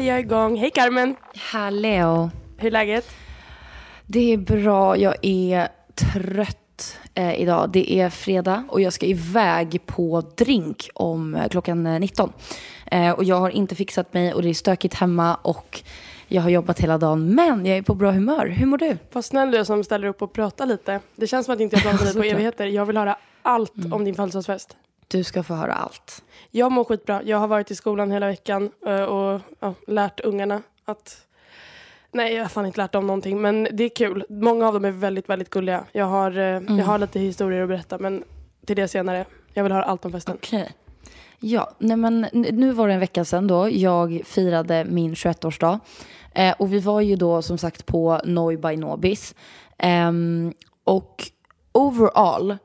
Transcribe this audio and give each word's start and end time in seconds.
Är 0.00 0.04
jag 0.04 0.20
igång. 0.20 0.56
Hej 0.56 0.70
Carmen! 0.70 1.16
Hallå. 1.52 2.30
Hur 2.56 2.66
är 2.66 2.70
läget? 2.70 3.10
Det 4.06 4.32
är 4.32 4.36
bra. 4.36 4.96
Jag 4.96 5.14
är 5.22 5.68
trött 5.94 6.98
eh, 7.14 7.40
idag. 7.40 7.70
Det 7.70 7.92
är 7.92 8.10
fredag 8.10 8.64
och 8.68 8.80
jag 8.80 8.92
ska 8.92 9.06
iväg 9.06 9.86
på 9.86 10.22
drink 10.36 10.88
om 10.94 11.34
eh, 11.34 11.48
klockan 11.48 11.86
eh, 11.86 12.00
19. 12.00 12.32
Eh, 12.86 13.10
och 13.10 13.24
jag 13.24 13.36
har 13.36 13.50
inte 13.50 13.74
fixat 13.74 14.14
mig 14.14 14.34
och 14.34 14.42
det 14.42 14.48
är 14.48 14.54
stökigt 14.54 14.94
hemma 14.94 15.34
och 15.34 15.82
jag 16.28 16.42
har 16.42 16.50
jobbat 16.50 16.80
hela 16.80 16.98
dagen. 16.98 17.34
Men 17.34 17.66
jag 17.66 17.78
är 17.78 17.82
på 17.82 17.94
bra 17.94 18.10
humör. 18.10 18.46
Hur 18.46 18.66
mår 18.66 18.78
du? 18.78 18.98
Vad 19.12 19.24
snäll 19.24 19.50
du 19.50 19.58
är 19.58 19.64
som 19.64 19.84
ställer 19.84 20.08
upp 20.08 20.22
och 20.22 20.32
pratar 20.32 20.66
lite. 20.66 21.00
Det 21.16 21.26
känns 21.26 21.46
som 21.46 21.54
att 21.54 21.60
inte 21.60 21.76
jag 21.76 21.82
pratat 21.82 22.00
med 22.00 22.14
dig 22.14 22.22
på 22.22 22.34
evigheter. 22.34 22.66
Jag 22.66 22.86
vill 22.86 22.96
höra 22.96 23.16
allt 23.42 23.72
om 23.92 24.04
din 24.04 24.14
födelsedagsfest. 24.14 24.76
Du 25.08 25.24
ska 25.24 25.42
få 25.42 25.54
höra 25.54 25.72
allt. 25.72 26.22
Jag 26.50 26.72
mår 26.72 26.84
skitbra. 26.84 27.22
Jag 27.22 27.38
har 27.38 27.48
varit 27.48 27.70
i 27.70 27.74
skolan 27.74 28.10
hela 28.10 28.26
veckan 28.26 28.70
eh, 28.86 29.02
och 29.02 29.40
ja, 29.60 29.74
lärt 29.86 30.20
ungarna 30.20 30.62
att... 30.84 31.24
Nej, 32.12 32.34
jag 32.34 32.44
har 32.44 32.48
fan 32.48 32.66
inte 32.66 32.80
lärt 32.80 32.92
dem 32.92 33.06
någonting, 33.06 33.40
men 33.40 33.68
det 33.72 33.84
är 33.84 33.88
kul. 33.88 34.24
Många 34.28 34.66
av 34.68 34.74
dem 34.74 34.84
är 34.84 34.90
väldigt, 34.90 35.28
väldigt 35.28 35.50
gulliga. 35.50 35.84
Jag 35.92 36.04
har, 36.04 36.38
eh, 36.38 36.78
jag 36.78 36.84
har 36.84 36.98
lite 36.98 37.20
historier 37.20 37.62
att 37.62 37.68
berätta, 37.68 37.98
men 37.98 38.24
till 38.66 38.76
det 38.76 38.88
senare. 38.88 39.24
Jag 39.54 39.62
vill 39.62 39.72
höra 39.72 39.84
allt 39.84 40.04
om 40.04 40.12
festen. 40.12 40.34
Okej. 40.34 40.72
Ja, 41.40 41.70
nej 41.78 41.96
men 41.96 42.26
nu 42.32 42.72
var 42.72 42.88
det 42.88 42.94
en 42.94 43.00
vecka 43.00 43.24
sedan 43.24 43.46
då 43.46 43.70
jag 43.70 44.22
firade 44.24 44.84
min 44.84 45.14
21-årsdag. 45.14 45.80
Eh, 46.34 46.54
och 46.58 46.72
vi 46.72 46.80
var 46.80 47.00
ju 47.00 47.16
då 47.16 47.42
som 47.42 47.58
sagt 47.58 47.86
på 47.86 48.20
Noi 48.24 48.56
by 48.56 48.76
Nobis. 48.76 49.34
Ehm, 49.78 50.52
och 50.84 51.30
overall, 51.72 52.56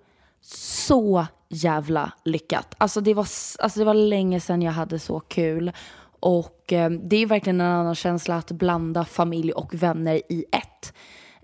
så 0.45 1.25
jävla 1.49 2.11
lyckat. 2.25 2.75
Alltså 2.77 3.01
det 3.01 3.13
var, 3.13 3.27
alltså 3.59 3.79
det 3.79 3.85
var 3.85 3.93
länge 3.93 4.39
sedan 4.39 4.61
jag 4.61 4.71
hade 4.71 4.99
så 4.99 5.19
kul. 5.19 5.71
Och 6.19 6.73
eh, 6.73 6.89
det 6.89 7.15
är 7.15 7.25
verkligen 7.25 7.61
en 7.61 7.71
annan 7.71 7.95
känsla 7.95 8.35
att 8.35 8.51
blanda 8.51 9.05
familj 9.05 9.51
och 9.51 9.73
vänner 9.73 10.21
i 10.29 10.45
ett. 10.51 10.93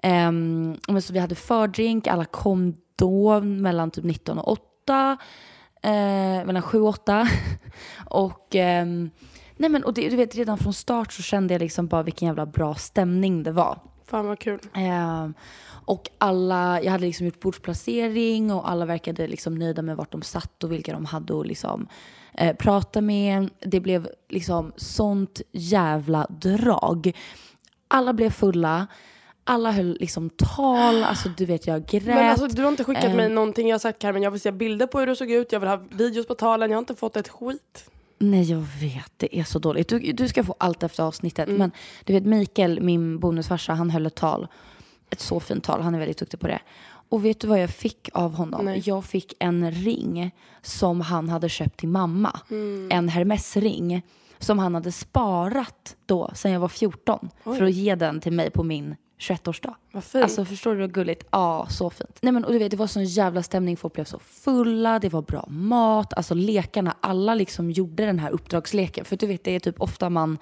Um, 0.03 0.77
men 0.88 1.01
så 1.01 1.13
vi 1.13 1.19
hade 1.19 1.35
fördrink, 1.35 2.07
alla 2.07 2.25
kom 2.25 2.75
då 2.95 3.41
mellan 3.41 3.91
typ 3.91 4.03
19 4.03 4.39
och 4.39 4.51
8. 4.51 5.17
Eh, 5.81 6.45
mellan 6.45 6.61
7 6.61 6.81
och 6.81 6.88
8. 6.88 7.27
och, 8.05 8.55
ehm, 8.55 9.09
nej 9.57 9.69
men, 9.69 9.83
och 9.83 9.93
det, 9.93 10.09
du 10.09 10.15
vet, 10.15 10.35
redan 10.35 10.57
från 10.57 10.73
start 10.73 11.13
så 11.13 11.21
kände 11.21 11.53
jag 11.53 11.61
liksom 11.61 11.88
bara 11.88 12.03
vilken 12.03 12.27
jävla 12.27 12.45
bra 12.45 12.75
stämning 12.75 13.43
det 13.43 13.51
var. 13.51 13.79
Fan 14.05 14.27
vad 14.27 14.39
kul. 14.39 14.59
Ehm, 14.73 15.33
och 15.89 16.09
alla, 16.17 16.81
jag 16.83 16.91
hade 16.91 17.05
liksom 17.05 17.25
gjort 17.25 17.39
bordsplacering 17.39 18.51
och 18.53 18.69
alla 18.69 18.85
verkade 18.85 19.27
liksom 19.27 19.55
nöjda 19.55 19.81
med 19.81 19.97
vart 19.97 20.11
de 20.11 20.22
satt 20.22 20.63
och 20.63 20.72
vilka 20.72 20.91
de 20.94 21.05
hade 21.05 21.39
att 21.39 21.47
liksom, 21.47 21.88
eh, 22.33 22.55
prata 22.55 23.01
med. 23.01 23.50
Det 23.59 23.79
blev 23.79 24.09
liksom 24.29 24.72
sånt 24.75 25.41
jävla 25.51 26.27
drag. 26.29 27.11
Alla 27.88 28.13
blev 28.13 28.29
fulla. 28.29 28.88
Alla 29.44 29.72
höll 29.72 29.97
liksom 30.00 30.29
tal. 30.29 31.03
Alltså 31.03 31.29
du 31.38 31.45
vet, 31.45 31.67
jag 31.67 31.85
grät. 31.85 32.06
Men 32.06 32.29
alltså, 32.29 32.47
du 32.47 32.61
har 32.61 32.69
inte 32.69 32.83
skickat 32.83 33.16
mig 33.16 33.25
Ehm. 33.25 33.35
någonting. 33.35 33.67
Jag 33.67 33.73
har 33.73 33.79
sagt 33.79 34.00
Carmen, 34.01 34.21
jag 34.23 34.31
vill 34.31 34.41
se 34.41 34.51
bilder 34.51 34.88
på 34.88 35.00
hur 35.00 35.07
du 35.07 35.16
såg 35.16 35.31
ut. 35.31 35.51
Jag 35.51 35.59
vill 35.59 35.69
ha 35.69 35.81
videos 35.91 36.27
på 36.27 36.35
talen. 36.35 36.69
Jag 36.69 36.77
har 36.77 36.81
inte 36.81 36.95
fått 36.95 37.17
ett 37.17 37.29
skit. 37.29 37.89
Nej, 38.19 38.51
jag 38.51 38.66
vet. 38.81 39.11
Det 39.17 39.39
är 39.39 39.44
så 39.44 39.59
dåligt. 39.59 39.88
Du, 39.88 40.00
du 40.00 40.27
ska 40.27 40.44
få 40.44 40.56
allt 40.57 40.83
efter 40.83 41.03
avsnittet. 41.03 41.47
Mm. 41.47 41.57
Men 41.59 41.71
du 42.03 42.13
vet, 42.13 42.25
Mikael, 42.25 42.81
min 42.81 43.19
bonusfarsa, 43.19 43.73
han 43.73 43.89
höll 43.89 44.06
ett 44.06 44.16
tal. 44.16 44.47
Ett 45.09 45.19
så 45.19 45.39
fint 45.39 45.63
tal. 45.63 45.81
Han 45.81 45.95
är 45.95 45.99
väldigt 45.99 46.17
duktig 46.17 46.39
på 46.39 46.47
det. 46.47 46.59
Och 47.09 47.25
vet 47.25 47.39
du 47.39 47.47
vad 47.47 47.61
jag 47.61 47.69
fick 47.69 48.09
av 48.13 48.35
honom? 48.35 48.65
Nej. 48.65 48.81
Jag 48.85 49.05
fick 49.05 49.33
en 49.39 49.71
ring 49.71 50.31
som 50.61 51.01
han 51.01 51.29
hade 51.29 51.49
köpt 51.49 51.79
till 51.79 51.89
mamma. 51.89 52.39
Mm. 52.49 52.89
En 52.91 53.09
Hermes-ring 53.09 54.01
som 54.39 54.59
han 54.59 54.75
hade 54.75 54.91
sparat 54.91 55.95
då, 56.05 56.31
sen 56.33 56.51
jag 56.51 56.59
var 56.59 56.67
14. 56.67 57.29
För 57.43 57.63
att 57.63 57.73
ge 57.73 57.95
den 57.95 58.21
till 58.21 58.33
mig 58.33 58.49
på 58.49 58.63
min 58.63 58.95
21-årsdag. 59.19 59.75
Vad 59.91 60.03
fint. 60.03 60.23
Alltså 60.23 60.45
förstår 60.45 60.75
du 60.75 60.81
hur 60.81 60.87
gulligt? 60.87 61.27
Ja, 61.31 61.67
så 61.69 61.89
fint. 61.89 62.17
Nej 62.21 62.33
men 62.33 62.45
och 62.45 62.51
du 62.51 62.59
vet, 62.59 62.71
det 62.71 62.77
var 62.77 62.87
sån 62.87 63.05
jävla 63.05 63.43
stämning. 63.43 63.77
Folk 63.77 63.93
blev 63.93 64.05
så 64.05 64.19
fulla, 64.19 64.99
det 64.99 65.09
var 65.09 65.21
bra 65.21 65.45
mat. 65.49 66.13
Alltså 66.13 66.33
lekarna, 66.33 66.95
alla 67.01 67.35
liksom 67.35 67.71
gjorde 67.71 68.05
den 68.05 68.19
här 68.19 68.31
uppdragsleken. 68.31 69.05
För 69.05 69.17
du 69.17 69.27
vet, 69.27 69.43
det 69.43 69.55
är 69.55 69.59
typ 69.59 69.81
ofta 69.81 70.09
man 70.09 70.37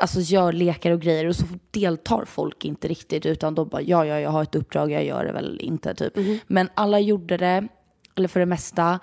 alltså 0.00 0.20
gör 0.20 0.52
lekar 0.52 0.90
och 0.90 1.00
grejer 1.00 1.26
och 1.26 1.36
så 1.36 1.44
deltar 1.70 2.24
folk 2.24 2.64
inte 2.64 2.88
riktigt 2.88 3.26
utan 3.26 3.54
de 3.54 3.68
bara 3.68 3.82
ja, 3.82 4.06
ja, 4.06 4.20
jag 4.20 4.30
har 4.30 4.42
ett 4.42 4.54
uppdrag, 4.54 4.90
jag 4.92 5.04
gör 5.04 5.24
det 5.24 5.32
väl 5.32 5.60
inte 5.60 5.94
typ. 5.94 6.12
Men 6.46 6.68
alla 6.74 6.98
gjorde 7.00 7.36
det, 7.36 7.68
eller 8.16 8.28
för 8.28 8.40
det 8.40 8.46
mesta. 8.46 8.98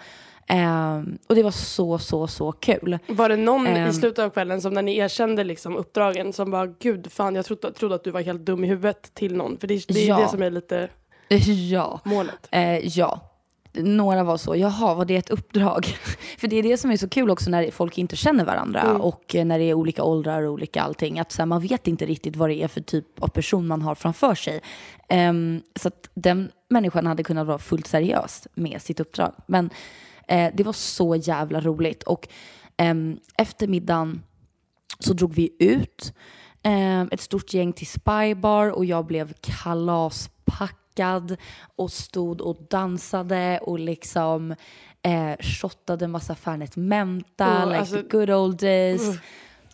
Ehm, 0.49 1.17
och 1.29 1.35
det 1.35 1.43
var 1.43 1.51
så, 1.51 1.97
så, 1.99 2.27
så 2.27 2.51
kul. 2.51 2.99
Var 3.07 3.29
det 3.29 3.35
någon 3.37 3.67
i 3.67 3.69
Ehm. 3.69 3.93
slutet 3.93 4.19
av 4.25 4.29
kvällen 4.29 4.61
som 4.61 4.73
när 4.73 4.81
ni 4.81 4.97
erkände 4.97 5.43
liksom 5.43 5.75
uppdragen 5.77 6.33
som 6.33 6.51
bara 6.51 6.65
gud 6.67 7.11
fan 7.11 7.35
jag 7.35 7.45
trodde, 7.45 7.71
trodde 7.71 7.95
att 7.95 8.03
du 8.03 8.11
var 8.11 8.21
helt 8.21 8.45
dum 8.45 8.63
i 8.63 8.67
huvudet 8.67 9.13
till 9.13 9.35
någon. 9.35 9.57
För 9.57 9.67
det, 9.67 9.87
det 9.87 10.03
är 10.03 10.07
Ja. 10.07 10.19
det 10.19 10.27
som 10.27 10.41
är 10.41 10.51
lite 10.51 10.89
Ja. 11.71 11.99
målet. 12.03 12.47
Eh, 12.51 12.77
ja. 12.97 13.21
Några 13.77 14.23
var 14.23 14.37
så, 14.37 14.55
jaha, 14.55 14.93
var 14.93 15.05
det 15.05 15.15
ett 15.15 15.29
uppdrag? 15.29 15.85
För 16.37 16.47
det 16.47 16.55
är 16.55 16.63
det 16.63 16.77
som 16.77 16.91
är 16.91 16.97
så 16.97 17.09
kul 17.09 17.29
också 17.29 17.49
när 17.49 17.71
folk 17.71 17.97
inte 17.97 18.15
känner 18.15 18.45
varandra 18.45 18.97
och 18.97 19.35
eh, 19.35 19.45
när 19.45 19.59
det 19.59 19.65
är 19.65 19.73
olika 19.73 20.03
åldrar 20.03 20.43
och 20.43 20.53
olika 20.53 20.81
allting. 20.81 21.19
Att 21.19 21.31
så 21.31 21.41
här, 21.41 21.45
man 21.45 21.61
vet 21.61 21.87
inte 21.87 22.05
riktigt 22.05 22.35
vad 22.35 22.49
det 22.49 22.63
är 22.63 22.67
för 22.67 22.81
typ 22.81 23.23
av 23.23 23.27
person 23.27 23.67
man 23.67 23.81
har 23.81 23.95
framför 23.95 24.35
sig. 24.35 24.61
Ehm, 25.09 25.61
så 25.75 25.87
att 25.87 26.09
den 26.13 26.51
människan 26.69 27.05
hade 27.05 27.23
kunnat 27.23 27.47
vara 27.47 27.57
fullt 27.57 27.87
seriös 27.87 28.47
med 28.53 28.81
sitt 28.81 28.99
uppdrag. 28.99 29.33
Men 29.47 29.69
eh, 30.27 30.51
det 30.53 30.63
var 30.63 30.73
så 30.73 31.15
jävla 31.15 31.61
roligt. 31.61 32.03
Och 32.03 32.27
ehm, 32.77 33.17
efter 33.37 33.67
middagen 33.67 34.23
så 34.99 35.13
drog 35.13 35.33
vi 35.33 35.55
ut 35.59 36.13
eh, 36.63 37.01
ett 37.01 37.21
stort 37.21 37.53
gäng 37.53 37.73
till 37.73 37.87
Spybar 37.87 38.69
och 38.69 38.85
jag 38.85 39.05
blev 39.05 39.33
kalaspackad 40.97 41.37
och 41.75 41.91
stod 41.91 42.41
och 42.41 42.57
dansade 42.69 43.59
och 43.61 43.79
liksom 43.79 44.55
eh, 45.01 45.37
shottade 45.39 46.07
massa 46.07 46.35
Fernet 46.35 46.75
Menta, 46.75 47.63
Oh, 47.63 47.67
like 47.67 47.79
alltså- 47.79 47.95
the 47.95 48.17
good 48.17 48.29
old 48.29 48.59
days. 48.59 49.19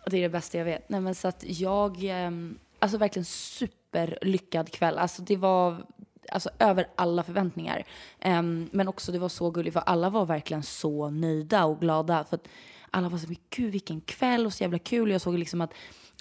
Och 0.04 0.10
det 0.10 0.16
är 0.18 0.22
det 0.22 0.28
bästa 0.28 0.58
jag 0.58 0.64
vet. 0.64 0.88
Nej, 0.88 1.00
men 1.00 1.14
så 1.14 1.28
att 1.28 1.44
jag, 1.46 2.04
ehm, 2.04 2.58
alltså 2.78 2.98
verkligen 2.98 3.24
superlyckad 3.24 4.70
kväll. 4.70 4.98
Alltså 4.98 5.22
det 5.22 5.36
var 5.36 5.86
alltså 6.32 6.50
över 6.58 6.86
alla 6.96 7.22
förväntningar. 7.22 7.84
Ehm, 8.20 8.68
men 8.72 8.88
också 8.88 9.12
det 9.12 9.18
var 9.18 9.28
så 9.28 9.50
gulligt 9.50 9.72
för 9.72 9.80
alla 9.80 10.10
var 10.10 10.26
verkligen 10.26 10.62
så 10.62 11.10
nöjda 11.10 11.64
och 11.64 11.80
glada. 11.80 12.24
För 12.24 12.36
att 12.36 12.48
alla 12.90 13.08
var 13.08 13.18
så, 13.18 13.26
men 13.26 13.36
gud 13.50 13.72
vilken 13.72 14.00
kväll 14.00 14.46
och 14.46 14.52
så 14.52 14.64
jävla 14.64 14.78
kul. 14.78 15.10
Jag 15.10 15.20
såg 15.20 15.38
liksom 15.38 15.60
att 15.60 15.72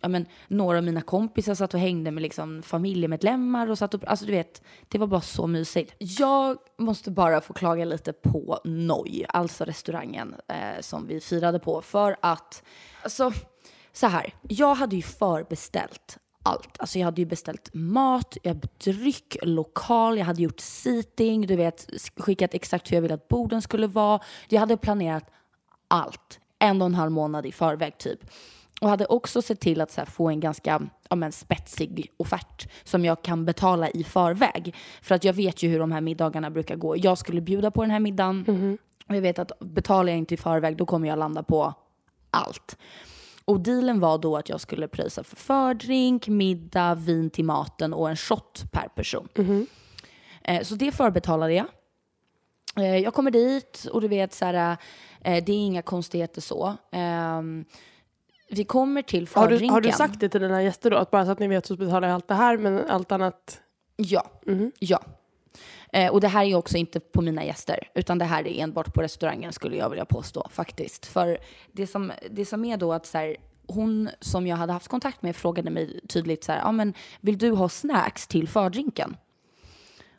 ja, 0.03 0.09
men, 0.09 0.25
några 0.47 0.77
av 0.77 0.83
mina 0.83 1.01
kompisar 1.01 1.55
satt 1.55 1.73
och 1.73 1.79
hängde 1.79 2.11
med 2.11 2.23
liksom, 2.23 2.63
familjemedlemmar 2.63 3.69
och 3.69 3.77
satt 3.77 3.93
och, 3.93 4.07
alltså 4.07 4.25
du 4.25 4.31
vet, 4.31 4.61
det 4.87 4.97
var 4.97 5.07
bara 5.07 5.21
så 5.21 5.47
mysigt. 5.47 5.95
Jag 5.97 6.57
måste 6.77 7.11
bara 7.11 7.41
få 7.41 7.53
klaga 7.53 7.85
lite 7.85 8.13
på 8.13 8.59
Noi, 8.63 9.25
alltså 9.29 9.63
restaurangen 9.63 10.35
eh, 10.47 10.81
som 10.81 11.07
vi 11.07 11.19
firade 11.19 11.59
på, 11.59 11.81
för 11.81 12.15
att, 12.21 12.63
alltså, 13.03 13.31
så 13.93 14.07
här, 14.07 14.33
jag 14.41 14.75
hade 14.75 14.95
ju 14.95 15.01
förbeställt 15.01 16.17
allt. 16.43 16.79
Alltså 16.79 16.99
jag 16.99 17.05
hade 17.05 17.21
ju 17.21 17.25
beställt 17.25 17.69
mat, 17.73 18.37
jag 18.43 18.59
dryck, 18.83 19.37
lokal, 19.41 20.17
jag 20.17 20.25
hade 20.25 20.41
gjort 20.41 20.59
seating, 20.59 21.47
du 21.47 21.55
vet, 21.55 21.89
skickat 22.17 22.53
exakt 22.53 22.91
hur 22.91 22.97
jag 22.97 23.01
ville 23.01 23.13
att 23.13 23.27
borden 23.27 23.61
skulle 23.61 23.87
vara. 23.87 24.19
Jag 24.49 24.59
hade 24.59 24.77
planerat 24.77 25.31
allt 25.87 26.39
en 26.59 26.81
och 26.81 26.85
en 26.85 26.95
halv 26.95 27.11
månad 27.11 27.45
i 27.45 27.51
förväg 27.51 27.97
typ. 27.97 28.19
Och 28.83 28.89
hade 28.89 29.05
också 29.05 29.41
sett 29.41 29.59
till 29.59 29.81
att 29.81 29.95
här, 29.95 30.05
få 30.05 30.29
en 30.29 30.39
ganska 30.39 30.81
ja, 31.09 31.15
men, 31.15 31.31
spetsig 31.31 32.11
offert 32.17 32.67
som 32.83 33.05
jag 33.05 33.21
kan 33.21 33.45
betala 33.45 33.89
i 33.89 34.03
förväg. 34.03 34.75
För 35.01 35.15
att 35.15 35.23
jag 35.23 35.33
vet 35.33 35.63
ju 35.63 35.69
hur 35.69 35.79
de 35.79 35.91
här 35.91 36.01
middagarna 36.01 36.49
brukar 36.49 36.75
gå. 36.75 36.97
Jag 36.97 37.17
skulle 37.17 37.41
bjuda 37.41 37.71
på 37.71 37.81
den 37.81 37.91
här 37.91 37.99
middagen 37.99 38.45
Mhm. 38.47 38.77
och 39.09 39.15
jag 39.15 39.21
vet 39.21 39.39
att 39.39 39.51
betalar 39.59 40.09
jag 40.09 40.17
inte 40.17 40.33
i 40.33 40.37
förväg 40.37 40.77
då 40.77 40.85
kommer 40.85 41.07
jag 41.07 41.19
landa 41.19 41.43
på 41.43 41.73
allt. 42.29 42.77
Och 43.45 43.59
dealen 43.59 43.99
var 43.99 44.17
då 44.17 44.37
att 44.37 44.49
jag 44.49 44.61
skulle 44.61 44.87
pröjsa 44.87 45.23
för 45.23 45.35
fördrink, 45.35 46.27
middag, 46.27 46.95
vin 46.95 47.29
till 47.29 47.45
maten 47.45 47.93
och 47.93 48.09
en 48.09 48.15
shot 48.17 48.63
per 48.71 48.87
person. 48.87 49.27
Eh, 50.43 50.61
så 50.63 50.75
det 50.75 50.91
förbetalade 50.91 51.53
jag. 51.53 51.65
Eh, 52.77 52.97
jag 52.97 53.13
kommer 53.13 53.31
dit 53.31 53.87
och 53.91 54.01
du 54.01 54.07
vet 54.07 54.33
så 54.33 54.45
här, 54.45 54.77
eh, 55.21 55.43
det 55.43 55.51
är 55.51 55.57
inga 55.65 55.81
konstigheter 55.81 56.41
så. 56.41 56.77
Vi 58.55 58.63
kommer 58.63 59.01
till 59.01 59.27
Har 59.33 59.41
fördrinken. 59.41 59.67
du, 59.67 59.73
har 59.73 59.81
du 59.81 59.91
sagt 59.91 60.19
det 60.19 60.29
till 60.29 60.41
dina 60.41 60.63
gäster 60.63 60.89
då? 60.91 60.97
Att 60.97 61.11
bara 61.11 61.25
så 61.25 61.31
att 61.31 61.39
ni 61.39 61.47
vet 61.47 61.65
så 61.65 61.75
betalar 61.75 62.07
jag 62.07 62.15
allt 62.15 62.27
det 62.27 62.33
här 62.33 62.57
men 62.57 62.89
allt 62.89 63.11
annat? 63.11 63.61
Ja. 63.95 64.25
ja. 64.79 65.03
Eh, 65.93 66.11
och 66.11 66.21
det 66.21 66.27
här 66.27 66.45
är 66.45 66.55
också 66.55 66.77
inte 66.77 66.99
på 66.99 67.21
mina 67.21 67.45
gäster, 67.45 67.87
utan 67.95 68.17
det 68.17 68.25
här 68.25 68.47
är 68.47 68.63
enbart 68.63 68.93
på 68.93 69.01
restaurangen 69.01 69.53
skulle 69.53 69.77
jag 69.77 69.89
vilja 69.89 70.05
påstå 70.05 70.47
faktiskt. 70.51 71.05
För 71.05 71.37
det 71.71 71.87
som, 71.87 72.11
det 72.31 72.45
som 72.45 72.65
är 72.65 72.77
då 72.77 72.93
att 72.93 73.05
så 73.05 73.17
här, 73.17 73.35
hon 73.67 74.09
som 74.19 74.47
jag 74.47 74.57
hade 74.57 74.73
haft 74.73 74.87
kontakt 74.87 75.21
med 75.21 75.35
frågade 75.35 75.69
mig 75.69 75.99
tydligt 76.09 76.43
så 76.43 76.51
här, 76.51 76.59
ja 76.59 76.71
men 76.71 76.93
vill 77.21 77.37
du 77.37 77.51
ha 77.51 77.69
snacks 77.69 78.27
till 78.27 78.47
fördrinken? 78.47 79.15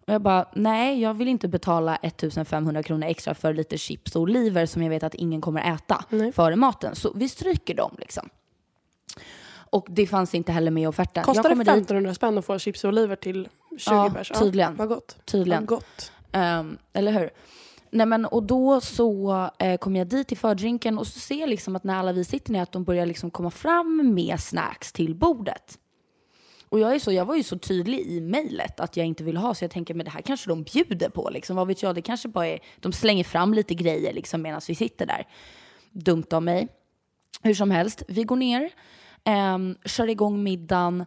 Och 0.06 0.12
jag 0.14 0.22
bara, 0.22 0.48
nej, 0.54 1.00
jag 1.00 1.14
vill 1.14 1.28
inte 1.28 1.48
betala 1.48 1.96
1500 1.96 2.82
kronor 2.82 3.06
extra 3.06 3.34
för 3.34 3.54
lite 3.54 3.78
chips 3.78 4.16
och 4.16 4.22
oliver 4.22 4.66
som 4.66 4.82
jag 4.82 4.90
vet 4.90 5.02
att 5.02 5.14
ingen 5.14 5.40
kommer 5.40 5.74
äta 5.74 6.04
före 6.32 6.56
maten. 6.56 6.94
Så 6.94 7.12
vi 7.14 7.28
stryker 7.28 7.74
dem 7.74 7.94
liksom. 7.98 8.28
Och 9.70 9.86
det 9.90 10.06
fanns 10.06 10.34
inte 10.34 10.52
heller 10.52 10.70
med 10.70 10.82
i 10.82 10.86
offerten. 10.86 11.24
Kostar 11.24 11.42
det 11.42 11.48
kommer 11.48 11.64
dit- 11.64 11.70
1500 11.74 12.14
spänn 12.14 12.38
att 12.38 12.44
få 12.44 12.58
chips 12.58 12.84
och 12.84 12.88
oliver 12.88 13.16
till 13.16 13.48
20 13.78 13.90
Ja, 13.94 14.10
pers? 14.14 14.32
tydligen. 14.38 14.76
vad 14.76 14.88
gott. 14.88 15.16
Tydligen. 15.24 15.60
Vad 15.62 15.68
gott. 15.68 16.12
Ehm, 16.32 16.78
eller 16.92 17.12
hur? 17.12 17.30
Nej 17.90 18.06
men 18.06 18.24
och 18.26 18.42
då 18.42 18.80
så 18.80 19.32
eh, 19.58 19.76
kom 19.78 19.96
jag 19.96 20.06
dit 20.06 20.28
till 20.28 20.36
fördrinken 20.36 20.98
och 20.98 21.06
så 21.06 21.20
ser 21.20 21.40
jag 21.40 21.48
liksom 21.48 21.76
att 21.76 21.84
när 21.84 21.96
alla 21.96 22.12
vi 22.12 22.24
sitter 22.24 22.52
ner 22.52 22.62
att 22.62 22.72
de 22.72 22.84
börjar 22.84 23.06
liksom 23.06 23.30
komma 23.30 23.50
fram 23.50 24.14
med 24.14 24.40
snacks 24.40 24.92
till 24.92 25.14
bordet. 25.14 25.78
Och 26.74 26.80
jag, 26.80 26.94
är 26.94 26.98
så, 26.98 27.12
jag 27.12 27.24
var 27.24 27.36
ju 27.36 27.42
så 27.42 27.58
tydlig 27.58 28.00
i 28.00 28.20
mejlet 28.20 28.80
att 28.80 28.96
jag 28.96 29.06
inte 29.06 29.24
vill 29.24 29.36
ha 29.36 29.54
så 29.54 29.64
jag 29.64 29.70
tänker 29.70 29.94
men 29.94 30.04
det 30.04 30.10
här 30.10 30.22
kanske 30.22 30.50
de 30.50 30.62
bjuder 30.62 31.08
på 31.08 31.30
liksom. 31.30 31.56
Vad 31.56 31.66
vet 31.66 31.82
jag, 31.82 31.94
det 31.94 32.02
kanske 32.02 32.28
bara 32.28 32.46
är, 32.46 32.58
de 32.80 32.92
slänger 32.92 33.24
fram 33.24 33.54
lite 33.54 33.74
grejer 33.74 34.12
liksom 34.12 34.42
medan 34.42 34.60
vi 34.68 34.74
sitter 34.74 35.06
där. 35.06 35.26
Dumt 35.92 36.24
av 36.30 36.42
mig. 36.42 36.68
Hur 37.42 37.54
som 37.54 37.70
helst, 37.70 38.02
vi 38.08 38.24
går 38.24 38.36
ner, 38.36 38.70
eh, 39.24 39.58
kör 39.84 40.08
igång 40.08 40.42
middagen. 40.42 41.04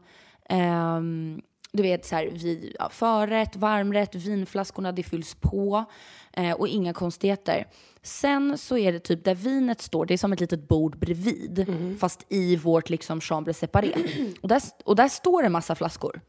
ehm, 0.49 1.41
du 1.77 1.83
vet 1.83 2.05
så 2.05 2.15
här, 2.15 2.29
vi, 2.33 2.75
ja, 2.79 2.89
förrätt, 2.89 3.55
varmrätt, 3.55 4.15
vinflaskorna, 4.15 4.91
det 4.91 5.03
fylls 5.03 5.35
på 5.35 5.85
eh, 6.33 6.51
och 6.51 6.67
inga 6.67 6.93
konstigheter. 6.93 7.67
Sen 8.01 8.57
så 8.57 8.77
är 8.77 8.91
det 8.91 8.99
typ 8.99 9.23
där 9.23 9.35
vinet 9.35 9.81
står, 9.81 10.05
det 10.05 10.13
är 10.13 10.17
som 10.17 10.33
ett 10.33 10.39
litet 10.39 10.67
bord 10.67 10.97
bredvid, 10.99 11.65
fast 11.99 12.25
i 12.29 12.55
vårt 12.55 12.89
liksom 12.89 13.21
chambre 13.21 13.53
separé. 13.53 13.93
och, 14.41 14.47
där, 14.47 14.61
och 14.85 14.95
där 14.95 15.07
står 15.07 15.43
en 15.43 15.51
massa 15.51 15.75
flaskor. 15.75 16.21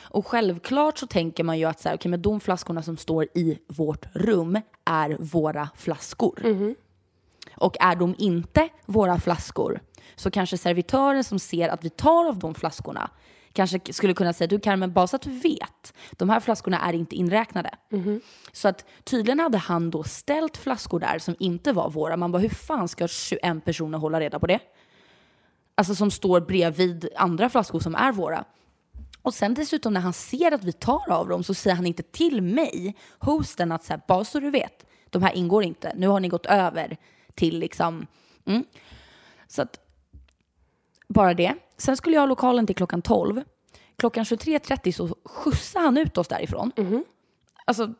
Och 0.00 0.26
självklart 0.26 0.98
så 0.98 1.06
tänker 1.06 1.44
man 1.44 1.58
ju 1.58 1.64
att 1.64 1.80
så 1.80 1.88
här, 1.88 1.96
okay, 1.96 2.10
men 2.10 2.22
de 2.22 2.40
flaskorna 2.40 2.82
som 2.82 2.96
står 2.96 3.24
i 3.34 3.58
vårt 3.66 4.06
rum 4.12 4.60
är 4.84 5.16
våra 5.20 5.68
flaskor. 5.76 6.40
Och 7.56 7.76
är 7.80 7.96
de 7.96 8.14
inte 8.18 8.68
våra 8.86 9.20
flaskor 9.20 9.80
så 10.16 10.30
kanske 10.30 10.58
servitören 10.58 11.24
som 11.24 11.38
ser 11.38 11.68
att 11.68 11.84
vi 11.84 11.90
tar 11.90 12.28
av 12.28 12.38
de 12.38 12.54
flaskorna 12.54 13.10
kanske 13.54 13.92
skulle 13.92 14.14
kunna 14.14 14.32
säga 14.32 14.48
du 14.48 14.60
Carmen, 14.60 14.92
bara 14.92 15.06
så 15.06 15.16
att 15.16 15.22
du 15.22 15.30
vet, 15.30 15.94
de 16.12 16.30
här 16.30 16.40
flaskorna 16.40 16.80
är 16.80 16.92
inte 16.92 17.16
inräknade. 17.16 17.70
Så 18.52 18.68
att 18.68 18.84
tydligen 19.04 19.40
hade 19.40 19.58
han 19.58 19.90
då 19.90 20.04
ställt 20.04 20.56
flaskor 20.56 21.00
där 21.00 21.18
som 21.18 21.36
inte 21.38 21.72
var 21.72 21.90
våra. 21.90 22.16
Man 22.16 22.32
bara, 22.32 22.38
hur 22.38 22.48
fan 22.48 22.88
ska 22.88 23.08
21 23.08 23.64
personer 23.64 23.98
hålla 23.98 24.20
reda 24.20 24.38
på 24.38 24.46
det? 24.46 24.60
Alltså 25.74 25.94
som 25.94 26.10
står 26.10 26.40
bredvid 26.40 27.08
andra 27.16 27.48
flaskor 27.48 27.80
som 27.80 27.94
är 27.94 28.12
våra. 28.12 28.44
Och 29.22 29.34
sen 29.34 29.54
dessutom 29.54 29.92
när 29.92 30.00
han 30.00 30.12
ser 30.12 30.52
att 30.52 30.64
vi 30.64 30.72
tar 30.72 31.10
av 31.10 31.28
dem 31.28 31.44
så 31.44 31.54
säger 31.54 31.76
han 31.76 31.86
inte 31.86 32.02
till 32.02 32.42
mig, 32.42 32.96
hosten, 33.18 33.72
att 33.72 33.84
så 33.84 33.92
här, 33.92 34.00
bara 34.08 34.24
så 34.24 34.40
du 34.40 34.50
vet, 34.50 34.86
de 35.10 35.22
här 35.22 35.32
ingår 35.36 35.64
inte. 35.64 35.92
Nu 35.96 36.08
har 36.08 36.20
ni 36.20 36.28
gått 36.28 36.46
över 36.46 36.96
till 37.34 37.58
liksom... 37.58 38.06
Mm. 38.46 38.64
Så 39.46 39.62
att, 39.62 39.80
bara 41.08 41.34
det. 41.34 41.54
Sen 41.76 41.96
skulle 41.96 42.16
jag 42.16 42.22
ha 42.22 42.26
lokalen 42.26 42.66
till 42.66 42.76
klockan 42.76 43.02
12. 43.02 43.42
Klockan 43.96 44.24
23.30 44.24 44.92
så 44.92 45.16
skjutsade 45.24 45.84
han 45.84 45.96
ut 45.98 46.18
oss 46.18 46.28
därifrån. 46.28 46.72
Alltså, 47.64 47.94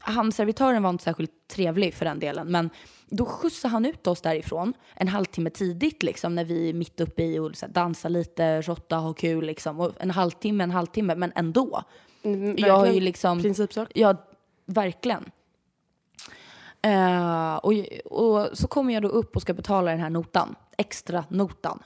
han, 0.00 0.32
servitören 0.32 0.82
var 0.82 0.90
inte 0.90 1.04
särskilt 1.04 1.48
trevlig 1.48 1.94
för 1.94 2.04
den 2.04 2.18
delen, 2.18 2.46
men 2.52 2.70
då 3.06 3.24
skjutsade 3.26 3.72
han 3.72 3.86
ut 3.86 4.06
oss 4.06 4.20
därifrån 4.20 4.72
en 4.94 5.08
halvtimme 5.08 5.50
tidigt 5.50 6.02
liksom 6.02 6.34
när 6.34 6.44
vi 6.44 6.68
är 6.68 6.72
mitt 6.74 7.00
uppe 7.00 7.22
i 7.22 7.38
och 7.38 7.56
så 7.56 7.66
här, 7.66 7.72
dansa 7.72 8.08
lite, 8.08 8.62
shotta, 8.62 8.96
ha 8.96 9.12
kul 9.14 9.44
liksom. 9.44 9.80
Och 9.80 9.92
en 10.00 10.10
halvtimme, 10.10 10.64
en 10.64 10.70
halvtimme, 10.70 11.14
men 11.14 11.32
ändå. 11.34 11.82
Mm, 12.22 12.54
Jag 12.58 12.76
har 12.76 12.86
ju 12.86 13.00
liksom... 13.00 13.42
Principsak. 13.42 13.88
Ja, 13.94 14.14
verkligen. 14.66 15.30
Eh, 16.82 17.54
och, 17.56 17.72
och 18.04 18.58
så 18.58 18.68
kommer 18.68 18.94
jag 18.94 19.02
då 19.02 19.08
upp 19.08 19.36
och 19.36 19.42
ska 19.42 19.54
betala 19.54 19.90
den 19.90 20.00
här 20.00 20.10
notan, 20.10 20.54
extra 20.78 21.24
notan. 21.28 21.82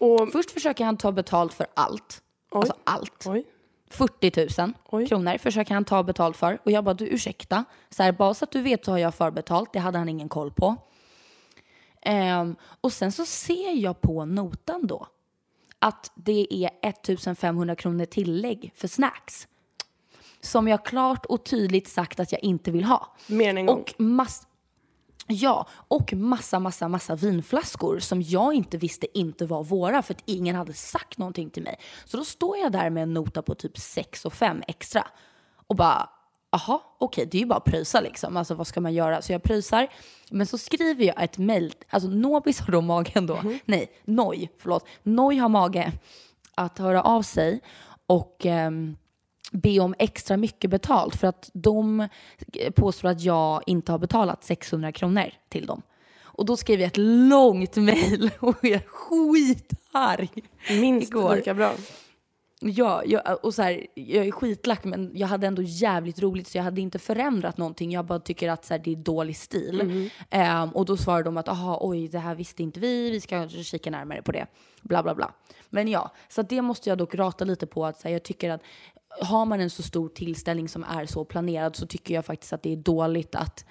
Och, 0.00 0.32
Först 0.32 0.50
försöker 0.50 0.84
han 0.84 0.96
ta 0.96 1.12
betalt 1.12 1.54
för 1.54 1.66
allt. 1.74 2.22
Alltså 2.50 2.74
allt. 2.84 3.24
oj. 3.26 3.44
40 3.90 4.62
000 4.62 4.72
Oj. 4.90 5.06
kronor 5.06 5.38
försöker 5.38 5.74
han 5.74 5.84
ta 5.84 6.02
betalt 6.02 6.36
för. 6.36 6.58
Och 6.64 6.70
jag 6.70 6.84
bara, 6.84 6.94
du 6.94 7.06
ursäkta. 7.06 7.64
Så 7.90 8.02
här, 8.02 8.12
bara 8.12 8.34
så 8.34 8.44
att 8.44 8.50
du 8.50 8.62
vet 8.62 8.84
så 8.84 8.90
har 8.90 8.98
jag 8.98 9.14
förbetalt. 9.14 9.72
Det 9.72 9.78
hade 9.78 9.98
han 9.98 10.08
ingen 10.08 10.28
koll 10.28 10.50
på. 10.50 10.76
Ehm, 12.02 12.56
och 12.80 12.92
sen 12.92 13.12
så 13.12 13.26
ser 13.26 13.72
jag 13.72 14.00
på 14.00 14.24
notan 14.24 14.86
då 14.86 15.06
att 15.78 16.12
det 16.14 16.64
är 16.64 16.70
1500 16.82 17.76
kronor 17.76 18.04
tillägg 18.04 18.72
för 18.76 18.88
snacks. 18.88 19.48
Som 20.40 20.68
jag 20.68 20.84
klart 20.84 21.26
och 21.26 21.44
tydligt 21.44 21.88
sagt 21.88 22.20
att 22.20 22.32
jag 22.32 22.42
inte 22.44 22.70
vill 22.70 22.84
ha. 22.84 23.16
Mer 23.26 23.50
än 23.50 23.58
en 23.58 23.66
gång. 23.66 23.78
Och 23.80 23.94
mass 24.00 24.46
Ja, 25.30 25.66
och 25.70 26.12
massa, 26.12 26.58
massa, 26.58 26.88
massa 26.88 27.14
vinflaskor 27.14 27.98
som 27.98 28.22
jag 28.22 28.54
inte 28.54 28.78
visste 28.78 29.18
inte 29.18 29.46
var 29.46 29.64
våra 29.64 30.02
för 30.02 30.14
att 30.14 30.22
ingen 30.24 30.56
hade 30.56 30.72
sagt 30.72 31.18
någonting 31.18 31.50
till 31.50 31.62
mig. 31.62 31.78
Så 32.04 32.16
då 32.16 32.24
står 32.24 32.56
jag 32.56 32.72
där 32.72 32.90
med 32.90 33.02
en 33.02 33.14
nota 33.14 33.42
på 33.42 33.54
typ 33.54 33.78
6 33.78 34.24
och 34.24 34.32
5 34.32 34.62
extra 34.68 35.06
och 35.66 35.76
bara, 35.76 36.08
aha, 36.52 36.96
okej, 36.98 37.28
det 37.30 37.38
är 37.38 37.40
ju 37.40 37.46
bara 37.46 37.58
att 37.58 37.64
pröjsa 37.64 38.00
liksom. 38.00 38.36
Alltså 38.36 38.54
vad 38.54 38.66
ska 38.66 38.80
man 38.80 38.94
göra? 38.94 39.22
Så 39.22 39.32
jag 39.32 39.42
pröjsar, 39.42 39.88
men 40.30 40.46
så 40.46 40.58
skriver 40.58 41.04
jag 41.04 41.22
ett 41.22 41.38
mejl, 41.38 41.74
alltså 41.90 42.08
Nobis 42.08 42.60
har 42.60 42.72
då 42.72 42.80
magen 42.80 43.26
då, 43.26 43.40
nej, 43.64 43.92
Noi, 44.04 44.48
förlåt, 44.58 44.86
Noi 45.02 45.36
har 45.36 45.48
mage 45.48 45.92
att 46.54 46.78
höra 46.78 47.02
av 47.02 47.22
sig 47.22 47.60
och 48.06 48.46
ehm, 48.46 48.96
be 49.52 49.80
om 49.80 49.94
extra 49.98 50.36
mycket 50.36 50.70
betalt 50.70 51.16
för 51.16 51.26
att 51.26 51.50
de 51.52 52.08
påstår 52.74 53.08
att 53.08 53.20
jag 53.20 53.62
inte 53.66 53.92
har 53.92 53.98
betalat 53.98 54.44
600 54.44 54.92
kronor 54.92 55.30
till 55.48 55.66
dem. 55.66 55.82
Och 56.38 56.44
då 56.44 56.56
skrev 56.56 56.80
jag 56.80 56.86
ett 56.86 56.96
långt 56.96 57.76
mejl 57.76 58.30
och 58.40 58.56
jag 58.62 58.72
är 58.72 58.82
skitarg. 58.86 60.30
Minst 60.80 61.10
igår. 61.10 61.36
lika 61.36 61.54
bra. 61.54 61.72
Ja, 62.60 63.02
jag, 63.06 63.44
och 63.44 63.54
så 63.54 63.62
här, 63.62 63.86
jag 63.94 64.26
är 64.26 64.30
skitlack 64.30 64.84
men 64.84 65.10
jag 65.14 65.28
hade 65.28 65.46
ändå 65.46 65.62
jävligt 65.62 66.22
roligt 66.22 66.48
så 66.48 66.58
jag 66.58 66.64
hade 66.64 66.80
inte 66.80 66.98
förändrat 66.98 67.58
någonting. 67.58 67.92
Jag 67.92 68.04
bara 68.04 68.20
tycker 68.20 68.50
att 68.50 68.64
så 68.64 68.74
här, 68.74 68.78
det 68.78 68.92
är 68.92 68.96
dålig 68.96 69.36
stil. 69.36 70.10
Ehm, 70.30 70.70
och 70.70 70.84
då 70.84 70.96
svarade 70.96 71.24
de 71.24 71.36
att 71.36 71.48
aha, 71.48 71.78
oj, 71.82 72.08
det 72.08 72.18
här 72.18 72.34
visste 72.34 72.62
inte 72.62 72.80
vi, 72.80 73.10
vi 73.10 73.20
ska 73.20 73.48
kika 73.48 73.90
närmare 73.90 74.22
på 74.22 74.32
det. 74.32 74.46
Bla 74.82 75.02
bla 75.02 75.14
bla. 75.14 75.32
Men 75.70 75.88
ja, 75.88 76.12
så 76.28 76.42
det 76.42 76.62
måste 76.62 76.88
jag 76.88 76.98
dock 76.98 77.14
rata 77.14 77.44
lite 77.44 77.66
på 77.66 77.86
att 77.86 78.00
så 78.00 78.08
här, 78.08 78.12
jag 78.12 78.22
tycker 78.22 78.50
att 78.50 78.62
har 79.20 79.44
man 79.44 79.60
en 79.60 79.70
så 79.70 79.82
stor 79.82 80.08
tillställning 80.08 80.68
som 80.68 80.84
är 80.84 81.06
så 81.06 81.24
planerad 81.24 81.76
så 81.76 81.86
tycker 81.86 82.14
jag 82.14 82.24
faktiskt 82.26 82.52
att 82.52 82.62
det 82.62 82.72
är 82.72 82.76
dåligt 82.76 83.34
att 83.34 83.64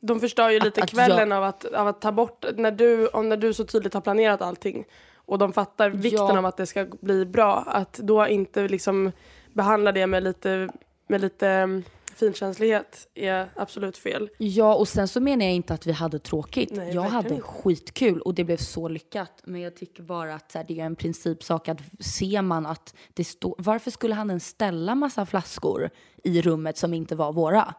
De 0.00 0.20
förstör 0.20 0.50
ju 0.50 0.60
lite 0.60 0.82
att 0.82 0.90
kvällen 0.90 1.30
jag- 1.30 1.36
av, 1.38 1.44
att, 1.44 1.64
av 1.64 1.88
att 1.88 2.00
ta 2.00 2.12
bort, 2.12 2.44
när 2.56 2.70
du, 2.70 3.06
om 3.08 3.28
när 3.28 3.36
du 3.36 3.54
så 3.54 3.64
tydligt 3.64 3.94
har 3.94 4.00
planerat 4.00 4.42
allting 4.42 4.84
och 5.14 5.38
de 5.38 5.52
fattar 5.52 5.90
vikten 5.90 6.26
Ja. 6.28 6.38
av 6.38 6.46
att 6.46 6.56
det 6.56 6.66
ska 6.66 6.86
bli 7.00 7.26
bra, 7.26 7.64
att 7.66 7.92
då 7.92 8.26
inte 8.26 8.68
liksom 8.68 9.12
behandla 9.52 9.92
det 9.92 10.06
med 10.06 10.22
lite, 10.22 10.68
med 11.08 11.20
lite 11.20 11.82
finkänslighet 12.14 13.08
är 13.14 13.48
absolut 13.56 13.98
fel. 13.98 14.30
Ja, 14.38 14.74
och 14.74 14.88
sen 14.88 15.08
så 15.08 15.20
menar 15.20 15.44
jag 15.44 15.54
inte 15.54 15.74
att 15.74 15.86
vi 15.86 15.92
hade 15.92 16.18
tråkigt. 16.18 16.70
Nej, 16.72 16.94
jag 16.94 17.02
hade 17.02 17.34
inte. 17.34 17.42
skitkul 17.42 18.20
och 18.20 18.34
det 18.34 18.44
blev 18.44 18.56
så 18.56 18.88
lyckat. 18.88 19.42
Men 19.44 19.60
jag 19.60 19.76
tycker 19.76 20.02
bara 20.02 20.34
att 20.34 20.54
här, 20.54 20.64
det 20.68 20.80
är 20.80 20.84
en 20.84 20.96
principsak 20.96 21.68
att 21.68 21.80
ser 22.00 22.42
man 22.42 22.66
att 22.66 22.94
det 23.14 23.24
står... 23.24 23.54
Varför 23.58 23.90
skulle 23.90 24.14
han 24.14 24.30
ens 24.30 24.46
ställa 24.46 24.94
massa 24.94 25.26
flaskor 25.26 25.90
i 26.24 26.42
rummet 26.42 26.76
som 26.76 26.94
inte 26.94 27.16
var 27.16 27.32
våra? 27.32 27.74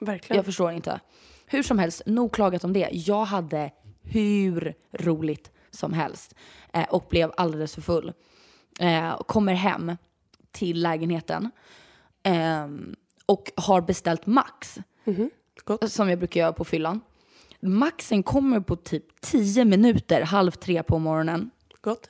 Verkligen. 0.00 0.36
Jag 0.36 0.44
förstår 0.44 0.72
inte. 0.72 1.00
Hur 1.46 1.62
som 1.62 1.78
helst, 1.78 2.02
nog 2.06 2.32
klagat 2.32 2.64
om 2.64 2.72
det. 2.72 2.88
Jag 2.92 3.24
hade 3.24 3.70
hur 4.02 4.74
roligt 4.92 5.50
som 5.70 5.92
helst 5.92 6.34
eh, 6.72 6.84
och 6.84 7.06
blev 7.10 7.32
alldeles 7.36 7.74
för 7.74 7.82
full. 7.82 8.12
Eh, 8.80 9.10
och 9.10 9.26
kommer 9.26 9.54
hem 9.54 9.96
till 10.50 10.82
lägenheten 10.82 11.50
ehm, 12.22 12.96
och 13.26 13.52
har 13.56 13.80
beställt 13.80 14.26
Max 14.26 14.78
Gott. 15.64 15.92
som 15.92 16.08
jag 16.08 16.18
brukar 16.18 16.40
göra 16.40 16.52
på 16.52 16.64
fyllan. 16.64 17.00
Maxen 17.60 18.22
kommer 18.22 18.60
på 18.60 18.76
typ 18.76 19.20
10 19.20 19.64
minuter, 19.64 20.22
halv 20.22 20.50
tre 20.50 20.82
på 20.82 20.98
morgonen. 20.98 21.50
Gott. 21.80 22.08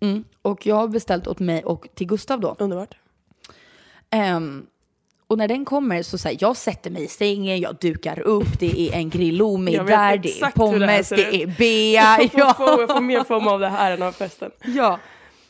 Mm. 0.00 0.24
Och 0.42 0.66
jag 0.66 0.76
har 0.76 0.88
beställt 0.88 1.26
åt 1.26 1.38
mig 1.38 1.64
och 1.64 1.86
till 1.94 2.06
Gustav 2.06 2.40
då. 2.40 2.56
Underbart. 2.58 2.94
Ehm, 4.10 4.66
och 5.26 5.38
när 5.38 5.48
den 5.48 5.64
kommer 5.64 6.02
så 6.02 6.18
säger 6.18 6.38
jag 6.40 6.56
sätter 6.56 6.90
mig 6.90 7.04
i 7.04 7.08
sängen, 7.08 7.60
jag 7.60 7.76
dukar 7.80 8.18
upp, 8.20 8.58
det 8.60 8.80
är 8.80 8.92
en 8.96 9.10
grillomi 9.10 9.76
där, 9.76 9.86
det 10.18 10.40
är 10.40 10.46
det 10.46 10.52
pommes, 10.54 11.08
det 11.08 11.24
ut. 11.28 11.34
är 11.34 11.46
bea. 11.58 12.18
Jag 12.22 12.30
får, 12.32 12.40
Ja. 12.40 12.54
få, 12.76 12.80
jag 12.80 12.90
får 12.90 13.00
mer 13.00 13.24
FOMO 13.24 13.50
av 13.50 13.60
det 13.60 13.68
här 13.68 13.92
än 13.92 14.02
av 14.02 14.12
festen. 14.12 14.50
ja. 14.64 14.98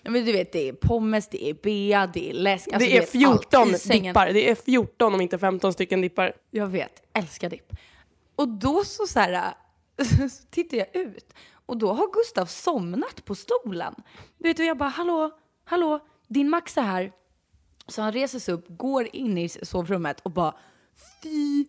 Men 0.09 0.25
du 0.25 0.33
vet, 0.33 0.53
det 0.53 0.69
är 0.69 0.73
pommes, 0.73 1.29
det 1.29 1.45
är 1.45 1.55
bea, 1.55 2.07
det 2.07 2.31
är 2.31 2.35
läsk. 2.35 2.69
Alltså, 2.73 2.89
det 2.89 2.97
är 2.97 3.01
du 3.01 3.19
vet, 3.19 3.29
allt 3.29 3.45
14 3.51 3.69
i 3.69 3.79
sängen. 3.79 4.05
dippar. 4.05 4.33
Det 4.33 4.51
är 4.51 4.55
14 4.55 5.15
om 5.15 5.21
inte 5.21 5.39
15 5.39 5.73
stycken 5.73 6.01
dippar. 6.01 6.33
Jag 6.51 6.67
vet, 6.67 7.03
älskar 7.13 7.51
dipp. 7.51 7.73
Och 8.37 8.49
då 8.49 8.85
så, 8.85 9.07
så 9.07 9.21
här, 9.21 9.55
så 10.31 10.47
tittar 10.51 10.77
jag 10.77 10.97
ut 10.97 11.35
och 11.67 11.77
då 11.77 11.93
har 11.93 12.13
Gustav 12.13 12.47
somnat 12.47 13.25
på 13.25 13.35
stolen. 13.35 13.95
Du 14.39 14.49
vet, 14.49 14.59
och 14.59 14.65
jag 14.65 14.79
bara, 14.79 14.89
hallå, 14.89 15.31
hallå, 15.65 16.01
din 16.29 16.51
Max 16.51 16.79
är 16.79 16.83
här. 16.83 17.13
Så 17.89 18.03
han 18.03 18.13
reser 18.13 18.39
sig 18.39 18.55
upp, 18.55 18.65
går 18.69 19.09
in 19.13 19.39
i 19.39 19.49
sovrummet 19.49 20.21
och 20.21 20.31
bara, 20.31 20.55
fy 21.23 21.67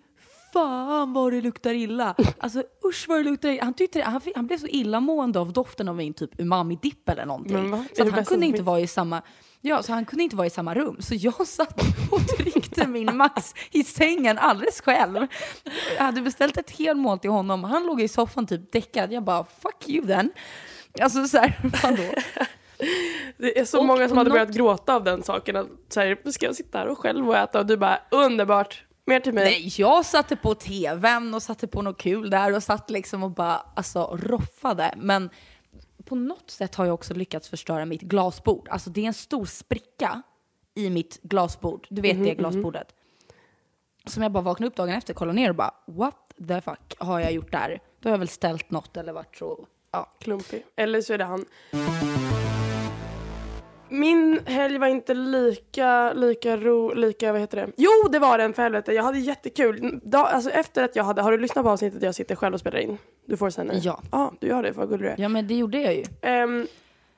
fan 0.53 1.13
vad 1.13 1.33
det 1.33 1.41
luktar 1.41 1.73
illa. 1.73 2.15
Alltså 2.37 2.63
usch 2.85 3.05
vad 3.07 3.17
det 3.19 3.23
luktar 3.23 3.49
illa. 3.49 3.63
Han, 3.63 3.73
tyckte, 3.73 4.01
han, 4.01 4.21
fick- 4.21 4.35
han 4.35 4.47
blev 4.47 4.57
så 4.57 4.67
illamående 4.67 5.39
av 5.39 5.53
doften 5.53 5.87
av 5.87 6.01
en 6.01 6.13
typ 6.13 6.39
umami-dipp 6.39 7.09
eller 7.09 7.25
någonting. 7.25 7.71
Va? 7.71 7.85
Så 7.97 8.09
han 8.09 8.25
kunde 8.25 8.45
inte 8.45 8.63
vara 8.63 8.79
i 8.79 8.87
samma 8.87 9.21
Ja, 9.61 9.83
så 9.83 9.93
han 9.93 10.05
kunde 10.05 10.23
inte 10.23 10.35
vara 10.35 10.47
i 10.47 10.49
samma 10.49 10.73
rum. 10.75 10.97
Så 10.99 11.15
jag 11.15 11.47
satt 11.47 11.81
och 12.11 12.27
tryckte 12.37 12.87
min 12.87 13.17
Max 13.17 13.53
i 13.71 13.83
sängen 13.83 14.37
alldeles 14.37 14.81
själv. 14.81 15.27
Jag 15.97 16.03
hade 16.03 16.21
beställt 16.21 16.57
ett 16.57 16.71
helmål 16.71 17.19
till 17.19 17.29
honom. 17.29 17.63
Han 17.63 17.83
låg 17.85 18.01
i 18.01 18.07
soffan 18.07 18.47
typ 18.47 18.71
däckad. 18.71 19.13
Jag 19.13 19.23
bara, 19.23 19.43
fuck 19.61 19.89
you 19.89 20.07
then. 20.07 20.31
Alltså 21.01 21.27
så 21.27 21.37
här, 21.37 21.59
vadå? 21.83 22.03
Det 23.37 23.59
är 23.59 23.65
så 23.65 23.79
Och 23.79 23.85
många 23.85 24.07
som 24.07 24.17
hade 24.17 24.29
något- 24.29 24.33
börjat 24.35 24.55
gråta 24.55 24.95
av 24.95 25.03
den 25.03 25.23
saken. 25.23 25.55
Att, 25.55 25.67
så 25.89 25.99
här, 25.99 26.31
ska 26.31 26.45
jag 26.45 26.55
sitta 26.55 26.77
här 26.77 26.87
och 26.87 26.97
själv 26.97 27.29
och 27.29 27.37
äta? 27.37 27.59
Och 27.59 27.65
du 27.65 27.77
bara, 27.77 27.99
underbart, 28.11 28.83
mer 29.07 29.19
till 29.19 29.33
mig. 29.33 29.43
Nej, 29.43 29.73
jag 29.77 30.05
satte 30.05 30.35
på 30.35 30.55
tvn 30.55 31.33
och 31.33 31.43
satte 31.43 31.67
på 31.67 31.81
något 31.81 31.97
kul 31.97 32.29
där 32.29 32.55
och 32.55 32.63
satt 32.63 32.89
liksom 32.89 33.23
och 33.23 33.31
bara 33.31 33.65
alltså 33.75 34.17
roffade. 34.21 34.93
Men 34.97 35.29
på 36.05 36.15
något 36.15 36.51
sätt 36.51 36.75
har 36.75 36.85
jag 36.85 36.93
också 36.93 37.13
lyckats 37.13 37.49
förstöra 37.49 37.85
mitt 37.85 38.01
glasbord. 38.01 38.67
Alltså 38.69 38.89
det 38.89 39.01
är 39.01 39.05
en 39.05 39.13
stor 39.13 39.45
spricka 39.45 40.21
i 40.75 40.89
mitt 40.89 41.21
glasbord. 41.21 41.87
Du 41.89 42.01
vet 42.01 42.23
det 42.23 42.35
glasbordet. 42.35 42.93
Som 44.05 44.23
jag 44.23 44.31
bara 44.31 44.43
vaknade 44.43 44.67
upp 44.67 44.75
dagen 44.75 44.95
efter, 44.95 45.13
kollade 45.13 45.35
ner 45.35 45.49
och 45.49 45.55
bara 45.55 45.73
what 45.85 46.33
the 46.47 46.61
fuck 46.61 46.93
har 46.97 47.19
jag 47.19 47.31
gjort 47.31 47.51
där? 47.51 47.79
Då 47.99 48.09
har 48.09 48.13
jag 48.13 48.19
väl 48.19 48.27
ställt 48.27 48.71
något 48.71 48.97
eller 48.97 49.13
varit 49.13 49.37
så, 49.37 49.67
ja. 49.91 50.15
Klumpig. 50.19 50.65
Eller 50.75 51.01
så 51.01 51.13
är 51.13 51.17
det 51.17 51.25
han. 51.25 51.45
Min 53.89 54.39
helg 54.45 54.77
var 54.77 54.87
inte 54.87 55.13
lika, 55.13 56.13
lika 56.13 56.57
ro, 56.57 56.93
lika, 56.93 57.31
vad 57.31 57.41
heter 57.41 57.57
det? 57.57 57.71
Jo, 57.77 57.89
det 58.11 58.19
var 58.19 58.37
den 58.37 58.53
för 58.53 58.63
helvete. 58.63 58.93
Jag 58.93 59.03
hade 59.03 59.19
jättekul. 59.19 59.99
Da, 60.03 60.25
alltså 60.25 60.49
efter 60.49 60.83
att 60.83 60.95
jag 60.95 61.03
hade, 61.03 61.21
har 61.21 61.31
du 61.31 61.37
lyssnat 61.37 61.65
på 61.65 61.71
avsnittet 61.71 62.01
jag 62.03 62.15
sitter 62.15 62.35
själv 62.35 62.53
och 62.53 62.59
spelar 62.59 62.79
in? 62.79 62.97
Du 63.25 63.37
får 63.37 63.49
säga 63.49 63.65
nej. 63.65 63.81
Ja. 63.83 64.01
Ja, 64.11 64.33
du 64.39 64.47
gör 64.47 64.63
det, 64.63 64.71
vad 64.71 64.89
gullig 64.89 65.05
du 65.05 65.09
är. 65.09 65.15
Ja 65.17 65.29
men 65.29 65.47
det 65.47 65.53
gjorde 65.53 65.81
jag 65.81 65.95
ju. 65.95 66.03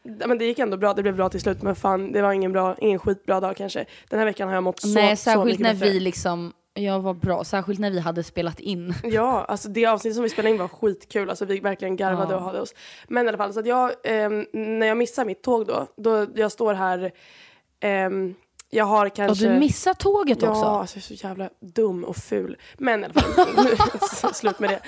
Ja, 0.03 0.27
men 0.27 0.37
det 0.37 0.45
gick 0.45 0.59
ändå 0.59 0.77
bra, 0.77 0.93
det 0.93 1.01
blev 1.01 1.15
bra 1.15 1.29
till 1.29 1.41
slut. 1.41 1.61
Men 1.61 1.75
fan, 1.75 2.11
det 2.11 2.21
var 2.21 2.31
ingen, 2.33 2.51
bra, 2.51 2.75
ingen 2.79 2.99
skitbra 2.99 3.39
dag 3.39 3.55
kanske. 3.57 3.85
Den 4.09 4.19
här 4.19 4.25
veckan 4.25 4.47
har 4.47 4.55
jag 4.55 4.63
mått 4.63 4.79
så, 4.81 4.87
Nej, 4.87 5.15
så 5.17 5.23
särskilt 5.23 5.45
mycket 5.45 5.59
när 5.59 5.73
bättre. 5.73 5.89
vi 5.89 5.99
liksom, 5.99 6.53
jag 6.79 6.99
var 6.99 7.13
bra, 7.13 7.43
särskilt 7.43 7.79
när 7.79 7.91
vi 7.91 7.99
hade 7.99 8.23
spelat 8.23 8.59
in. 8.59 8.93
Ja, 9.03 9.45
alltså 9.47 9.69
det 9.69 9.85
avsnitt 9.85 10.13
som 10.15 10.23
vi 10.23 10.29
spelade 10.29 10.49
in 10.55 10.57
var 10.61 10.67
skitkul. 10.67 11.29
Alltså 11.29 11.45
vi 11.45 11.59
verkligen 11.59 11.95
garvade 11.95 12.31
Ja. 12.33 12.37
och 12.37 12.43
hade 12.43 12.61
oss. 12.61 12.73
Men 13.07 13.25
i 13.25 13.27
alla 13.29 13.37
fall, 13.37 13.53
så 13.53 13.59
att 13.59 13.65
jag, 13.65 13.91
ehm, 14.03 14.45
när 14.53 14.87
jag 14.87 14.97
missar 14.97 15.25
mitt 15.25 15.43
tåg 15.43 15.67
då, 15.67 15.87
då 15.95 16.27
jag 16.35 16.51
står 16.51 16.73
här, 16.73 17.11
ehm, 17.79 18.35
jag 18.69 18.85
har 18.85 19.05
Och 19.05 19.13
kanske... 19.15 19.47
du 19.47 19.59
missar 19.59 19.93
tåget 19.93 20.41
Ja, 20.41 20.49
också. 20.49 20.65
alltså 20.65 20.97
jag 20.97 21.03
är 21.11 21.17
så 21.17 21.27
jävla 21.27 21.49
dum 21.59 22.03
och 22.03 22.15
ful. 22.15 22.57
Men 22.77 23.01
i 23.01 23.03
alla 23.05 23.13
fall, 23.13 24.33
slut 24.33 24.59
med 24.59 24.69
det. 24.69 24.79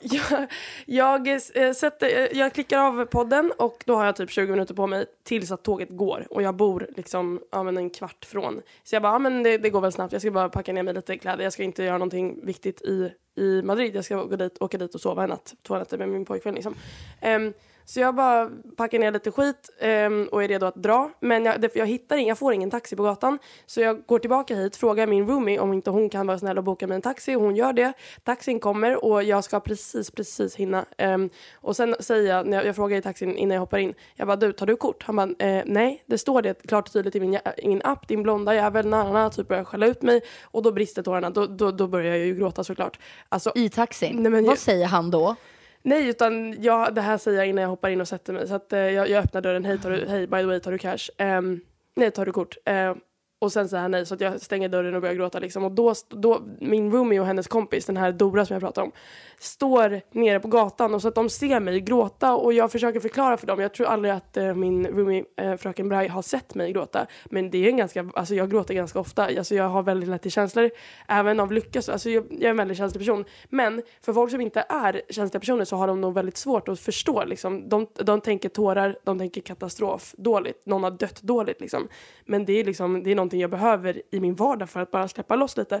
Jag, 0.00 0.46
jag, 0.86 1.28
eh, 1.28 1.72
sätter, 1.72 2.06
eh, 2.06 2.38
jag 2.38 2.52
klickar 2.52 2.78
av 2.78 3.04
podden 3.04 3.52
och 3.58 3.82
då 3.86 3.94
har 3.94 4.04
jag 4.04 4.16
typ 4.16 4.30
20 4.30 4.50
minuter 4.50 4.74
på 4.74 4.86
mig 4.86 5.06
tills 5.24 5.52
att 5.52 5.62
tåget 5.62 5.88
går. 5.90 6.26
Och 6.30 6.42
jag 6.42 6.54
bor 6.56 6.86
liksom 6.96 7.40
ja, 7.52 7.62
men 7.62 7.76
en 7.76 7.90
kvart 7.90 8.24
från. 8.24 8.60
Så 8.84 8.94
jag 8.94 9.02
bara, 9.02 9.12
ja, 9.12 9.18
men 9.18 9.42
det, 9.42 9.58
det 9.58 9.70
går 9.70 9.80
väl 9.80 9.92
snabbt. 9.92 10.12
Jag 10.12 10.22
ska 10.22 10.30
bara 10.30 10.48
packa 10.48 10.72
ner 10.72 10.82
mig 10.82 10.94
lite 10.94 11.18
kläder. 11.18 11.44
Jag 11.44 11.52
ska 11.52 11.62
inte 11.62 11.82
göra 11.84 11.98
någonting 11.98 12.46
viktigt 12.46 12.82
i, 12.82 13.12
i 13.36 13.62
Madrid. 13.62 13.96
Jag 13.96 14.04
ska 14.04 14.22
gå 14.24 14.36
dit, 14.36 14.56
åka 14.60 14.78
dit 14.78 14.94
och 14.94 15.00
sova 15.00 15.22
en 15.22 15.28
natt, 15.30 15.54
två 15.66 15.78
nätter 15.78 15.98
med 15.98 16.08
min 16.08 16.24
pojkvän. 16.24 16.54
Liksom. 16.54 16.74
Ehm, 17.20 17.52
så 17.84 18.00
jag 18.00 18.14
bara 18.14 18.50
packar 18.76 18.98
ner 18.98 19.12
lite 19.12 19.30
skit 19.30 19.70
ehm, 19.80 20.28
och 20.32 20.44
är 20.44 20.48
redo 20.48 20.66
att 20.66 20.74
dra. 20.74 21.10
Men 21.20 21.44
jag, 21.44 21.68
jag 21.74 21.86
hittar 21.86 22.16
jag 22.16 22.38
får 22.38 22.52
ingen 22.52 22.70
taxi 22.70 22.96
på 22.96 23.02
gatan. 23.02 23.38
Så 23.66 23.80
jag 23.80 24.06
går 24.06 24.18
tillbaka 24.18 24.54
hit, 24.56 24.76
frågar 24.76 25.06
min 25.06 25.26
roomie 25.26 25.58
om 25.58 25.72
inte 25.72 25.90
hon 25.90 26.08
kan 26.08 26.26
vara 26.26 26.38
snäll 26.38 26.58
och 26.58 26.64
boka 26.64 26.86
mig 26.86 26.94
en 26.94 27.02
taxi. 27.02 27.34
Och 27.36 27.42
hon 27.42 27.56
gör 27.56 27.72
det. 27.72 27.92
Taxin 28.24 28.60
kommer 28.60 29.04
och 29.04 29.22
jag 29.22 29.44
ska 29.44 29.60
precis, 29.60 30.10
precis 30.10 30.56
hinna. 30.56 30.84
Ehm, 30.98 31.30
och 31.54 31.76
sen 31.76 31.94
säger 32.00 32.34
jag, 32.36 32.46
när 32.46 32.56
jag, 32.56 32.66
jag 32.66 32.76
frågar 32.76 32.96
i 32.96 33.02
taxin 33.02 33.36
innan 33.36 33.54
jag 33.54 33.60
hoppar 33.60 33.78
in. 33.78 33.94
Jag 34.14 34.26
bara, 34.26 34.36
du 34.36 34.52
tar 34.52 34.66
du 34.66 34.76
kort? 34.76 35.02
Han 35.02 35.16
bara, 35.16 35.30
eh, 35.38 35.62
nej 35.66 36.02
det 36.06 36.18
står 36.18 36.42
det 36.42 36.66
klart 36.66 36.86
och 36.88 36.92
tydligt 36.92 37.16
i 37.16 37.20
min, 37.20 37.38
i 37.56 37.68
min 37.68 37.82
app. 37.84 38.08
Din 38.08 38.22
blonda 38.22 38.54
jävel, 38.54 38.86
nanana, 38.86 39.30
typ 39.30 39.48
börjar 39.48 39.64
skälla 39.64 39.86
ut 39.86 40.02
mig. 40.02 40.20
Och 40.44 40.62
då 40.62 40.72
brister 40.72 41.02
tårarna. 41.02 41.30
Då, 41.30 41.46
då, 41.46 41.70
då 41.70 41.86
börjar 41.86 42.16
jag 42.16 42.26
ju 42.26 42.34
gråta 42.34 42.64
såklart. 42.64 42.98
Alltså, 43.28 43.52
I 43.54 43.68
taxin. 43.68 44.16
Nej, 44.22 44.32
men 44.32 44.44
Vad 44.44 44.52
jag- 44.52 44.58
säger 44.58 44.86
han 44.86 45.10
då? 45.10 45.36
Nej, 45.82 46.08
utan 46.08 46.62
jag, 46.62 46.94
det 46.94 47.00
här 47.00 47.18
säger 47.18 47.38
jag 47.38 47.46
innan 47.48 47.62
jag 47.62 47.68
hoppar 47.68 47.88
in 47.88 48.00
och 48.00 48.08
sätter 48.08 48.32
mig. 48.32 48.48
Så 48.48 48.54
att, 48.54 48.72
eh, 48.72 48.78
jag, 48.80 49.08
jag 49.08 49.24
öppnar 49.24 49.40
dörren. 49.40 49.64
Hej, 49.64 49.78
tar 49.78 49.90
du, 49.90 50.06
hej, 50.08 50.26
by 50.26 50.36
the 50.36 50.44
way, 50.44 50.60
tar 50.60 50.72
du 50.72 50.78
cash? 50.78 51.10
Ehm, 51.18 51.60
nej, 51.96 52.10
tar 52.10 52.26
du 52.26 52.32
kort? 52.32 52.56
Ehm, 52.64 53.00
och 53.42 53.52
sen 53.52 53.68
säger 53.68 53.82
han 53.82 53.90
nej, 53.90 54.06
så 54.06 54.14
att 54.14 54.20
jag 54.20 54.40
stänger 54.40 54.68
dörren 54.68 54.94
och 54.94 55.00
börjar 55.00 55.14
gråta. 55.14 55.38
Liksom. 55.38 55.64
Och 55.64 55.72
då, 55.72 55.94
då, 56.08 56.42
min 56.60 56.92
roomie 56.92 57.20
och 57.20 57.26
hennes 57.26 57.46
kompis, 57.46 57.86
den 57.86 57.96
här 57.96 58.12
Dora 58.12 58.46
som 58.46 58.54
jag 58.54 58.62
pratade 58.62 58.84
om, 58.86 58.92
står 59.38 60.00
nere 60.10 60.40
på 60.40 60.48
gatan 60.48 60.94
och 60.94 61.02
så 61.02 61.08
att 61.08 61.14
de 61.14 61.28
ser 61.28 61.60
mig 61.60 61.80
gråta 61.80 62.34
och 62.34 62.52
jag 62.52 62.72
försöker 62.72 63.00
förklara 63.00 63.36
för 63.36 63.46
dem. 63.46 63.60
Jag 63.60 63.74
tror 63.74 63.86
aldrig 63.86 64.14
att 64.14 64.36
eh, 64.36 64.54
min 64.54 64.86
roomie, 64.86 65.24
eh, 65.36 65.56
fröken 65.56 65.88
Braj, 65.88 66.08
har 66.08 66.22
sett 66.22 66.54
mig 66.54 66.72
gråta. 66.72 67.06
Men 67.24 67.50
det 67.50 67.58
är 67.58 67.68
en 67.68 67.76
ganska, 67.76 68.10
alltså 68.14 68.34
jag 68.34 68.50
gråter 68.50 68.74
ganska 68.74 69.00
ofta. 69.00 69.24
Alltså 69.24 69.54
jag 69.54 69.68
har 69.68 69.82
väldigt 69.82 70.08
lätt 70.08 70.22
till 70.22 70.32
känslor, 70.32 70.70
även 71.08 71.40
av 71.40 71.52
lycka. 71.52 71.82
Så, 71.82 71.92
alltså 71.92 72.10
jag, 72.10 72.24
jag 72.30 72.42
är 72.42 72.50
en 72.50 72.56
väldigt 72.56 72.78
känslig 72.78 73.00
person. 73.00 73.24
Men 73.48 73.82
för 74.02 74.12
folk 74.12 74.30
som 74.30 74.40
inte 74.40 74.64
är 74.68 75.02
känsliga 75.08 75.40
personer 75.40 75.64
så 75.64 75.76
har 75.76 75.86
de 75.86 76.00
nog 76.00 76.14
väldigt 76.14 76.36
svårt 76.36 76.68
att 76.68 76.80
förstå. 76.80 77.24
Liksom. 77.24 77.68
De, 77.68 77.86
de 77.94 78.20
tänker 78.20 78.48
tårar, 78.48 78.96
de 79.04 79.18
tänker 79.18 79.40
katastrof, 79.40 80.14
dåligt, 80.18 80.66
någon 80.66 80.82
har 80.82 80.90
dött 80.90 81.22
dåligt. 81.22 81.60
Liksom. 81.60 81.88
Men 82.24 82.44
det 82.44 82.60
är, 82.60 82.64
liksom, 82.64 83.02
det 83.02 83.10
är 83.10 83.14
någonting 83.14 83.31
jag 83.40 83.50
behöver 83.50 84.02
i 84.10 84.20
min 84.20 84.34
vardag 84.34 84.70
för 84.70 84.80
att 84.80 84.90
bara 84.90 85.08
släppa 85.08 85.36
loss 85.36 85.56
lite. 85.56 85.80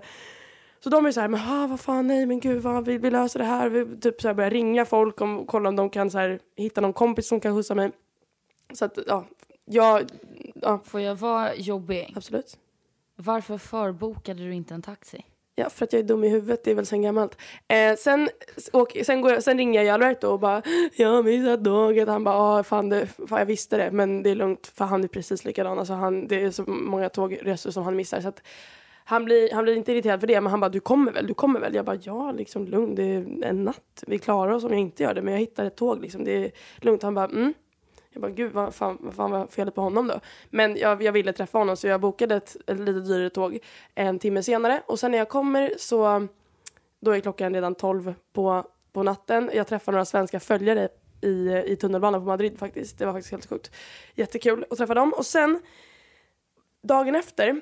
Så 0.80 0.90
de 0.90 1.06
är 1.06 1.12
så 1.12 1.20
här, 1.20 1.28
men 1.28 1.40
ah, 1.40 1.66
vad 1.66 1.80
fan, 1.80 2.06
nej 2.06 2.26
men 2.26 2.40
gud, 2.40 2.62
vad, 2.62 2.84
vi, 2.84 2.98
vi 2.98 3.10
löser 3.10 3.38
det 3.38 3.44
här. 3.44 3.68
Vi 3.68 4.00
typ 4.00 4.20
så 4.20 4.28
här 4.28 4.34
börjar 4.34 4.50
ringa 4.50 4.84
folk 4.84 5.20
och 5.20 5.46
kolla 5.46 5.68
om 5.68 5.76
de 5.76 5.90
kan 5.90 6.10
så 6.10 6.18
här, 6.18 6.40
hitta 6.56 6.80
någon 6.80 6.92
kompis 6.92 7.28
som 7.28 7.40
kan 7.40 7.54
skjutsa 7.54 7.74
mig. 7.74 7.90
Så 8.72 8.84
att, 8.84 8.98
ja, 9.06 9.24
jag, 9.64 10.02
ja, 10.54 10.80
Får 10.84 11.00
jag 11.00 11.14
vara 11.14 11.54
jobbig? 11.54 12.12
absolut. 12.16 12.58
Varför 13.16 13.58
förbokade 13.58 14.42
du 14.42 14.54
inte 14.54 14.74
en 14.74 14.82
taxi? 14.82 15.24
Ja, 15.54 15.70
för 15.70 15.84
att 15.84 15.92
jag 15.92 16.00
är 16.00 16.04
dum 16.06 16.24
i 16.24 16.28
huvudet, 16.28 16.64
det 16.64 16.70
är 16.70 16.74
väl 16.74 16.86
sen 16.86 17.02
gammalt. 17.02 17.38
Eh, 17.68 17.96
sen, 17.96 18.28
och, 18.72 18.96
sen, 19.04 19.20
går 19.20 19.32
jag, 19.32 19.42
sen 19.42 19.58
ringer 19.58 19.82
jag 19.82 19.94
Alberto 19.94 20.28
och 20.28 20.40
bara 20.40 20.62
“Jag 20.96 21.08
har 21.08 21.22
missat 21.22 21.64
tåget”. 21.64 22.08
Han 22.08 22.24
bara 22.24 22.34
“Ja, 22.34 22.62
fan, 22.62 22.88
det, 22.88 23.06
fan 23.06 23.38
jag 23.38 23.46
visste 23.46 23.76
det, 23.76 23.90
men 23.90 24.22
det 24.22 24.30
är 24.30 24.34
lugnt 24.34 24.66
för 24.74 24.84
han 24.84 25.04
är 25.04 25.08
precis 25.08 25.44
likadan. 25.44 25.78
Alltså, 25.78 25.94
han, 25.94 26.28
det 26.28 26.42
är 26.42 26.50
så 26.50 26.62
många 26.66 27.08
tågresor 27.08 27.70
som 27.70 27.82
han 27.84 27.96
missar. 27.96 28.20
Så 28.20 28.28
att, 28.28 28.42
han 29.04 29.24
blir, 29.24 29.52
han 29.54 29.64
blir 29.64 29.76
inte 29.76 29.92
irriterad 29.92 30.20
för 30.20 30.26
det, 30.26 30.40
men 30.40 30.50
han 30.50 30.60
bara 30.60 30.68
“Du 30.70 30.80
kommer 30.80 31.12
väl? 31.12 31.26
Du 31.26 31.34
kommer 31.34 31.60
väl?” 31.60 31.74
Jag 31.74 31.84
bara 31.84 31.98
“Ja, 32.02 32.32
liksom 32.32 32.66
lugn, 32.66 32.94
det 32.94 33.02
är 33.04 33.44
en 33.44 33.64
natt. 33.64 34.04
Vi 34.06 34.18
klarar 34.18 34.52
oss 34.52 34.64
om 34.64 34.70
jag 34.70 34.80
inte 34.80 35.02
gör 35.02 35.14
det, 35.14 35.22
men 35.22 35.32
jag 35.34 35.40
hittar 35.40 35.64
ett 35.64 35.76
tåg 35.76 36.00
liksom. 36.00 36.24
Det 36.24 36.32
är 36.44 36.50
lugnt.” 36.76 37.02
Han 37.02 37.14
bara 37.14 37.24
“Mm”. 37.28 37.54
Jag 38.12 38.22
bara, 38.22 38.30
gud 38.30 38.52
vad 38.52 38.74
fan, 38.74 38.98
vad 39.00 39.14
fan 39.14 39.30
var 39.30 39.46
felet 39.46 39.74
på 39.74 39.80
honom 39.80 40.06
då? 40.06 40.20
Men 40.50 40.76
jag, 40.76 41.02
jag 41.02 41.12
ville 41.12 41.32
träffa 41.32 41.58
honom 41.58 41.76
så 41.76 41.86
jag 41.86 42.00
bokade 42.00 42.34
ett, 42.34 42.56
ett 42.66 42.78
lite 42.78 43.00
dyrare 43.00 43.30
tåg 43.30 43.58
en 43.94 44.18
timme 44.18 44.42
senare. 44.42 44.82
Och 44.86 44.98
sen 44.98 45.10
när 45.10 45.18
jag 45.18 45.28
kommer 45.28 45.72
så, 45.78 46.28
då 47.00 47.10
är 47.10 47.20
klockan 47.20 47.54
redan 47.54 47.74
12 47.74 48.14
på, 48.32 48.66
på 48.92 49.02
natten. 49.02 49.50
Jag 49.54 49.66
träffar 49.66 49.92
några 49.92 50.04
svenska 50.04 50.40
följare 50.40 50.88
i, 51.20 51.62
i 51.66 51.76
tunnelbanan 51.76 52.20
på 52.20 52.26
Madrid 52.26 52.58
faktiskt. 52.58 52.98
Det 52.98 53.06
var 53.06 53.12
faktiskt 53.12 53.32
helt 53.32 53.46
sjukt. 53.46 53.70
Jättekul 54.14 54.64
att 54.70 54.78
träffa 54.78 54.94
dem. 54.94 55.12
Och 55.12 55.26
sen 55.26 55.60
dagen 56.82 57.14
efter 57.14 57.60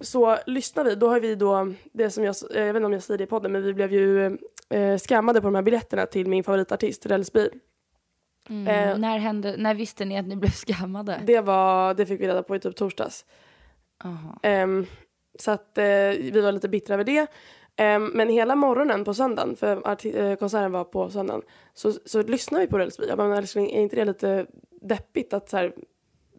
så 0.00 0.38
lyssnar 0.46 0.84
vi, 0.84 0.94
då 0.94 1.08
har 1.08 1.20
vi 1.20 1.34
då, 1.34 1.72
det 1.92 2.10
som 2.10 2.24
jag, 2.24 2.36
jag 2.54 2.66
vet 2.66 2.76
inte 2.76 2.86
om 2.86 2.92
jag 2.92 3.02
säger 3.02 3.18
det 3.18 3.24
i 3.24 3.26
podden, 3.26 3.52
men 3.52 3.62
vi 3.62 3.74
blev 3.74 3.92
ju 3.92 4.38
eh, 4.68 4.98
skammade 4.98 5.40
på 5.40 5.46
de 5.46 5.54
här 5.54 5.62
biljetterna 5.62 6.06
till 6.06 6.28
min 6.28 6.44
favoritartist, 6.44 7.06
Rellsby. 7.06 7.48
Mm. 8.50 8.66
Eh, 8.66 8.98
när, 8.98 9.18
hände, 9.18 9.56
när 9.56 9.74
visste 9.74 10.04
ni 10.04 10.18
att 10.18 10.26
ni 10.26 10.36
blev 10.36 10.50
skammade? 10.50 11.20
Det, 11.24 11.40
var, 11.40 11.94
det 11.94 12.06
fick 12.06 12.20
vi 12.20 12.28
reda 12.28 12.42
på 12.42 12.56
i 12.56 12.60
typ 12.60 12.76
torsdags. 12.76 13.24
Um, 14.42 14.86
så 15.38 15.50
att 15.50 15.78
uh, 15.78 15.84
vi 16.32 16.40
var 16.40 16.52
lite 16.52 16.68
bittra 16.68 16.94
över 16.94 17.04
det. 17.04 17.20
Um, 17.96 18.06
men 18.06 18.28
hela 18.28 18.54
morgonen 18.54 19.04
på 19.04 19.14
söndagen, 19.14 19.56
för 19.56 19.76
uh, 20.06 20.36
konserten 20.36 20.72
var 20.72 20.84
på 20.84 21.10
söndagen, 21.10 21.42
så, 21.74 21.92
så 21.92 22.22
lyssnade 22.22 22.64
vi 22.64 22.70
på 22.70 22.78
Rälsby. 22.78 23.04
Jag 23.08 23.18
bara, 23.18 23.28
men 23.28 23.38
älskling, 23.38 23.70
är 23.70 23.80
inte 23.80 23.96
det 23.96 24.04
lite 24.04 24.46
deppigt 24.80 25.32
att 25.32 25.48
så 25.48 25.56
här, 25.56 25.72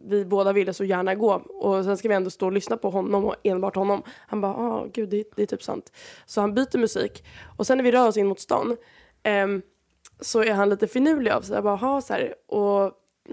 vi 0.06 0.24
båda 0.24 0.52
ville 0.52 0.72
så 0.72 0.84
gärna 0.84 1.14
gå 1.14 1.32
och 1.34 1.84
sen 1.84 1.96
ska 1.96 2.08
vi 2.08 2.14
ändå 2.14 2.30
stå 2.30 2.46
och 2.46 2.52
lyssna 2.52 2.76
på 2.76 2.90
honom 2.90 3.24
och 3.24 3.36
enbart 3.44 3.76
honom. 3.76 4.02
Han 4.26 4.40
bara, 4.40 4.54
ah, 4.54 4.86
gud 4.92 5.08
det, 5.08 5.24
det 5.36 5.42
är 5.42 5.46
typ 5.46 5.62
sant. 5.62 5.92
Så 6.26 6.40
han 6.40 6.54
byter 6.54 6.78
musik 6.78 7.24
och 7.56 7.66
sen 7.66 7.78
när 7.78 7.84
vi 7.84 7.92
rör 7.92 8.08
oss 8.08 8.16
in 8.16 8.26
mot 8.26 8.40
stan 8.40 8.76
um, 9.44 9.62
så 10.20 10.42
är 10.42 10.52
han 10.52 10.68
lite 10.68 10.86
finurlig 10.86 11.30
av 11.30 11.42
sig. 11.42 11.54
Jag 11.54 11.64
bara, 11.64 11.76
ha 11.76 12.00
så 12.00 12.12
här. 12.12 12.34
Och 12.46 12.92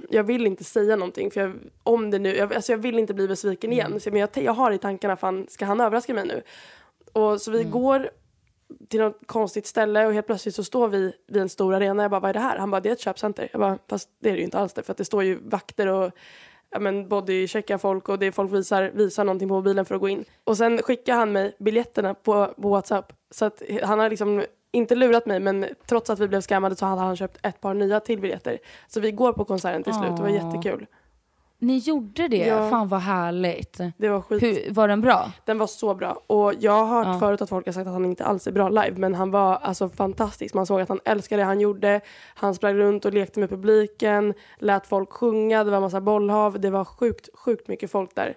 jag 0.09 0.23
vill 0.23 0.47
inte 0.47 0.63
säga 0.63 0.95
någonting 0.95 1.31
för 1.31 1.41
jag, 1.41 1.53
om 1.83 2.11
det 2.11 2.19
nu, 2.19 2.35
jag, 2.35 2.53
alltså 2.53 2.71
jag 2.71 2.77
vill 2.77 2.99
inte 2.99 3.13
bli 3.13 3.27
besviken 3.27 3.73
igen. 3.73 3.87
Mm. 3.87 3.99
Så, 3.99 4.11
men 4.11 4.19
jag, 4.19 4.29
jag 4.33 4.53
har 4.53 4.71
i 4.71 4.77
tankarna, 4.77 5.15
fan, 5.15 5.45
ska 5.49 5.65
han 5.65 5.81
överraska 5.81 6.13
mig 6.13 6.25
nu? 6.25 6.41
Och 7.13 7.41
så 7.41 7.51
vi 7.51 7.59
mm. 7.59 7.71
går 7.71 8.09
till 8.89 8.99
något 8.99 9.19
konstigt 9.25 9.67
ställe 9.67 10.05
och 10.05 10.13
helt 10.13 10.25
plötsligt 10.25 10.55
så 10.55 10.63
står 10.63 10.87
vi 10.87 11.13
vid 11.27 11.41
en 11.41 11.49
stor 11.49 11.75
arena. 11.75 12.03
Jag 12.03 12.11
bara, 12.11 12.19
vad 12.19 12.29
är 12.29 12.33
det 12.33 12.39
här? 12.39 12.57
Han 12.57 12.71
bara, 12.71 12.81
det 12.81 12.89
är 12.89 12.93
ett 12.93 12.99
köpcenter. 12.99 13.49
Jag 13.51 13.61
bara, 13.61 13.77
fast 13.89 14.09
det 14.19 14.29
är 14.29 14.33
det 14.33 14.39
ju 14.39 14.45
inte 14.45 14.59
alls 14.59 14.73
det. 14.73 14.83
För 14.83 14.91
att 14.91 14.97
det 14.97 15.05
står 15.05 15.23
ju 15.23 15.39
vakter 15.43 15.87
och 15.87 16.11
ja, 16.69 16.79
men 16.79 17.07
bodycheckar 17.07 17.77
folk 17.77 18.09
och 18.09 18.19
det 18.19 18.25
är 18.25 18.31
folk 18.31 18.53
visar, 18.53 18.91
visar 18.93 19.23
någonting 19.23 19.47
på 19.47 19.55
mobilen 19.55 19.85
för 19.85 19.95
att 19.95 20.01
gå 20.01 20.09
in. 20.09 20.25
Och 20.43 20.57
sen 20.57 20.81
skickar 20.81 21.15
han 21.15 21.31
mig 21.31 21.55
biljetterna 21.59 22.13
på, 22.13 22.53
på 22.61 22.69
WhatsApp. 22.69 23.13
Så 23.31 23.45
att 23.45 23.61
han 23.83 23.99
har 23.99 24.09
liksom 24.09 24.43
inte 24.71 24.95
lurat 24.95 25.25
mig 25.25 25.39
men 25.39 25.65
trots 25.85 26.09
att 26.09 26.19
vi 26.19 26.27
blev 26.27 26.41
scammade 26.41 26.75
så 26.75 26.85
hade 26.85 27.01
han 27.01 27.15
köpt 27.15 27.45
ett 27.45 27.61
par 27.61 27.73
nya 27.73 27.99
till 27.99 28.19
biljetter. 28.19 28.57
Så 28.87 28.99
vi 28.99 29.11
går 29.11 29.33
på 29.33 29.45
konserten 29.45 29.83
till 29.83 29.93
slut, 29.93 30.17
det 30.17 30.21
var 30.21 30.29
jättekul. 30.29 30.87
Ni 31.61 31.77
gjorde 31.77 32.27
det? 32.27 32.37
Ja. 32.37 32.69
Fan 32.69 32.87
vad 32.87 32.99
härligt. 32.99 33.79
Det 33.97 34.09
var 34.09 34.21
skit. 34.21 34.43
Hur, 34.43 34.73
var 34.73 34.87
den 34.87 35.01
bra? 35.01 35.31
Den 35.45 35.57
var 35.57 35.67
så 35.67 35.95
bra. 35.95 36.21
Och 36.27 36.53
jag 36.59 36.85
har 36.85 36.97
hört 36.97 37.07
ja. 37.07 37.19
förut 37.19 37.41
att 37.41 37.49
folk 37.49 37.65
har 37.65 37.73
sagt 37.73 37.87
att 37.87 37.93
han 37.93 38.05
inte 38.05 38.25
alls 38.25 38.47
är 38.47 38.51
bra 38.51 38.69
live. 38.69 38.93
Men 38.95 39.15
han 39.15 39.31
var 39.31 39.55
alltså 39.55 39.89
fantastisk. 39.89 40.53
Man 40.53 40.65
såg 40.65 40.81
att 40.81 40.89
han 40.89 40.99
älskade 41.05 41.41
det 41.41 41.45
han 41.45 41.59
gjorde. 41.59 42.01
Han 42.35 42.55
sprang 42.55 42.75
runt 42.75 43.05
och 43.05 43.13
lekte 43.13 43.39
med 43.39 43.49
publiken. 43.49 44.33
Lät 44.59 44.87
folk 44.87 45.11
sjunga. 45.11 45.63
Det 45.63 45.71
var 45.71 45.79
massa 45.79 46.01
bollhav. 46.01 46.59
Det 46.59 46.69
var 46.69 46.85
sjukt, 46.85 47.29
sjukt 47.33 47.67
mycket 47.67 47.91
folk 47.91 48.15
där. 48.15 48.35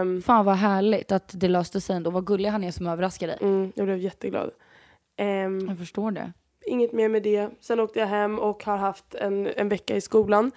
Um, 0.00 0.22
Fan 0.22 0.44
vad 0.44 0.56
härligt 0.56 1.12
att 1.12 1.30
det 1.34 1.48
löste 1.48 1.80
sig 1.80 1.96
ändå. 1.96 2.10
Vad 2.10 2.26
gullig 2.26 2.50
han 2.50 2.64
är 2.64 2.70
som 2.70 2.86
överraskade 2.86 3.32
dig. 3.32 3.38
Mm, 3.42 3.72
jag 3.74 3.86
blev 3.86 3.98
jätteglad. 3.98 4.50
Um, 5.18 5.68
jag 5.68 5.78
förstår 5.78 6.10
det. 6.10 6.32
Inget 6.66 6.92
mer 6.92 7.08
med 7.08 7.22
det. 7.22 7.50
Sen 7.60 7.80
åkte 7.80 7.98
jag 7.98 8.06
hem 8.06 8.38
och 8.38 8.64
har 8.64 8.76
haft 8.76 9.14
en, 9.14 9.46
en 9.46 9.68
vecka 9.68 9.96
i 9.96 10.00
skolan. 10.00 10.52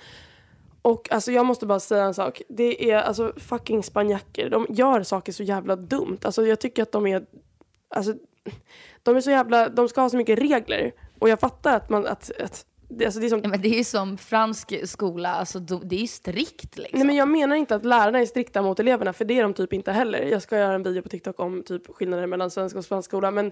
Och 0.81 1.11
alltså 1.11 1.31
jag 1.31 1.45
måste 1.45 1.65
bara 1.65 1.79
säga 1.79 2.03
en 2.03 2.13
sak. 2.13 2.41
Det 2.49 2.91
är 2.91 2.97
alltså 2.97 3.33
fucking 3.37 3.83
spanjacker. 3.83 4.49
De 4.49 4.65
gör 4.69 5.03
saker 5.03 5.31
så 5.31 5.43
jävla 5.43 5.75
dumt. 5.75 6.17
Alltså 6.21 6.45
jag 6.45 6.59
tycker 6.59 6.83
att 6.83 6.91
de 6.91 7.07
är... 7.07 7.25
Alltså, 7.89 8.13
de 9.03 9.15
är 9.15 9.21
så 9.21 9.31
jävla... 9.31 9.69
De 9.69 9.89
ska 9.89 10.01
ha 10.01 10.09
så 10.09 10.17
mycket 10.17 10.39
regler. 10.39 10.91
Och 11.19 11.29
jag 11.29 11.39
fattar 11.39 11.75
att 11.75 11.89
man... 11.89 12.07
Att, 12.07 12.31
att, 12.41 12.65
det, 12.93 13.05
alltså 13.05 13.19
det, 13.19 13.27
är 13.27 13.29
som, 13.29 13.41
ja, 13.43 13.49
men 13.49 13.61
det 13.61 13.79
är 13.79 13.83
som 13.83 14.17
fransk 14.17 14.87
skola, 14.87 15.29
alltså, 15.29 15.59
det 15.59 16.03
är 16.03 16.07
strikt. 16.07 16.77
Liksom. 16.77 16.99
Nej, 16.99 17.07
men 17.07 17.15
jag 17.15 17.27
menar 17.27 17.55
inte 17.55 17.75
att 17.75 17.85
lärarna 17.85 18.19
är 18.19 18.25
strikta 18.25 18.61
mot 18.61 18.79
eleverna, 18.79 19.13
för 19.13 19.25
det 19.25 19.39
är 19.39 19.43
de 19.43 19.53
typ 19.53 19.73
inte 19.73 19.91
heller. 19.91 20.21
Jag 20.21 20.41
ska 20.41 20.57
göra 20.57 20.73
en 20.73 20.83
video 20.83 21.03
på 21.03 21.09
TikTok 21.09 21.39
om 21.39 21.63
typ 21.63 21.95
skillnader 21.95 22.27
mellan 22.27 22.51
svensk 22.51 22.75
och 22.75 22.85
svensk 22.85 23.09
skola. 23.09 23.31
Men 23.31 23.51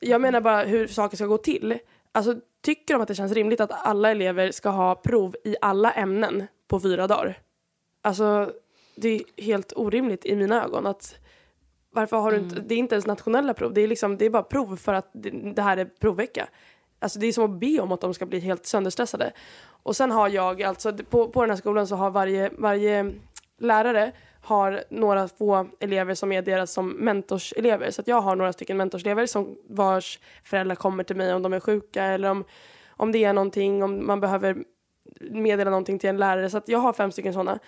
jag 0.00 0.20
menar 0.20 0.40
bara 0.40 0.62
hur 0.62 0.86
saker 0.86 1.16
ska 1.16 1.26
gå 1.26 1.38
till. 1.38 1.78
Alltså, 2.12 2.34
tycker 2.60 2.94
de 2.94 3.02
att 3.02 3.08
det 3.08 3.14
känns 3.14 3.32
rimligt 3.32 3.60
att 3.60 3.86
alla 3.86 4.10
elever 4.10 4.50
ska 4.50 4.68
ha 4.70 4.94
prov 4.94 5.36
i 5.44 5.56
alla 5.60 5.92
ämnen 5.92 6.46
på 6.68 6.80
fyra 6.80 7.06
dagar? 7.06 7.38
Alltså, 8.02 8.52
det 8.96 9.08
är 9.08 9.42
helt 9.42 9.72
orimligt 9.76 10.26
i 10.26 10.36
mina 10.36 10.64
ögon. 10.64 10.86
att 10.86 11.18
varför 11.90 12.16
har 12.16 12.30
du 12.30 12.36
inte, 12.36 12.54
mm. 12.54 12.68
Det 12.68 12.74
är 12.74 12.78
inte 12.78 12.94
ens 12.94 13.06
nationella 13.06 13.54
prov, 13.54 13.74
det 13.74 13.80
är, 13.80 13.88
liksom, 13.88 14.16
det 14.16 14.24
är 14.24 14.30
bara 14.30 14.42
prov 14.42 14.76
för 14.76 14.94
att 14.94 15.10
det, 15.12 15.30
det 15.30 15.62
här 15.62 15.76
är 15.76 15.84
provvecka. 15.84 16.48
Alltså 16.98 17.18
det 17.18 17.26
är 17.26 17.32
som 17.32 17.44
att 17.44 17.60
be 17.60 17.80
om 17.80 17.92
att 17.92 18.00
de 18.00 18.14
ska 18.14 18.26
bli 18.26 18.38
helt 18.38 18.66
sönderstressade. 18.66 19.32
Och 19.82 19.96
sen 19.96 20.10
har 20.10 20.28
jag, 20.28 20.62
alltså 20.62 20.92
på, 21.10 21.28
på 21.28 21.40
den 21.40 21.50
här 21.50 21.56
skolan 21.56 21.86
så 21.86 21.96
har 21.96 22.10
varje, 22.10 22.50
varje 22.58 23.12
lärare 23.58 24.12
har 24.40 24.84
några 24.90 25.28
få 25.28 25.68
elever 25.80 26.14
som 26.14 26.32
är 26.32 26.42
deras 26.42 26.72
som 26.72 26.90
mentorselever. 26.90 27.90
Så 27.90 28.02
jag 28.06 28.20
har 28.20 28.36
några 28.36 28.52
stycken 28.52 28.76
mentorselever 28.76 29.26
som 29.26 29.56
vars 29.68 30.18
föräldrar 30.44 30.74
kommer 30.74 31.04
till 31.04 31.16
mig 31.16 31.34
om 31.34 31.42
de 31.42 31.52
är 31.52 31.60
sjuka 31.60 32.04
eller 32.04 32.30
om, 32.30 32.44
om 32.88 33.12
det 33.12 33.24
är 33.24 33.32
någonting, 33.32 33.82
om 33.82 34.06
man 34.06 34.20
behöver 34.20 34.56
meddela 35.20 35.70
någonting 35.70 35.98
till 35.98 36.10
en 36.10 36.16
lärare. 36.16 36.50
Så 36.50 36.60
jag 36.66 36.78
har 36.78 36.92
fem 36.92 37.12
stycken 37.12 37.32
sådana. 37.32 37.58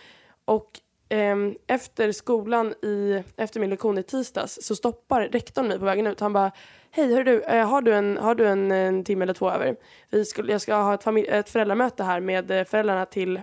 Och 0.44 0.70
eh, 1.08 1.36
efter 1.66 2.12
skolan, 2.12 2.74
i, 2.82 3.22
efter 3.36 3.60
min 3.60 3.70
lektion 3.70 3.98
i 3.98 4.02
tisdags, 4.02 4.58
så 4.62 4.76
stoppar 4.76 5.20
rektorn 5.20 5.68
mig 5.68 5.78
på 5.78 5.84
vägen 5.84 6.06
ut. 6.06 6.20
Han 6.20 6.32
bara, 6.32 6.52
hej 6.90 7.14
hör 7.14 7.24
du, 7.24 7.42
eh, 7.42 7.68
har 7.68 7.82
du, 7.82 7.94
en, 7.94 8.16
har 8.16 8.34
du 8.34 8.46
en, 8.46 8.72
en 8.72 9.04
timme 9.04 9.22
eller 9.22 9.34
två 9.34 9.50
över? 9.50 9.76
Vi 10.10 10.24
skulle, 10.24 10.52
jag 10.52 10.60
ska 10.60 10.74
ha 10.74 10.94
ett, 10.94 11.02
familj, 11.02 11.28
ett 11.28 11.50
föräldramöte 11.50 12.04
här 12.04 12.20
med 12.20 12.50
eh, 12.50 12.64
föräldrarna 12.64 13.06
till, 13.06 13.40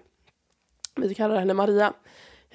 vi 0.95 1.15
kallar 1.15 1.39
henne 1.39 1.53
Maria. 1.53 1.93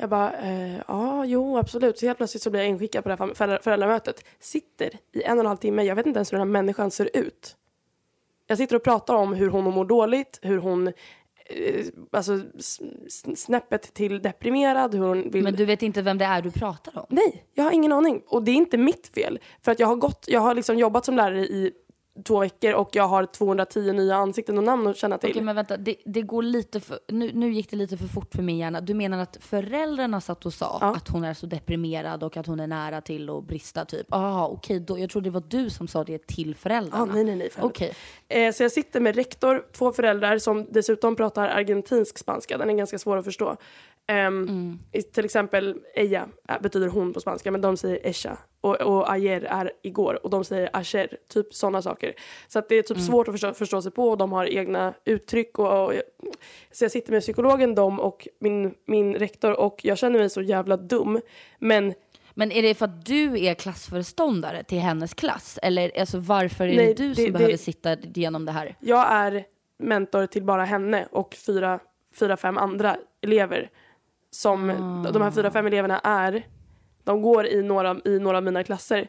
Jag 0.02 0.10
bara, 0.10 0.32
eh, 0.32 0.76
ja, 0.88 1.24
jo, 1.24 1.58
absolut. 1.58 1.98
Så 1.98 2.06
helt 2.06 2.18
plötsligt 2.18 2.42
så 2.42 2.50
blir 2.50 2.60
jag 2.60 2.68
inskickad 2.68 3.02
på 3.02 3.08
det 3.08 3.16
här 3.18 3.34
föräldra 3.34 3.58
föräldramötet. 3.62 4.24
Sitter 4.40 4.90
i 5.12 5.22
en 5.22 5.38
och 5.38 5.40
en 5.40 5.46
halv 5.46 5.56
timme. 5.56 5.82
Jag 5.82 5.96
vet 5.96 6.06
inte 6.06 6.18
ens 6.18 6.32
hur 6.32 6.38
den 6.38 6.48
här 6.48 6.52
människan 6.52 6.90
ser 6.90 7.10
ut. 7.16 7.56
Jag 8.46 8.58
sitter 8.58 8.76
och 8.76 8.82
pratar 8.82 9.14
om 9.14 9.34
hur 9.34 9.48
hon 9.50 9.64
mår 9.64 9.84
dåligt, 9.84 10.38
hur 10.42 10.58
hon 10.58 10.88
eh, 10.88 11.86
alltså 12.10 12.40
snäppet 13.36 13.94
till 13.94 14.22
deprimerad. 14.22 14.94
Hur 14.94 15.04
hon 15.04 15.30
vill... 15.30 15.44
Men 15.44 15.54
du 15.54 15.64
vet 15.64 15.82
inte 15.82 16.02
vem 16.02 16.18
det 16.18 16.24
är 16.24 16.42
du 16.42 16.50
pratar 16.50 16.98
om? 16.98 17.06
Nej, 17.08 17.44
jag 17.54 17.64
har 17.64 17.72
ingen 17.72 17.92
aning. 17.92 18.22
Och 18.26 18.42
det 18.42 18.50
är 18.50 18.56
inte 18.56 18.78
mitt 18.78 19.06
fel. 19.14 19.38
För 19.64 19.72
att 19.72 19.78
jag 19.78 19.86
har, 19.86 19.96
gått, 19.96 20.24
jag 20.28 20.40
har 20.40 20.54
liksom 20.54 20.78
jobbat 20.78 21.04
som 21.04 21.16
lärare 21.16 21.46
i 21.46 21.72
två 22.24 22.40
veckor 22.40 22.72
och 22.72 22.88
jag 22.92 23.08
har 23.08 23.26
210 23.26 23.92
nya 23.92 24.16
ansikten 24.16 24.58
och 24.58 24.64
namn 24.64 24.86
att 24.86 24.96
känna 24.96 25.18
till. 25.18 25.30
Okej, 25.30 25.42
men 25.42 25.56
vänta, 25.56 25.76
det, 25.76 25.96
det 26.04 26.22
går 26.22 26.42
lite 26.42 26.80
för, 26.80 26.98
nu, 27.08 27.30
nu 27.34 27.52
gick 27.52 27.70
det 27.70 27.76
lite 27.76 27.96
för 27.96 28.06
fort 28.06 28.34
för 28.34 28.42
min 28.42 28.58
hjärna. 28.58 28.80
Du 28.80 28.94
menar 28.94 29.18
att 29.18 29.36
föräldrarna 29.40 30.20
satt 30.20 30.46
och 30.46 30.52
sa 30.52 30.78
ja. 30.80 30.94
att 30.96 31.08
hon 31.08 31.24
är 31.24 31.34
så 31.34 31.46
deprimerad 31.46 32.22
och 32.22 32.36
att 32.36 32.46
hon 32.46 32.60
är 32.60 32.66
nära 32.66 33.00
till 33.00 33.30
att 33.30 33.44
brista 33.44 33.84
typ? 33.84 34.06
Ah, 34.10 34.46
okej, 34.46 34.80
okay, 34.80 35.00
jag 35.00 35.10
trodde 35.10 35.26
det 35.26 35.34
var 35.34 35.44
du 35.48 35.70
som 35.70 35.88
sa 35.88 36.04
det 36.04 36.26
till 36.26 36.54
föräldrarna. 36.54 37.02
Ah, 37.02 37.14
nej, 37.14 37.24
nej, 37.24 37.36
nej. 37.36 37.50
Okay. 37.60 37.90
Eh, 38.28 38.52
så 38.52 38.62
jag 38.62 38.72
sitter 38.72 39.00
med 39.00 39.16
rektor, 39.16 39.66
två 39.72 39.92
föräldrar 39.92 40.38
som 40.38 40.66
dessutom 40.70 41.16
pratar 41.16 41.48
argentinsk 41.48 42.18
spanska. 42.18 42.58
Den 42.58 42.70
är 42.70 42.74
ganska 42.74 42.98
svår 42.98 43.16
att 43.16 43.24
förstå. 43.24 43.56
Um, 44.12 44.16
mm. 44.16 44.78
Till 45.12 45.24
exempel 45.24 45.76
Eja 45.94 46.28
äh, 46.48 46.62
betyder 46.62 46.88
hon 46.88 47.12
på 47.12 47.20
spanska 47.20 47.50
men 47.50 47.60
de 47.60 47.76
säger 47.76 48.06
Esha 48.06 48.38
och, 48.62 48.80
och 48.80 49.12
ayer 49.12 49.40
är 49.40 49.72
igår 49.82 50.24
och 50.24 50.30
de 50.30 50.44
säger 50.44 50.70
asher, 50.72 51.16
typ 51.28 51.54
sådana 51.54 51.82
saker. 51.82 52.12
Så 52.48 52.58
att 52.58 52.68
det 52.68 52.74
är 52.74 52.82
typ 52.82 52.96
mm. 52.96 53.06
svårt 53.06 53.28
att 53.28 53.34
förstå, 53.34 53.54
förstå, 53.54 53.82
sig 53.82 53.92
på 53.92 54.08
och 54.08 54.18
de 54.18 54.32
har 54.32 54.46
egna 54.46 54.94
uttryck. 55.04 55.58
Och, 55.58 55.84
och, 55.84 55.92
så 56.72 56.84
jag 56.84 56.90
sitter 56.90 57.12
med 57.12 57.22
psykologen, 57.22 57.74
dem 57.74 58.00
och 58.00 58.28
min, 58.40 58.74
min 58.86 59.14
rektor 59.14 59.60
och 59.60 59.80
jag 59.84 59.98
känner 59.98 60.18
mig 60.18 60.30
så 60.30 60.42
jävla 60.42 60.76
dum. 60.76 61.20
Men 61.58 61.94
men 62.34 62.52
är 62.52 62.62
det 62.62 62.74
för 62.74 62.84
att 62.84 63.06
du 63.06 63.44
är 63.44 63.54
klassföreståndare 63.54 64.64
till 64.64 64.78
hennes 64.78 65.14
klass? 65.14 65.58
Eller 65.62 66.00
alltså, 66.00 66.18
varför 66.18 66.68
är 66.68 66.76
Nej, 66.76 66.86
det 66.86 66.94
du 66.94 67.14
som 67.14 67.24
det, 67.24 67.30
behöver 67.30 67.52
det, 67.52 67.58
sitta 67.58 67.92
igenom 67.92 68.44
det 68.44 68.52
här? 68.52 68.76
Jag 68.80 69.12
är 69.12 69.44
mentor 69.78 70.26
till 70.26 70.42
bara 70.42 70.64
henne 70.64 71.06
och 71.10 71.34
fyra, 71.34 71.80
fyra 72.18 72.36
fem 72.36 72.58
andra 72.58 72.96
elever 73.22 73.70
som 74.30 74.70
mm. 74.70 75.12
de 75.12 75.22
här 75.22 75.30
fyra, 75.30 75.50
fem 75.50 75.66
eleverna 75.66 75.98
är, 75.98 76.46
de 77.04 77.22
går 77.22 77.46
i 77.46 77.62
några, 77.62 78.00
i 78.04 78.18
några 78.18 78.36
av 78.36 78.44
mina 78.44 78.64
klasser. 78.64 79.08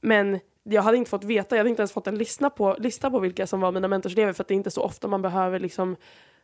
Men 0.00 0.40
jag 0.62 0.82
hade 0.82 0.96
inte 0.96 1.10
fått 1.10 1.24
veta, 1.24 1.56
jag 1.56 1.60
hade 1.60 1.70
inte 1.70 1.82
ens 1.82 1.92
fått 1.92 2.06
en 2.06 2.18
lista 2.18 2.50
på, 2.50 2.76
lista 2.78 3.10
på 3.10 3.18
vilka 3.18 3.46
som 3.46 3.60
var 3.60 3.72
mina 3.72 3.88
mentorselever 3.88 4.32
för 4.32 4.44
att 4.44 4.48
det 4.48 4.54
är 4.54 4.56
inte 4.56 4.70
så 4.70 4.82
ofta 4.82 5.08
man 5.08 5.22
behöver 5.22 5.58
liksom 5.58 5.96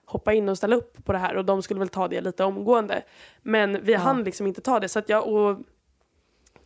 hoppa 0.05 0.33
in 0.33 0.48
och 0.48 0.57
ställa 0.57 0.77
upp 0.77 1.05
på 1.05 1.12
det 1.12 1.18
här 1.18 1.37
och 1.37 1.44
de 1.44 1.62
skulle 1.62 1.81
väl 1.81 1.88
ta 1.88 2.09
det 2.09 2.20
lite 2.20 2.44
omgående. 2.44 3.03
Men 3.42 3.85
vi 3.85 3.92
ja. 3.92 3.98
hann 3.98 4.24
liksom 4.24 4.46
inte 4.46 4.61
ta 4.61 4.81
det 4.81 4.88
så 4.88 4.98
att 4.98 5.09
jag, 5.09 5.29
och 5.29 5.59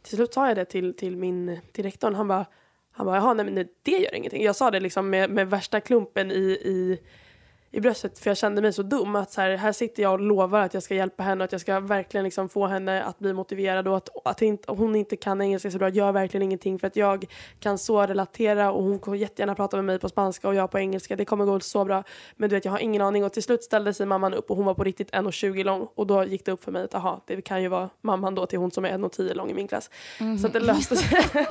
till 0.02 0.16
slut 0.16 0.35
sa 0.35 0.48
jag 0.48 0.56
det 0.56 0.64
till, 0.64 0.96
till 0.96 1.16
min, 1.16 1.61
till 1.72 1.85
rektorn, 1.85 2.14
han 2.14 2.28
bara, 2.28 2.46
han 2.90 3.06
bara, 3.06 3.16
jaha 3.16 3.35
nej 3.35 3.44
men 3.44 3.68
det 3.82 3.98
gör 3.98 4.14
ingenting. 4.14 4.42
Jag 4.42 4.56
sa 4.56 4.70
det 4.70 4.80
liksom 4.80 5.11
med, 5.11 5.30
med 5.30 5.50
värsta 5.50 5.80
klumpen 5.80 6.30
i, 6.30 6.44
i 6.64 6.98
i 7.72 7.80
bröstet 7.80 8.18
för 8.18 8.30
jag 8.30 8.37
kände 8.37 8.62
mig 8.62 8.72
så 8.72 8.82
dum. 8.82 9.16
Att 9.16 9.32
så 9.32 9.40
här, 9.40 9.56
här 9.56 9.72
sitter 9.72 10.02
jag 10.02 10.12
och 10.12 10.20
lovar 10.20 10.61
att 10.61 10.74
jag 10.74 10.82
ska 10.82 10.94
hjälpa 10.94 11.22
henne 11.22 11.40
och 11.40 11.44
att 11.44 11.52
jag 11.52 11.61
ska 11.61 11.80
verkligen 11.80 12.24
liksom 12.24 12.48
få 12.48 12.66
henne 12.66 13.02
att 13.02 13.18
bli 13.18 13.32
motiverad 13.32 13.88
och 13.88 13.96
att, 13.96 14.08
att 14.24 14.42
inte, 14.42 14.72
hon 14.72 14.96
inte 14.96 15.16
kan 15.16 15.40
engelska 15.40 15.70
så 15.70 15.78
bra 15.78 15.88
gör 15.88 16.12
verkligen 16.12 16.42
ingenting 16.42 16.78
för 16.78 16.87
att 16.87 16.96
jag 16.96 17.26
kan 17.61 17.78
så 17.78 18.06
relatera 18.06 18.72
och 18.72 18.85
hon 18.85 18.98
kommer 18.98 19.16
jättegärna 19.16 19.54
prata 19.54 19.76
med 19.76 19.85
mig 19.85 19.98
på 19.98 20.08
spanska 20.08 20.48
och 20.48 20.54
jag 20.54 20.70
på 20.70 20.78
engelska. 20.78 21.16
Det 21.16 21.24
kommer 21.24 21.44
gå 21.44 21.61
så 21.61 21.85
bra. 21.85 22.04
Men 22.37 22.50
du 22.50 22.56
vet 22.56 22.64
jag 22.64 22.72
har 22.72 22.78
ingen 22.78 23.02
aning 23.02 23.24
och 23.24 23.32
till 23.32 23.42
slut 23.42 23.64
ställde 23.64 23.94
sig 23.94 24.06
mamman 24.06 24.35
upp 24.35 24.50
och 24.50 24.56
hon 24.56 24.66
var 24.66 24.74
på 24.74 24.85
riktigt 24.85 25.11
1,20 25.11 25.64
lång 25.64 25.88
och 25.94 26.06
då 26.06 26.24
gick 26.24 26.44
det 26.44 26.52
upp 26.52 26.64
för 26.64 26.72
mig 26.72 26.85
att 26.85 26.94
aha, 26.94 27.22
det 27.26 27.42
kan 27.42 27.62
ju 27.62 27.68
vara 27.68 27.90
mamman 28.00 28.35
då 28.35 28.46
till 28.46 28.58
hon 28.58 28.70
som 28.70 28.85
är 28.85 28.90
1,10 28.90 29.35
lång 29.35 29.50
i 29.50 29.54
min 29.54 29.68
klass. 29.68 29.90
Mm. 30.20 30.38
Så 30.38 30.48
det 30.48 30.61
löste 30.61 30.96
sig. 30.96 31.26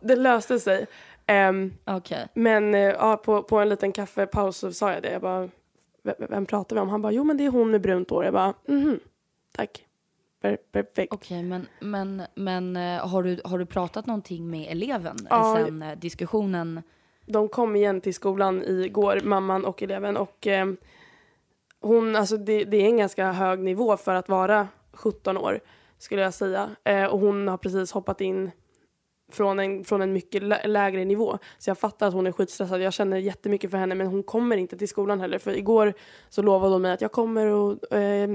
det 0.00 0.16
löste 0.16 0.60
sig. 0.60 0.86
Um, 1.28 1.34
ehm, 1.34 1.74
okay. 1.86 2.26
Men 2.34 2.74
uh, 2.74 2.80
ja, 2.80 3.16
på, 3.16 3.42
på 3.42 3.58
en 3.58 3.68
liten 3.68 3.92
kaffepaus 3.92 4.56
så 4.56 4.72
sa 4.72 4.92
jag 4.92 5.02
det. 5.02 5.12
Jag 5.12 5.22
bara, 5.22 5.48
vem 6.18 6.46
pratar 6.46 6.76
vi 6.76 6.82
om? 6.82 6.88
Han 6.88 7.02
bara, 7.02 7.12
jo 7.12 7.24
men 7.24 7.36
det 7.36 7.44
är 7.44 7.50
hon 7.50 7.70
med 7.70 7.80
brunt 7.80 8.10
hår. 8.10 8.24
Jag 8.24 8.32
bara, 8.32 8.54
mhm, 8.66 9.00
tack. 9.52 9.82
Per 10.40 10.56
perfekt. 10.56 11.12
Okej, 11.12 11.38
okay, 11.38 11.42
men, 11.42 11.66
men, 11.80 12.22
men 12.34 12.76
uh, 12.76 13.06
har, 13.06 13.22
du, 13.22 13.40
har 13.44 13.58
du 13.58 13.66
pratat 13.66 14.06
någonting 14.06 14.50
med 14.50 14.70
eleven 14.70 15.16
ja, 15.30 15.56
sen 15.56 15.82
uh, 15.82 15.96
diskussionen? 15.98 16.82
De 17.26 17.48
kom 17.48 17.76
igen 17.76 18.00
till 18.00 18.14
skolan 18.14 18.62
igår, 18.62 19.20
mamman 19.24 19.64
och 19.64 19.82
eleven. 19.82 20.16
Och 20.16 20.46
ehm, 20.46 20.76
hon, 21.80 22.16
alltså 22.16 22.36
det, 22.36 22.64
det, 22.64 22.76
är 22.76 22.86
en 22.86 22.96
ganska 22.96 23.32
hög 23.32 23.58
nivå 23.58 23.96
för 23.96 24.14
att 24.14 24.28
vara 24.28 24.68
17 24.92 25.36
år 25.36 25.60
skulle 25.98 26.22
jag 26.22 26.34
säga. 26.34 26.68
och 27.10 27.20
hon 27.20 27.48
har 27.48 27.56
precis 27.56 27.92
hoppat 27.92 28.20
in 28.20 28.50
från 29.28 29.58
en, 29.58 29.84
från 29.84 30.02
en 30.02 30.12
mycket 30.12 30.42
lägre 30.64 31.04
nivå. 31.04 31.38
Så 31.58 31.70
jag 31.70 31.78
fattar 31.78 32.08
att 32.08 32.14
hon 32.14 32.26
är 32.26 32.32
skitstressad. 32.32 32.80
Jag 32.80 32.92
känner 32.92 33.16
jättemycket 33.16 33.70
för 33.70 33.78
henne 33.78 33.94
men 33.94 34.06
hon 34.06 34.22
kommer 34.22 34.56
inte 34.56 34.78
till 34.78 34.88
skolan 34.88 35.20
heller. 35.20 35.38
För 35.38 35.56
igår 35.56 35.94
så 36.28 36.42
lovade 36.42 36.72
hon 36.72 36.82
mig 36.82 36.92
att 36.92 37.00
jag 37.00 37.12
kommer 37.12 37.46
och 37.46 37.92
eh, 37.92 38.28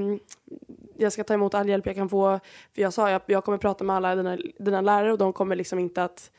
jag 0.98 1.14
ska 1.14 1.24
ta 1.24 1.34
emot 1.34 1.54
all 1.54 1.70
hjälp 1.70 1.86
jag 1.86 1.96
kan 1.96 2.10
få. 2.10 2.40
För 2.74 2.82
jag 2.82 2.94
sa 2.94 3.06
att 3.06 3.12
jag, 3.12 3.22
jag 3.26 3.44
kommer 3.44 3.58
prata 3.58 3.84
med 3.84 3.96
alla 3.96 4.16
dina, 4.16 4.38
dina 4.60 4.82
lärare 4.82 5.12
och 5.12 5.18
de 5.18 5.34
kommer 5.34 5.56
liksom 5.56 5.80
inte 5.80 6.04
att 6.04 6.32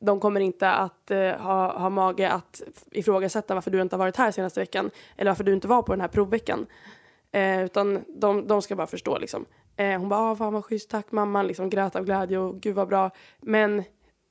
de 0.00 0.20
kommer 0.20 0.40
inte 0.40 0.70
att 0.70 1.10
eh, 1.10 1.30
ha, 1.30 1.78
ha 1.78 1.90
mage 1.90 2.30
att 2.30 2.62
ifrågasätta 2.90 3.54
varför 3.54 3.70
du 3.70 3.82
inte 3.82 3.96
har 3.96 3.98
varit 3.98 4.16
här 4.16 4.30
senaste 4.30 4.60
veckan 4.60 4.90
eller 5.16 5.30
varför 5.30 5.44
du 5.44 5.52
inte 5.52 5.68
var 5.68 5.82
på 5.82 5.92
den 5.92 6.00
här 6.00 6.08
provveckan. 6.08 6.66
Eh, 7.32 7.64
utan 7.64 8.04
de, 8.08 8.46
de 8.46 8.62
ska 8.62 8.76
bara 8.76 8.86
förstå 8.86 9.18
liksom. 9.18 9.46
Eh, 9.78 9.98
hon 9.98 10.08
bara, 10.08 10.20
ah, 10.20 10.36
fan 10.36 10.52
vad 10.52 10.64
schysst, 10.64 10.90
tack 10.90 11.12
mamma, 11.12 11.42
liksom 11.42 11.70
grät 11.70 11.96
av 11.96 12.04
glädje 12.04 12.38
och 12.38 12.60
gud 12.60 12.74
vad 12.74 12.88
bra. 12.88 13.10
Men 13.40 13.82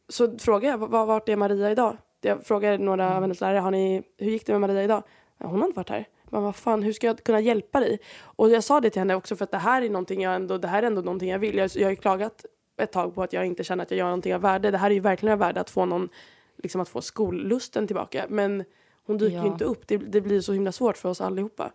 så 0.10 0.38
frågade 0.38 0.68
jag, 0.68 0.88
vart 0.88 1.30
är 1.30 1.36
Maria 1.36 1.72
idag? 1.72 1.98
Jag 2.22 2.46
frågade 2.46 2.78
några 2.78 3.16
av 3.16 3.22
hennes 3.22 3.42
lärare, 3.42 3.60
har 3.60 3.72
ni, 3.72 4.04
hur 4.18 4.32
gick 4.32 4.46
det 4.46 4.52
med 4.52 4.62
Maria 4.62 4.84
idag? 4.84 5.04
Hon 5.38 5.60
har 5.60 5.68
inte 5.68 5.78
varit 5.78 5.90
här. 5.90 6.08
Men 6.26 6.44
vad 6.44 6.56
fan, 6.56 6.84
hur 6.84 6.94
ska 6.94 7.08
jag 7.08 7.24
kunna 7.24 7.40
hjälpa 7.40 7.80
dig? 7.80 8.00
Och 8.22 8.50
jag 8.50 8.64
sa 8.64 8.82
det 8.82 8.90
till 8.90 9.02
henne 9.02 9.16
också 9.16 9.36
för 9.36 9.44
att 9.44 9.52
det 9.52 9.58
här 9.58 9.82
är 9.82 9.90
någonting 9.90 10.22
jag 10.22 10.36
ändå, 10.36 10.58
det 10.58 10.68
här 10.68 10.84
är 10.84 10.88
ändå 10.88 11.02
någonting 11.02 11.30
jag 11.30 11.40
vill. 11.40 11.58
Jag, 11.58 11.72
jag 11.76 11.86
har 11.86 11.90
ju 11.90 11.96
klagat 11.96 12.46
ett 12.78 12.92
tag 12.92 13.16
på 13.16 13.24
att 13.24 13.34
jag 13.34 13.46
inte 13.46 13.64
känner 13.64 13.84
att 13.84 13.92
jag 13.92 13.98
gör 13.98 14.06
någonting 14.06 14.36
av 14.36 14.42
värde. 14.42 14.72
Det 14.72 14.78
här 14.78 14.90
är 14.90 14.94
ju 14.94 15.00
verkligen 15.00 15.34
av 15.34 15.40
värde 15.40 15.62
att 15.62 15.70
få 15.70 15.86
någon, 15.86 16.10
liksom 16.58 16.82
att 16.82 16.90
få 16.90 17.02
skollusten 17.02 17.88
tillbaka. 17.88 18.26
Men 18.30 18.64
hon 19.06 19.18
dyker 19.18 19.38
ja. 19.38 19.44
ju 19.44 19.50
inte 19.50 19.66
upp. 19.66 19.88
Det, 19.88 19.98
det 19.98 20.22
blir 20.22 20.42
så 20.42 20.54
himla 20.54 20.72
svårt 20.72 20.98
för 20.98 21.10
oss 21.10 21.22
allihopa. 21.22 21.72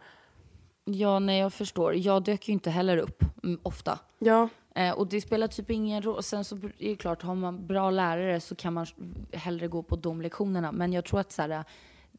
Ja, 0.85 1.19
nej 1.19 1.39
jag 1.41 1.53
förstår. 1.53 1.95
Jag 1.95 2.23
dök 2.23 2.49
ju 2.49 2.53
inte 2.53 2.71
heller 2.71 2.97
upp 2.97 3.25
mm, 3.43 3.61
ofta. 3.63 3.99
Ja. 4.19 4.49
Eh, 4.75 4.93
och 4.93 5.07
det 5.07 5.21
spelar 5.21 5.47
typ 5.47 5.71
ingen 5.71 6.03
roll. 6.03 6.23
Sen 6.23 6.45
så 6.45 6.57
är 6.57 6.73
det 6.79 6.97
klart, 6.97 7.23
har 7.23 7.35
man 7.35 7.67
bra 7.67 7.91
lärare 7.91 8.41
så 8.41 8.55
kan 8.55 8.73
man 8.73 8.87
hellre 9.33 9.69
gå 9.69 9.83
på 9.83 9.97
de 9.97 10.23
lektionerna. 10.23 10.73
Men 10.73 10.93
jag 10.93 11.05
tror 11.05 11.21
att 11.21 11.33
så 11.33 11.43
här, 11.43 11.65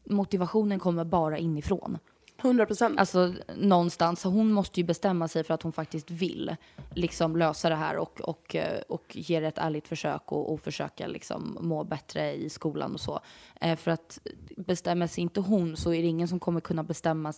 motivationen 0.04 0.78
kommer 0.78 1.04
bara 1.04 1.38
inifrån. 1.38 1.98
100 2.42 2.66
procent. 2.66 2.98
Alltså 2.98 3.34
någonstans. 3.56 4.24
Hon 4.24 4.52
måste 4.52 4.80
ju 4.80 4.86
bestämma 4.86 5.28
sig 5.28 5.44
för 5.44 5.54
att 5.54 5.62
hon 5.62 5.72
faktiskt 5.72 6.10
vill 6.10 6.56
liksom 6.94 7.36
lösa 7.36 7.68
det 7.68 7.74
här 7.74 7.96
och, 7.96 8.20
och, 8.20 8.56
eh, 8.56 8.80
och 8.88 9.04
ge 9.16 9.40
det 9.40 9.46
ett 9.46 9.58
ärligt 9.58 9.88
försök 9.88 10.32
och, 10.32 10.52
och 10.52 10.60
försöka 10.60 11.06
liksom 11.06 11.58
må 11.60 11.84
bättre 11.84 12.34
i 12.34 12.50
skolan 12.50 12.94
och 12.94 13.00
så. 13.00 13.20
Eh, 13.60 13.76
för 13.76 13.90
att 13.90 14.18
bestämmer 14.56 15.06
sig 15.06 15.22
inte 15.22 15.40
hon 15.40 15.76
så 15.76 15.92
är 15.92 16.02
det 16.02 16.08
ingen 16.08 16.28
som 16.28 16.40
kommer 16.40 16.60
kunna 16.60 16.82
bestämma 16.82 17.32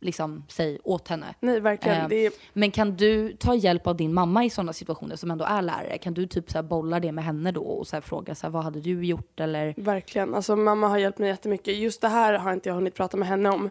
liksom, 0.00 0.44
sig 0.48 0.78
åt 0.84 1.08
henne. 1.08 1.34
Nej, 1.40 1.60
verkligen. 1.60 2.12
Eh. 2.12 2.32
Men 2.52 2.70
kan 2.70 2.96
du 2.96 3.32
ta 3.32 3.54
hjälp 3.54 3.86
av 3.86 3.96
din 3.96 4.14
mamma 4.14 4.44
i 4.44 4.50
sådana 4.50 4.72
situationer 4.72 5.16
som 5.16 5.30
ändå 5.30 5.44
är 5.44 5.62
lärare? 5.62 5.98
Kan 5.98 6.14
du 6.14 6.26
typ 6.26 6.50
så 6.50 6.62
bolla 6.62 7.00
det 7.00 7.12
med 7.12 7.24
henne 7.24 7.52
då 7.52 7.62
och 7.62 7.86
så 7.86 8.00
fråga 8.00 8.34
så 8.34 8.46
här, 8.46 8.50
vad 8.50 8.64
hade 8.64 8.80
du 8.80 9.04
gjort 9.04 9.40
eller? 9.40 9.74
Verkligen. 9.76 10.34
Alltså 10.34 10.56
mamma 10.56 10.88
har 10.88 10.98
hjälpt 10.98 11.18
mig 11.18 11.28
jättemycket. 11.28 11.76
Just 11.76 12.00
det 12.00 12.08
här 12.08 12.34
har 12.34 12.52
inte 12.52 12.68
jag 12.68 12.74
hunnit 12.74 12.94
prata 12.94 13.16
med 13.16 13.28
henne 13.28 13.50
om. 13.50 13.70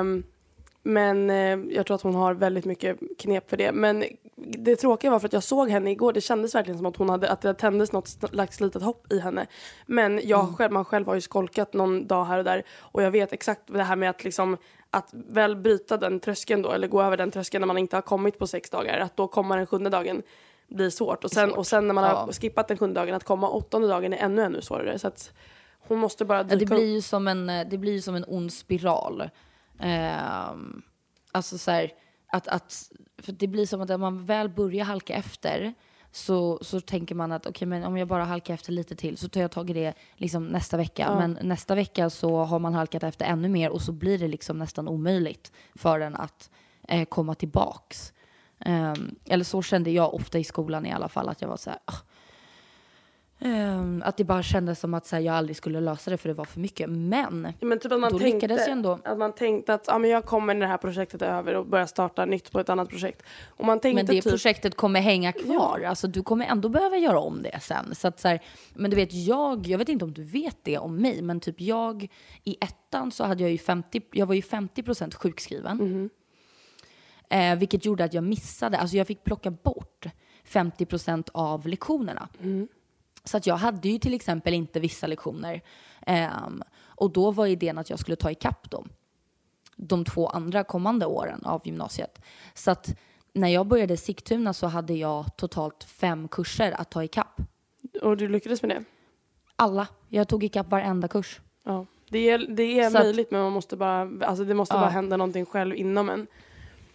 Um, 0.00 0.24
men 0.86 1.30
eh, 1.30 1.74
jag 1.76 1.86
tror 1.86 1.94
att 1.94 2.02
hon 2.02 2.14
har 2.14 2.34
väldigt 2.34 2.64
mycket 2.64 2.98
knep 3.18 3.50
för 3.50 3.56
det. 3.56 3.72
Men 3.72 4.04
det 4.36 4.76
tråkiga 4.76 5.10
var 5.10 5.18
för 5.18 5.26
att 5.26 5.32
jag 5.32 5.42
såg 5.42 5.70
henne 5.70 5.90
igår. 5.90 6.12
Det 6.12 6.20
kändes 6.20 6.54
verkligen 6.54 6.78
som 6.78 6.86
att, 6.86 6.96
hon 6.96 7.08
hade, 7.08 7.30
att 7.30 7.40
det 7.40 7.54
tändes 7.54 7.92
något 7.92 8.08
slags 8.08 8.60
litet 8.60 8.82
hopp 8.82 9.12
i 9.12 9.18
henne. 9.18 9.46
Men 9.86 10.20
jag 10.24 10.40
mm. 10.40 10.54
själv, 10.54 10.72
man 10.72 10.84
själv 10.84 11.06
har 11.06 11.14
ju 11.14 11.20
skolkat 11.20 11.72
någon 11.72 12.06
dag 12.06 12.24
här 12.24 12.38
och 12.38 12.44
där. 12.44 12.62
Och 12.78 13.02
jag 13.02 13.10
vet 13.10 13.32
exakt 13.32 13.62
det 13.66 13.82
här 13.82 13.96
med 13.96 14.10
att 14.10 14.24
liksom 14.24 14.56
att 14.94 15.10
väl 15.12 15.56
bryta 15.56 15.96
den 15.96 16.20
tröskeln 16.20 16.62
då, 16.62 16.72
eller 16.72 16.88
gå 16.88 17.02
över 17.02 17.16
den 17.16 17.30
tröskeln 17.30 17.60
när 17.60 17.66
man 17.66 17.78
inte 17.78 17.96
har 17.96 18.02
kommit 18.02 18.38
på 18.38 18.46
sex 18.46 18.70
dagar, 18.70 18.98
att 18.98 19.16
då 19.16 19.28
komma 19.28 19.56
den 19.56 19.66
sjunde 19.66 19.90
dagen 19.90 20.22
blir 20.68 20.90
svårt. 20.90 21.24
Och 21.24 21.30
sen, 21.30 21.48
svårt. 21.48 21.58
Och 21.58 21.66
sen 21.66 21.86
när 21.86 21.94
man 21.94 22.04
ja. 22.04 22.10
har 22.10 22.32
skippat 22.32 22.68
den 22.68 22.78
sjunde 22.78 23.00
dagen, 23.00 23.14
att 23.14 23.24
komma 23.24 23.48
åttonde 23.48 23.88
dagen 23.88 24.12
är 24.12 24.18
ännu, 24.18 24.42
ännu 24.42 24.62
svårare. 24.62 24.98
Så 24.98 25.08
att 25.08 25.32
hon 25.78 25.98
måste 25.98 26.24
bara 26.24 26.42
dyka 26.42 26.56
det 26.56 26.66
blir 26.66 26.94
ju 26.94 27.00
som 27.00 27.28
en, 27.28 27.46
Det 27.46 27.78
blir 27.78 27.92
ju 27.92 28.02
som 28.02 28.14
en 28.14 28.24
ond 28.28 28.52
spiral. 28.52 29.30
Eh, 29.80 30.52
alltså 31.32 31.58
så 31.58 31.70
här, 31.70 31.92
att, 32.32 32.48
att, 32.48 32.90
för 33.22 33.32
det 33.32 33.46
blir 33.46 33.66
som 33.66 33.80
att 33.80 33.88
när 33.88 33.96
man 33.96 34.24
väl 34.24 34.48
börjar 34.48 34.84
halka 34.84 35.14
efter 35.14 35.74
så, 36.14 36.58
så 36.62 36.80
tänker 36.80 37.14
man 37.14 37.32
att 37.32 37.46
okay, 37.46 37.66
men 37.66 37.84
om 37.84 37.96
jag 37.96 38.08
bara 38.08 38.24
halkar 38.24 38.54
efter 38.54 38.72
lite 38.72 38.96
till 38.96 39.16
så 39.16 39.28
tar 39.28 39.40
jag 39.40 39.50
tag 39.50 39.70
i 39.70 39.72
det 39.72 39.94
liksom 40.16 40.46
nästa 40.46 40.76
vecka. 40.76 41.02
Ja. 41.02 41.18
Men 41.18 41.38
nästa 41.42 41.74
vecka 41.74 42.10
så 42.10 42.44
har 42.44 42.58
man 42.58 42.74
halkat 42.74 43.02
efter 43.02 43.24
ännu 43.24 43.48
mer 43.48 43.70
och 43.70 43.82
så 43.82 43.92
blir 43.92 44.18
det 44.18 44.28
liksom 44.28 44.58
nästan 44.58 44.88
omöjligt 44.88 45.52
för 45.74 46.00
en 46.00 46.16
att 46.16 46.50
eh, 46.88 47.04
komma 47.04 47.34
tillbaks. 47.34 48.12
Um, 48.66 49.14
eller 49.24 49.44
så 49.44 49.62
kände 49.62 49.90
jag 49.90 50.14
ofta 50.14 50.38
i 50.38 50.44
skolan 50.44 50.86
i 50.86 50.92
alla 50.92 51.08
fall, 51.08 51.28
att 51.28 51.40
jag 51.40 51.48
var 51.48 51.56
så 51.56 51.70
här, 51.70 51.78
ah, 51.84 51.98
Um, 53.46 54.02
att 54.04 54.16
det 54.16 54.24
bara 54.24 54.42
kändes 54.42 54.80
som 54.80 54.94
att 54.94 55.10
här, 55.10 55.20
jag 55.20 55.34
aldrig 55.34 55.56
skulle 55.56 55.80
lösa 55.80 56.10
det 56.10 56.16
för 56.16 56.28
det 56.28 56.34
var 56.34 56.44
för 56.44 56.60
mycket. 56.60 56.90
Men, 56.90 57.52
ja, 57.60 57.66
men 57.66 57.78
typ 57.78 57.92
att 57.92 58.00
man 58.00 58.12
då 58.12 58.18
tänkte, 58.18 58.34
lyckades 58.34 58.66
jag 58.66 58.72
ändå. 58.72 58.98
Att 59.04 59.18
man 59.18 59.32
tänkte 59.32 59.74
att 59.74 59.88
ah, 59.88 59.98
men 59.98 60.10
jag 60.10 60.24
kommer 60.24 60.54
när 60.54 60.60
det 60.60 60.66
här 60.66 60.76
projektet 60.76 61.22
är 61.22 61.26
över 61.26 61.54
och 61.54 61.66
börjar 61.66 61.86
starta 61.86 62.24
nytt 62.24 62.52
på 62.52 62.60
ett 62.60 62.68
annat 62.68 62.88
projekt. 62.88 63.22
Och 63.48 63.64
man 63.64 63.80
tänkte 63.80 63.96
men 63.96 64.06
det 64.06 64.22
typ, 64.22 64.32
projektet 64.32 64.74
kommer 64.74 65.00
hänga 65.00 65.32
kvar. 65.32 65.80
Ja. 65.82 65.88
Alltså, 65.88 66.06
du 66.06 66.22
kommer 66.22 66.46
ändå 66.46 66.68
behöva 66.68 66.96
göra 66.96 67.18
om 67.18 67.42
det 67.42 67.60
sen. 67.62 67.94
Så 67.94 68.08
att, 68.08 68.20
så 68.20 68.28
här, 68.28 68.40
men 68.74 68.90
du 68.90 68.96
vet, 68.96 69.12
jag, 69.12 69.66
jag 69.66 69.78
vet 69.78 69.88
inte 69.88 70.04
om 70.04 70.12
du 70.12 70.22
vet 70.22 70.56
det 70.62 70.78
om 70.78 70.96
mig, 70.96 71.22
men 71.22 71.40
typ 71.40 71.60
jag 71.60 72.08
i 72.44 72.56
ettan 72.60 73.10
så 73.10 73.24
hade 73.24 73.42
jag 73.42 73.50
ju 73.52 73.58
50, 73.58 74.00
jag 74.12 74.26
var 74.26 74.34
ju 74.34 74.42
50 74.42 74.82
procent 74.82 75.14
sjukskriven. 75.14 75.80
Mm. 75.80 76.10
Eh, 77.28 77.58
vilket 77.58 77.84
gjorde 77.84 78.04
att 78.04 78.14
jag 78.14 78.24
missade, 78.24 78.78
alltså 78.78 78.96
jag 78.96 79.06
fick 79.06 79.24
plocka 79.24 79.50
bort 79.50 80.06
50 80.44 80.86
procent 80.86 81.28
av 81.32 81.66
lektionerna. 81.66 82.28
Mm. 82.42 82.68
Så 83.24 83.36
att 83.36 83.46
jag 83.46 83.56
hade 83.56 83.88
ju 83.88 83.98
till 83.98 84.14
exempel 84.14 84.54
inte 84.54 84.80
vissa 84.80 85.06
lektioner. 85.06 85.62
Um, 86.06 86.62
och 86.86 87.10
då 87.12 87.30
var 87.30 87.46
idén 87.46 87.78
att 87.78 87.90
jag 87.90 87.98
skulle 87.98 88.16
ta 88.16 88.30
ikapp 88.30 88.70
dem. 88.70 88.88
De 89.76 90.04
två 90.04 90.26
andra 90.26 90.64
kommande 90.64 91.06
åren 91.06 91.40
av 91.44 91.60
gymnasiet. 91.64 92.20
Så 92.54 92.70
att 92.70 92.96
när 93.32 93.48
jag 93.48 93.66
började 93.66 93.96
Sigtuna 93.96 94.52
så 94.52 94.66
hade 94.66 94.94
jag 94.94 95.36
totalt 95.36 95.84
fem 95.84 96.28
kurser 96.28 96.72
att 96.72 96.90
ta 96.90 97.04
ikapp. 97.04 97.40
Och 98.02 98.16
du 98.16 98.28
lyckades 98.28 98.62
med 98.62 98.70
det? 98.70 98.84
Alla. 99.56 99.88
Jag 100.08 100.28
tog 100.28 100.44
ikapp 100.44 100.70
varenda 100.70 101.08
kurs. 101.08 101.40
Ja. 101.64 101.86
Det 102.10 102.30
är, 102.30 102.38
det 102.38 102.80
är 102.80 102.90
möjligt 102.90 103.26
att, 103.26 103.32
men 103.32 103.42
man 103.42 103.52
måste 103.52 103.76
bara, 103.76 104.26
alltså 104.26 104.44
det 104.44 104.54
måste 104.54 104.74
ja. 104.74 104.80
bara 104.80 104.90
hända 104.90 105.16
någonting 105.16 105.46
själv 105.46 105.76
inom 105.76 106.08
en. 106.08 106.26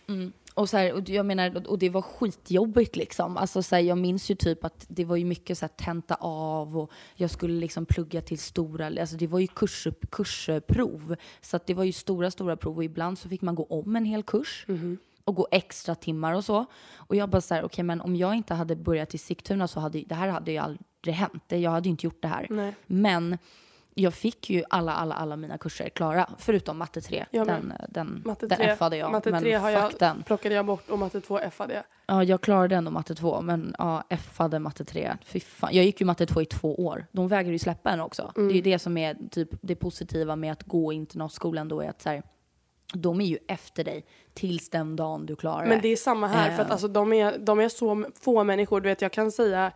Mm. 0.08 0.34
Och, 0.60 0.70
så 0.70 0.78
här, 0.78 0.94
och 0.94 1.10
jag 1.10 1.26
menar, 1.26 1.68
och 1.68 1.80
det 1.80 1.90
var 1.90 2.02
skitjobbigt 2.02 2.96
liksom. 2.96 3.38
Alltså, 3.38 3.64
så 3.64 3.76
här, 3.76 3.82
jag 3.84 3.98
minns 3.98 4.32
ju 4.32 4.36
typ 4.36 4.66
att 4.66 4.86
det 4.90 5.06
var 5.06 5.16
ju 5.16 5.26
mycket 5.26 5.58
så 5.58 5.66
här, 5.66 5.74
tenta 5.86 6.16
av 6.22 6.78
och 6.78 6.92
jag 7.16 7.30
skulle 7.32 7.54
liksom 7.54 7.86
plugga 7.86 8.22
till 8.22 8.40
stora, 8.40 8.88
alltså 8.88 9.18
det 9.18 9.28
var 9.28 9.40
ju 9.40 9.48
kurs, 9.48 9.88
kursprov. 10.12 11.16
Så 11.42 11.56
att 11.56 11.68
det 11.68 11.74
var 11.74 11.84
ju 11.84 11.92
stora, 11.92 12.32
stora 12.32 12.58
prov 12.58 12.78
och 12.78 12.84
ibland 12.84 13.18
så 13.18 13.30
fick 13.30 13.42
man 13.42 13.56
gå 13.56 13.64
om 13.64 13.96
en 13.96 14.06
hel 14.06 14.24
kurs. 14.24 14.66
Mm. 14.68 14.98
och 15.24 15.36
gå 15.36 15.48
extra 15.52 15.96
timmar 15.96 16.34
och 16.34 16.46
så. 16.46 16.66
Och 16.96 17.16
jag 17.16 17.30
bara 17.30 17.42
så 17.42 17.54
här, 17.54 17.62
okej 17.62 17.66
okay, 17.66 17.84
men 17.84 18.02
om 18.02 18.16
jag 18.16 18.36
inte 18.36 18.54
hade 18.54 18.76
börjat 18.76 19.14
i 19.14 19.18
Sigtuna 19.18 19.68
så 19.68 19.80
hade 19.80 20.04
det 20.04 20.16
här 20.16 20.28
hade 20.28 20.52
ju 20.52 20.58
aldrig 20.58 21.16
hänt. 21.16 21.44
Jag 21.48 21.72
hade 21.72 21.90
ju 21.90 21.92
inte 21.92 22.06
gjort 22.06 22.22
det 22.22 22.28
här. 22.28 22.48
Nej. 22.50 22.76
Men 22.88 23.38
jag 24.00 24.14
fick 24.14 24.50
ju 24.50 24.64
alla, 24.70 24.94
alla, 24.94 25.16
alla 25.16 25.36
mina 25.36 25.58
kurser 25.58 25.90
klara, 25.90 26.30
förutom 26.38 26.78
matte 26.78 27.02
3. 27.02 27.26
Jag 27.32 27.48
med. 27.48 27.56
den 27.56 27.74
den, 27.90 28.22
Matte 28.26 28.48
den 28.48 28.58
3, 28.58 28.68
F-ade 28.70 28.98
jag. 28.98 29.12
matte 29.12 29.32
men 29.32 29.42
3 29.44 29.54
har 29.54 29.70
jag, 29.70 29.92
den. 30.00 30.24
plockade 30.24 30.56
jag 30.56 30.66
bort 30.66 30.90
och 30.90 31.00
matte 31.00 31.22
2 31.22 31.40
F-ade 31.40 31.74
jag. 31.74 31.84
Ja, 32.06 32.24
jag 32.24 32.42
klarade 32.42 32.76
ändå 32.76 32.92
matte 32.92 33.16
2, 33.16 33.42
men 33.42 33.76
ja, 33.78 34.04
F-ade 34.10 34.60
matte 34.60 34.86
3. 34.86 35.18
Fy 35.26 35.40
fan. 35.40 35.70
Jag 35.74 35.86
gick 35.86 36.02
ju 36.02 36.06
matte 36.06 36.26
2 36.26 36.42
i 36.42 36.46
två 36.46 36.86
år. 36.86 37.06
De 37.12 37.28
vägrar 37.28 37.52
ju 37.52 37.60
släppa 37.60 37.92
en 37.92 38.00
också. 38.00 38.32
Mm. 38.36 38.48
Det 38.48 38.54
är 38.54 38.56
ju 38.56 38.62
det 38.62 38.80
som 38.80 38.98
är 38.98 39.18
typ 39.32 39.50
det 39.62 39.76
positiva 39.76 40.36
med 40.36 40.52
att 40.52 40.64
gå 40.64 40.94
internatskolan 40.94 41.68
då 41.68 41.82
är 41.82 41.90
att 41.90 42.02
så 42.02 42.10
här, 42.10 42.24
de 42.94 43.22
är 43.22 43.26
ju 43.26 43.38
efter 43.48 43.84
dig 43.84 44.06
tills 44.34 44.70
den 44.70 44.96
dagen 44.96 45.26
du 45.26 45.36
klarar 45.36 45.66
Men 45.66 45.82
det 45.82 45.88
är 45.88 45.96
samma 45.96 46.28
här, 46.28 46.56
för 46.56 46.62
att 46.62 46.68
Eh. 46.68 46.72
alltså, 46.72 46.88
de, 46.88 47.14
är, 47.14 47.38
de 47.38 47.60
är 47.60 47.70
så 47.70 48.06
få 48.22 48.44
människor. 48.44 48.82
Du 48.82 48.90
vet, 48.90 49.02
jag 49.02 49.12
kan 49.12 49.32
säga, 49.32 49.72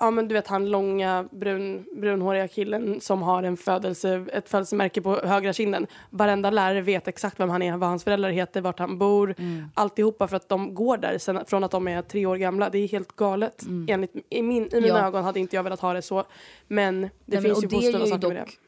ja 0.00 0.10
men 0.10 0.28
du 0.28 0.32
vet 0.32 0.46
han 0.46 0.70
långa 0.70 1.28
brun, 1.30 1.84
brunhåriga 1.96 2.48
killen 2.48 3.00
som 3.00 3.22
har 3.22 3.42
en 3.42 3.56
födelse, 3.56 4.26
ett 4.32 4.48
födelsemärke 4.48 5.00
på 5.02 5.20
högra 5.24 5.52
kinden. 5.52 5.86
Varenda 6.10 6.50
lärare 6.50 6.80
vet 6.80 7.08
exakt 7.08 7.40
vem 7.40 7.50
han 7.50 7.62
är, 7.62 7.76
vad 7.76 7.88
hans 7.88 8.04
föräldrar 8.04 8.30
heter, 8.30 8.60
vart 8.60 8.78
han 8.78 8.98
bor. 8.98 9.34
Mm. 9.38 9.64
Alltihopa 9.74 10.28
för 10.28 10.36
att 10.36 10.48
de 10.48 10.74
går 10.74 10.96
där 10.96 11.18
sen, 11.18 11.44
från 11.46 11.64
att 11.64 11.70
de 11.70 11.88
är 11.88 12.02
tre 12.02 12.26
år 12.26 12.36
gamla. 12.36 12.70
Det 12.70 12.78
är 12.78 12.88
helt 12.88 13.16
galet. 13.16 13.62
Enligt, 13.88 14.12
i, 14.30 14.42
min, 14.42 14.62
I 14.62 14.68
mina 14.74 14.76
Mm. 14.76 14.88
Ja. 14.96 15.06
ögon 15.06 15.24
hade 15.24 15.40
inte 15.40 15.56
jag 15.56 15.62
velat 15.62 15.80
ha 15.80 15.92
det 15.92 16.02
så. 16.02 16.24
Men 16.68 17.00
det 17.00 17.08
Nej, 17.24 17.40
men- 17.40 17.42
finns 17.42 17.56
och 17.58 17.62
ju 17.64 17.68
positiva 17.68 18.06
saker 18.06 18.28
med 18.28 18.36
det. 18.36 18.40
dock- 18.40 18.58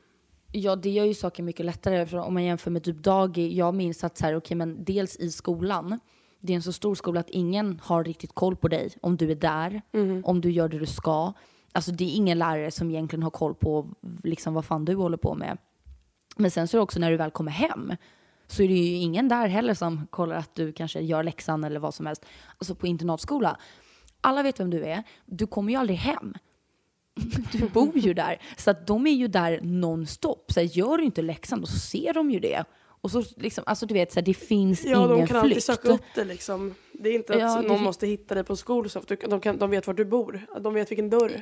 Ja, 0.53 0.77
det 0.77 0.91
gör 0.91 1.05
ju 1.05 1.15
saker 1.15 1.43
mycket 1.43 1.67
lättare. 1.67 2.07
För 2.07 2.19
om 2.19 2.35
man 2.35 2.45
jämför 2.45 2.71
med 2.71 2.85
typ 2.85 2.97
dagi, 2.97 3.57
jag 3.57 3.75
minns 3.75 4.05
att 4.05 4.17
så 4.19 4.27
här, 4.27 4.37
okej, 4.37 4.57
men 4.57 4.85
dels 4.85 5.17
i 5.17 5.31
skolan, 5.31 6.01
det 6.41 6.53
är 6.53 6.57
en 6.57 6.63
så 6.63 6.73
stor 6.73 6.95
skola 6.95 7.21
att 7.21 7.31
ingen 7.31 7.81
har 7.85 8.05
riktigt 8.05 8.35
koll 8.35 8.57
på 8.57 8.69
dig. 8.69 8.91
Om 9.01 9.17
du 9.17 9.31
är 9.31 9.35
där, 9.35 9.83
Mm. 9.93 10.25
om 10.25 10.41
du 10.41 10.51
gör 10.51 10.69
det 10.69 10.79
du 10.79 10.87
ska. 10.87 11.33
Alltså 11.73 11.93
det 11.93 12.05
är 12.05 12.15
ingen 12.17 12.39
lärare 12.39 12.71
som 12.71 12.91
egentligen 12.91 13.23
har 13.23 13.31
koll 13.31 13.55
på 13.55 13.89
liksom, 14.25 14.55
vad 14.55 14.65
fan 14.65 14.85
du 14.85 14.95
håller 14.95 15.17
på 15.17 15.35
med. 15.35 15.59
Men 16.37 16.51
sen 16.51 16.69
så 16.69 16.77
är 16.77 16.79
det 16.79 16.83
också 16.83 17.01
när 17.01 17.11
du 17.11 17.17
väl 17.17 17.31
kommer 17.31 17.51
hem 17.53 17.93
så 18.47 18.63
är 18.63 18.69
det 18.69 18.75
ju 18.75 18.95
ingen 18.97 19.29
där 19.29 19.49
heller 19.49 19.75
som 19.75 20.07
kollar 20.11 20.37
att 20.37 20.55
du 20.55 20.73
kanske 20.73 21.01
gör 21.01 21.23
läxan 21.23 21.65
eller 21.65 21.81
vad 21.81 21.95
som 21.95 22.07
helst. 22.07 22.25
Alltså 22.59 22.75
på 22.75 22.87
internatskola, 22.87 23.57
alla 24.21 24.43
vet 24.43 24.61
vem 24.61 24.71
du 24.71 24.85
är. 24.85 25.03
Du 25.27 25.47
kommer 25.47 25.73
ju 25.73 25.79
aldrig 25.79 25.99
hem. 25.99 26.35
Du 27.53 27.69
bor 27.69 27.99
ju 27.99 28.15
där. 28.15 28.43
Så 28.57 28.71
att 28.71 28.87
de 28.87 29.07
är 29.07 29.13
ju 29.13 29.29
där 29.29 29.61
nonstop. 29.63 30.53
Så 30.53 30.61
här, 30.61 30.67
gör 30.67 30.99
du 30.99 31.05
inte 31.05 31.23
läxan, 31.23 31.61
då 31.61 31.67
ser 31.67 32.15
de 32.15 32.31
ju 32.31 32.41
det. 32.41 32.65
Och 33.01 33.11
så 33.11 33.23
liksom, 33.37 33.65
alltså 33.67 33.87
du 33.87 33.95
vet, 33.95 34.13
så 34.13 34.21
här, 34.21 34.25
det 34.25 34.35
finns 34.35 34.85
Ja, 34.85 34.91
ingen 35.05 35.09
de 35.09 35.27
kan 35.27 35.37
alltid 35.37 35.53
flykt. 35.53 35.65
söka 35.67 35.89
upp 35.89 36.03
det 36.15 36.25
liksom. 36.25 36.75
Det 36.93 37.09
är 37.09 37.15
inte 37.15 37.35
att 37.35 37.41
Ja, 37.41 37.63
det 37.63 37.69
någon 37.69 37.83
måste 37.83 38.07
hitta 38.07 38.35
dig 38.35 38.45
på 38.45 38.57
Skolsoft. 38.57 39.13
De, 39.31 39.41
kan, 39.41 39.59
de 39.59 39.71
vet 39.71 39.87
var 39.87 39.95
du 39.95 40.05
bor. 40.05 40.47
De 40.61 40.75
vet 40.75 40.91
vilken 40.91 41.11
dörr. 41.11 41.41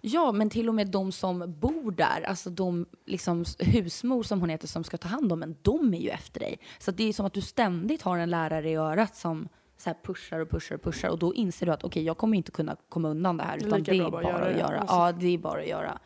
Ja, 0.00 0.32
men 0.32 0.50
till 0.50 0.68
och 0.68 0.74
med 0.74 0.88
de 0.90 1.12
som 1.12 1.54
bor 1.60 1.90
där, 1.90 2.22
alltså 2.26 2.50
de 2.50 2.86
liksom 3.06 3.44
husmor 3.58 4.22
som 4.22 4.40
hon 4.40 4.48
heter 4.48 4.68
som 4.68 4.84
ska 4.84 4.96
ta 4.96 5.08
hand 5.08 5.32
om 5.32 5.42
en, 5.42 5.56
de 5.62 5.94
är 5.94 5.98
ju 5.98 6.08
efter 6.08 6.40
dig. 6.40 6.58
Så 6.78 6.90
det 6.90 7.08
är 7.08 7.12
som 7.12 7.26
att 7.26 7.32
du 7.32 7.40
ständigt 7.40 8.02
har 8.02 8.18
en 8.18 8.30
lärare 8.30 8.70
i 8.70 8.74
örat 8.74 9.16
som 9.16 9.48
så 9.76 9.94
pushar 10.02 10.40
och 10.40 10.50
pushar 10.50 10.74
och 10.74 10.82
pushar 10.82 11.08
och 11.08 11.18
då 11.18 11.34
inser 11.34 11.66
du 11.66 11.72
att 11.72 11.84
okej, 11.84 12.02
jag 12.04 12.16
kommer 12.18 12.36
inte 12.36 12.50
kunna 12.50 12.76
komma 12.88 13.08
undan 13.08 13.36
det 13.36 13.42
här 13.42 13.56
är 13.56 13.66
utan 13.66 13.82
det 13.82 13.98
bra 13.98 14.06
är 14.06 14.10
bara 14.10 14.22
bara 14.22 14.32
göra 14.32 14.46
att 14.48 14.54
det. 14.54 14.60
göra. 14.60 14.78
Alltså. 14.78 14.94
Ja, 14.96 15.12
det 15.12 15.26
är 15.34 15.38
bara 15.38 15.60
att 15.60 15.68
göra. 15.68 15.98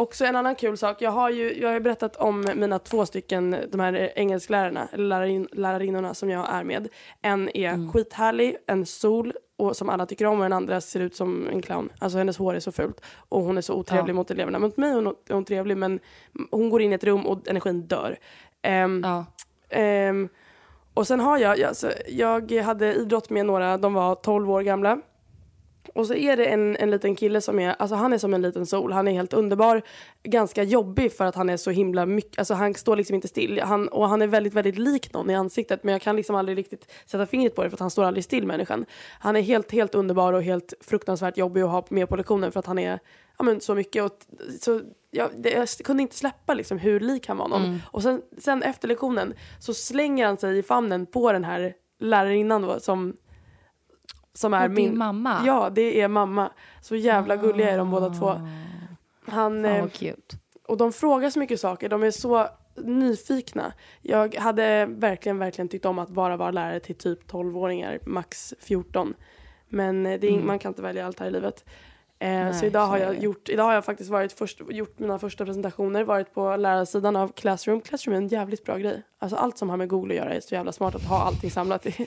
Också 0.00 0.24
en 0.24 0.36
annan 0.36 0.54
kul 0.54 0.76
sak. 0.76 1.02
Jag 1.02 1.10
har 1.10 1.30
ju 1.30 1.60
jag 1.60 1.68
har 1.68 1.74
ju 1.74 1.80
berättat 1.80 2.16
om 2.16 2.44
mina 2.56 2.78
två 2.78 3.06
stycken, 3.06 3.56
de 3.70 3.80
här 3.80 4.12
engelsklärarna, 4.16 4.88
eller 4.92 5.04
lärarin, 5.04 5.48
lärarinnorna 5.52 6.14
som 6.14 6.30
jag 6.30 6.46
är 6.54 6.64
med. 6.64 6.88
En 7.22 7.56
är 7.56 7.68
Mm. 7.72 7.92
skithärlig, 7.92 8.56
en 8.66 8.86
sol, 8.86 9.32
och 9.58 9.76
som 9.76 9.88
alla 9.88 10.06
tycker 10.06 10.24
om 10.26 10.36
och 10.38 10.42
den 10.42 10.52
andra 10.52 10.80
ser 10.80 11.00
ut 11.00 11.14
som 11.16 11.48
en 11.48 11.62
clown. 11.62 11.92
Alltså 11.98 12.18
hennes 12.18 12.38
hår 12.38 12.54
är 12.54 12.60
så 12.60 12.72
fult 12.72 13.00
och 13.28 13.42
hon 13.42 13.58
är 13.58 13.62
så 13.62 13.74
otrevlig 13.74 14.10
Ja. 14.12 14.14
mot 14.14 14.30
eleverna. 14.30 14.58
Mot 14.58 14.76
mig 14.76 14.92
hon, 14.92 15.06
är 15.06 15.34
hon 15.34 15.44
trevlig 15.44 15.76
men 15.76 16.00
hon 16.50 16.70
går 16.70 16.82
in 16.82 16.92
i 16.92 16.94
ett 16.94 17.04
rum 17.04 17.26
och 17.26 17.48
energin 17.48 17.82
dör. 17.86 18.16
Ehm, 18.62 19.02
Ja. 19.04 19.24
Ehm, 19.70 20.28
och 20.94 21.06
sen 21.06 21.20
har 21.20 21.38
jag, 21.38 21.58
jag, 21.58 22.52
jag 22.52 22.62
hade 22.62 22.94
idrott 22.94 23.30
med 23.30 23.46
några, 23.46 23.78
de 23.78 23.94
var 23.94 24.14
12 24.14 24.50
år 24.50 24.62
gamla. 24.62 25.00
Och 25.94 26.06
så 26.06 26.14
är 26.14 26.36
det 26.36 26.46
en, 26.46 26.76
en 26.76 26.90
liten 26.90 27.16
kille 27.16 27.40
som 27.40 27.58
är, 27.58 27.74
alltså 27.78 27.96
han 27.96 28.12
är 28.12 28.18
som 28.18 28.34
en 28.34 28.42
liten 28.42 28.66
sol, 28.66 28.92
han 28.92 29.08
är 29.08 29.12
helt 29.12 29.32
underbar. 29.32 29.82
Ganska 30.22 30.62
jobbig 30.62 31.12
för 31.12 31.24
att 31.24 31.34
han 31.34 31.50
är 31.50 31.56
så 31.56 31.70
himla 31.70 32.06
mycket, 32.06 32.38
alltså 32.38 32.54
han 32.54 32.74
står 32.74 32.96
liksom 32.96 33.14
inte 33.14 33.28
still. 33.28 33.60
Han, 33.60 33.88
och 33.88 34.08
han 34.08 34.22
är 34.22 34.26
väldigt, 34.26 34.54
väldigt 34.54 34.78
lik 34.78 35.12
någon 35.12 35.30
i 35.30 35.34
ansiktet 35.34 35.84
men 35.84 35.92
jag 35.92 36.02
kan 36.02 36.16
liksom 36.16 36.36
aldrig 36.36 36.58
riktigt 36.58 36.92
sätta 37.06 37.26
fingret 37.26 37.54
på 37.54 37.62
det 37.62 37.70
för 37.70 37.76
att 37.76 37.80
han 37.80 37.90
står 37.90 38.04
aldrig 38.04 38.24
still 38.24 38.46
människan. 38.46 38.86
Han 39.18 39.36
är 39.36 39.40
helt, 39.40 39.72
helt 39.72 39.94
underbar 39.94 40.32
och 40.32 40.42
helt 40.42 40.74
fruktansvärt 40.80 41.36
jobbig 41.36 41.62
att 41.62 41.70
ha 41.70 41.84
med 41.88 42.08
på 42.08 42.16
lektionen 42.16 42.52
för 42.52 42.60
att 42.60 42.66
han 42.66 42.78
är 42.78 42.98
ja, 43.38 43.44
men 43.44 43.60
så 43.60 43.74
mycket. 43.74 44.04
Och, 44.04 44.18
så, 44.60 44.80
jag, 45.10 45.30
det, 45.36 45.50
jag 45.50 45.68
kunde 45.68 46.02
inte 46.02 46.16
släppa 46.16 46.54
liksom 46.54 46.78
hur 46.78 47.00
lik 47.00 47.28
han 47.28 47.36
var 47.36 47.48
någon. 47.48 47.80
Och 47.84 48.02
sen, 48.02 48.22
sen 48.38 48.62
efter 48.62 48.88
lektionen 48.88 49.34
så 49.60 49.74
slänger 49.74 50.26
han 50.26 50.36
sig 50.36 50.58
i 50.58 50.62
famnen 50.62 51.06
på 51.06 51.32
den 51.32 51.44
här 51.44 51.74
lärarinnan 52.00 52.62
då, 52.62 52.80
som, 52.80 53.16
som 54.34 54.54
är 54.54 54.64
Och 54.64 54.70
min 54.70 54.98
mamma? 54.98 55.42
Ja, 55.46 55.70
det 55.70 56.00
är 56.00 56.08
mamma. 56.08 56.50
Så 56.80 56.96
jävla 56.96 57.36
gulliga 57.36 57.70
är 57.70 57.78
de 57.78 57.90
båda 57.90 58.10
två. 58.10 58.26
Han, 58.28 58.48
Fan 59.26 59.64
eh, 59.64 59.80
vad 59.80 59.92
cute. 59.92 60.36
och 60.68 60.76
de 60.76 60.92
frågar 60.92 61.30
så 61.30 61.38
mycket 61.38 61.60
saker. 61.60 61.88
De 61.88 62.02
är 62.02 62.10
så 62.10 62.46
nyfikna. 62.84 63.72
Jag 64.02 64.34
hade 64.34 64.86
verkligen, 64.86 65.38
verkligen 65.38 65.68
tyckt 65.68 65.84
om 65.86 65.98
att 65.98 66.08
bara 66.08 66.36
vara 66.36 66.50
lärare 66.50 66.80
till 66.80 66.94
typ 66.94 67.30
12-åringar, 67.32 67.98
max 68.06 68.54
14. 68.60 69.14
Men 69.68 70.06
eh, 70.06 70.20
det 70.20 70.26
är, 70.28 70.38
man 70.40 70.58
kan 70.58 70.70
inte 70.70 70.82
välja 70.82 71.06
allt 71.06 71.20
här 71.20 71.26
i 71.26 71.30
livet. 71.30 71.64
Eh, 72.18 72.28
Nej, 72.28 72.54
så 72.54 72.66
idag 72.66 72.86
har 72.86 72.98
jag 72.98 73.14
det. 73.14 73.20
gjort, 73.20 73.48
idag 73.48 73.64
har 73.64 73.74
jag 73.74 73.84
faktiskt 73.84 74.10
varit 74.10 74.32
först, 74.32 74.60
gjort 74.70 74.98
mina 74.98 75.18
första 75.18 75.44
presentationer, 75.44 76.04
varit 76.04 76.34
på 76.34 76.56
lärarsidan 76.56 77.16
av 77.16 77.28
Classroom. 77.28 77.80
Classroom 77.80 78.14
är 78.14 78.18
en 78.18 78.28
jävligt 78.28 78.64
bra 78.64 78.76
grej. 78.76 79.02
Alltså 79.18 79.36
allt 79.36 79.58
som 79.58 79.70
har 79.70 79.76
med 79.76 79.88
Google 79.88 80.14
att 80.14 80.18
göra 80.18 80.34
är 80.34 80.40
så 80.40 80.54
jävla 80.54 80.72
smart 80.72 80.94
att 80.94 81.04
ha 81.04 81.22
allting 81.22 81.50
samlat. 81.50 81.86
i. 81.86 82.06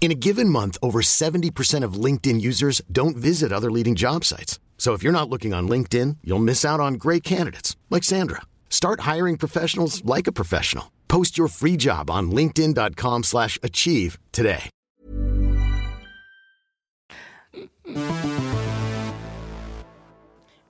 In 0.00 0.10
a 0.10 0.14
given 0.14 0.48
month, 0.48 0.78
over 0.80 1.02
70% 1.02 1.84
of 1.84 2.04
LinkedIn 2.04 2.40
users 2.40 2.80
don't 2.90 3.18
visit 3.18 3.52
other 3.52 3.70
leading 3.70 3.94
job 3.94 4.24
sites. 4.24 4.58
So 4.78 4.94
if 4.94 5.02
you're 5.02 5.12
not 5.12 5.28
looking 5.28 5.52
on 5.52 5.68
LinkedIn, 5.68 6.16
you'll 6.24 6.38
miss 6.38 6.64
out 6.64 6.80
on 6.80 6.94
great 6.94 7.22
candidates 7.22 7.76
like 7.90 8.02
Sandra. 8.02 8.40
Start 8.70 9.00
hiring 9.00 9.36
professionals 9.36 10.02
like 10.04 10.26
a 10.26 10.32
professional. 10.32 10.90
Post 11.08 11.36
your 11.36 11.48
free 11.48 11.76
job 11.76 12.10
on 12.10 12.30
linkedin.com/achieve 12.30 13.24
slash 13.24 13.58
achieve 13.62 14.18
today. 14.32 14.70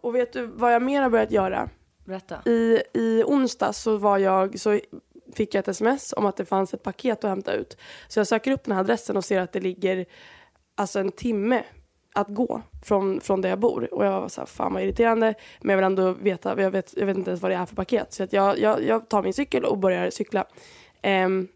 Och 0.01 0.15
vet 0.15 0.33
du 0.33 0.47
vad 0.47 0.75
jag 0.75 0.83
mer 0.83 1.03
har 1.03 1.11
börjat 1.11 1.31
göra? 1.31 1.69
Berätta. 2.05 2.43
I, 2.51 2.83
I 2.95 3.23
onsdag 3.27 3.73
så, 3.73 3.97
var 3.97 4.19
jag, 4.19 4.61
så 4.61 4.81
fick 5.35 5.55
jag 5.55 5.61
ett 5.61 5.69
sms 5.69 6.15
om 6.17 6.27
att 6.27 6.37
det 6.37 6.45
fanns 6.45 6.75
ett 6.75 6.83
paket 6.83 7.25
att 7.25 7.31
hämta 7.31 7.53
ut. 7.53 7.77
Så 8.09 8.21
jag 8.21 8.27
söker 8.27 8.53
upp 8.53 8.65
den 8.65 8.73
här 8.73 8.81
adressen 8.81 9.17
och 9.17 9.25
ser 9.25 9.41
att 9.41 9.53
det 9.53 9.61
ligger 9.61 10.07
alltså 10.75 10.99
en 11.01 11.13
timme 11.13 11.65
att 12.15 12.29
gå 12.29 12.63
från, 12.83 13.21
från 13.21 13.41
där 13.41 13.49
jag 13.49 13.59
bor. 13.59 13.95
Och 13.95 14.05
jag 14.05 14.21
var 14.21 14.29
så 14.29 14.41
här, 14.41 14.47
fan 14.47 14.73
vad 14.73 14.83
irriterande. 14.83 15.35
Men 15.61 15.71
jag 15.71 15.77
vill 15.77 15.85
ändå 15.85 16.13
veta, 16.13 16.63
jag 16.63 16.71
vet, 16.71 16.95
jag 16.97 17.07
vet 17.07 17.17
inte 17.17 17.31
ens 17.31 17.43
vad 17.43 17.51
det 17.51 17.55
är 17.55 17.67
för 17.67 17.77
paket. 17.77 18.13
Så 18.13 18.23
att 18.23 18.33
jag, 18.33 18.59
jag, 18.59 18.83
jag 18.83 19.09
tar 19.09 19.23
min 19.23 19.35
cykel 19.35 19.65
och 19.65 19.79
börjar 19.79 20.11
cykla. 20.11 20.45
Ehm, 21.03 21.49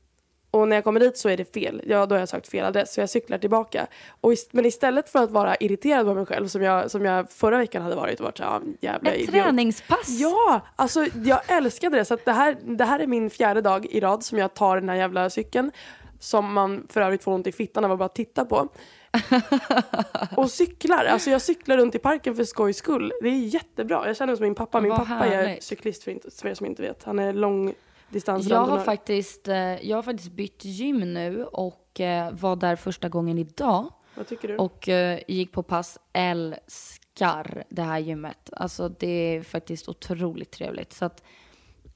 och 0.54 0.68
när 0.68 0.76
jag 0.76 0.84
kommer 0.84 1.00
dit 1.00 1.18
så 1.18 1.28
är 1.28 1.36
det 1.36 1.54
fel. 1.54 1.82
Ja, 1.86 2.06
då 2.06 2.14
har 2.14 2.20
jag 2.20 2.28
sökt 2.28 2.48
fel 2.48 2.64
adress. 2.64 2.94
Så 2.94 3.00
jag 3.00 3.10
cyklar 3.10 3.38
tillbaka. 3.38 3.86
Och 4.20 4.32
ist- 4.32 4.48
men 4.50 4.66
istället 4.66 5.08
för 5.08 5.22
att 5.24 5.30
vara 5.30 5.56
irriterad 5.56 6.06
på 6.06 6.14
mig 6.14 6.26
själv 6.26 6.48
som 6.48 6.62
jag, 6.62 6.90
som 6.90 7.04
jag 7.04 7.30
förra 7.30 7.58
veckan 7.58 7.82
hade 7.82 7.96
varit 7.96 8.20
och 8.20 8.24
varit 8.24 8.38
så 8.38 8.44
här, 8.44 8.50
"Ah, 8.50 8.60
jävla 8.80 9.10
Ett 9.10 9.16
idiot." 9.20 9.30
träningspass? 9.44 10.08
Ja, 10.08 10.60
alltså 10.76 11.06
jag 11.24 11.40
älskade 11.46 11.96
det. 11.96 12.04
Så 12.04 12.18
det, 12.24 12.32
här, 12.32 12.56
det 12.62 12.84
här 12.84 13.00
är 13.00 13.06
min 13.06 13.30
fjärde 13.30 13.60
dag 13.60 13.86
i 13.86 14.00
rad 14.00 14.24
som 14.24 14.38
jag 14.38 14.54
tar 14.54 14.76
den 14.80 14.88
här 14.88 14.96
jävla 14.96 15.30
cykeln. 15.30 15.70
Som 16.18 16.52
man 16.52 16.86
för 16.90 17.00
övrigt 17.00 17.24
får 17.24 17.32
ont 17.32 17.46
i 17.46 17.52
fittan 17.52 17.84
av 17.84 17.92
att 17.92 17.98
bara 17.98 18.08
titta 18.08 18.44
på. 18.44 18.68
och 20.36 20.50
cyklar. 20.50 21.04
Alltså 21.04 21.30
jag 21.30 21.42
cyklar 21.42 21.76
runt 21.76 21.94
i 21.94 21.98
parken 21.98 22.34
för 22.36 22.44
skojs 22.44 22.76
skull. 22.76 23.12
Det 23.22 23.28
är 23.28 23.32
jättebra. 23.38 24.06
Jag 24.06 24.16
känner 24.16 24.26
mig 24.32 24.36
som 24.36 24.44
min 24.44 24.54
pappa. 24.54 24.80
Min 24.80 24.90
Vad 24.90 24.98
pappa 25.06 25.26
är 25.26 25.30
härligt. 25.42 25.62
cyklist 25.62 26.04
för, 26.04 26.10
inte, 26.10 26.30
för 26.30 26.48
er 26.48 26.54
som 26.54 26.66
inte 26.66 26.82
vet. 26.82 27.04
Han 27.04 27.18
är 27.18 27.32
lång, 27.32 27.74
Jag 28.14 28.20
distansrandonör? 28.20 28.76
har, 28.78 28.84
faktiskt, 28.84 29.48
eh, 29.48 29.88
jag 29.88 29.96
har 29.96 30.02
faktiskt 30.02 30.32
bytt 30.32 30.64
gym 30.64 31.14
nu 31.14 31.44
och 31.44 32.00
eh, 32.00 32.32
var 32.32 32.56
där 32.56 32.76
första 32.76 33.08
gången 33.08 33.38
idag. 33.38 33.92
Vad 34.14 34.26
tycker 34.26 34.48
du? 34.48 34.56
Och 34.56 34.88
eh, 34.88 35.20
gick 35.28 35.52
på 35.52 35.62
pass. 35.62 35.98
Älskar 36.12 37.64
det 37.68 37.82
här 37.82 37.98
gymmet. 37.98 38.50
Alltså 38.52 38.88
det 38.88 39.06
är 39.06 39.42
faktiskt 39.42 39.88
otroligt 39.88 40.50
trevligt. 40.50 40.92
Så 40.92 41.04
att, 41.04 41.22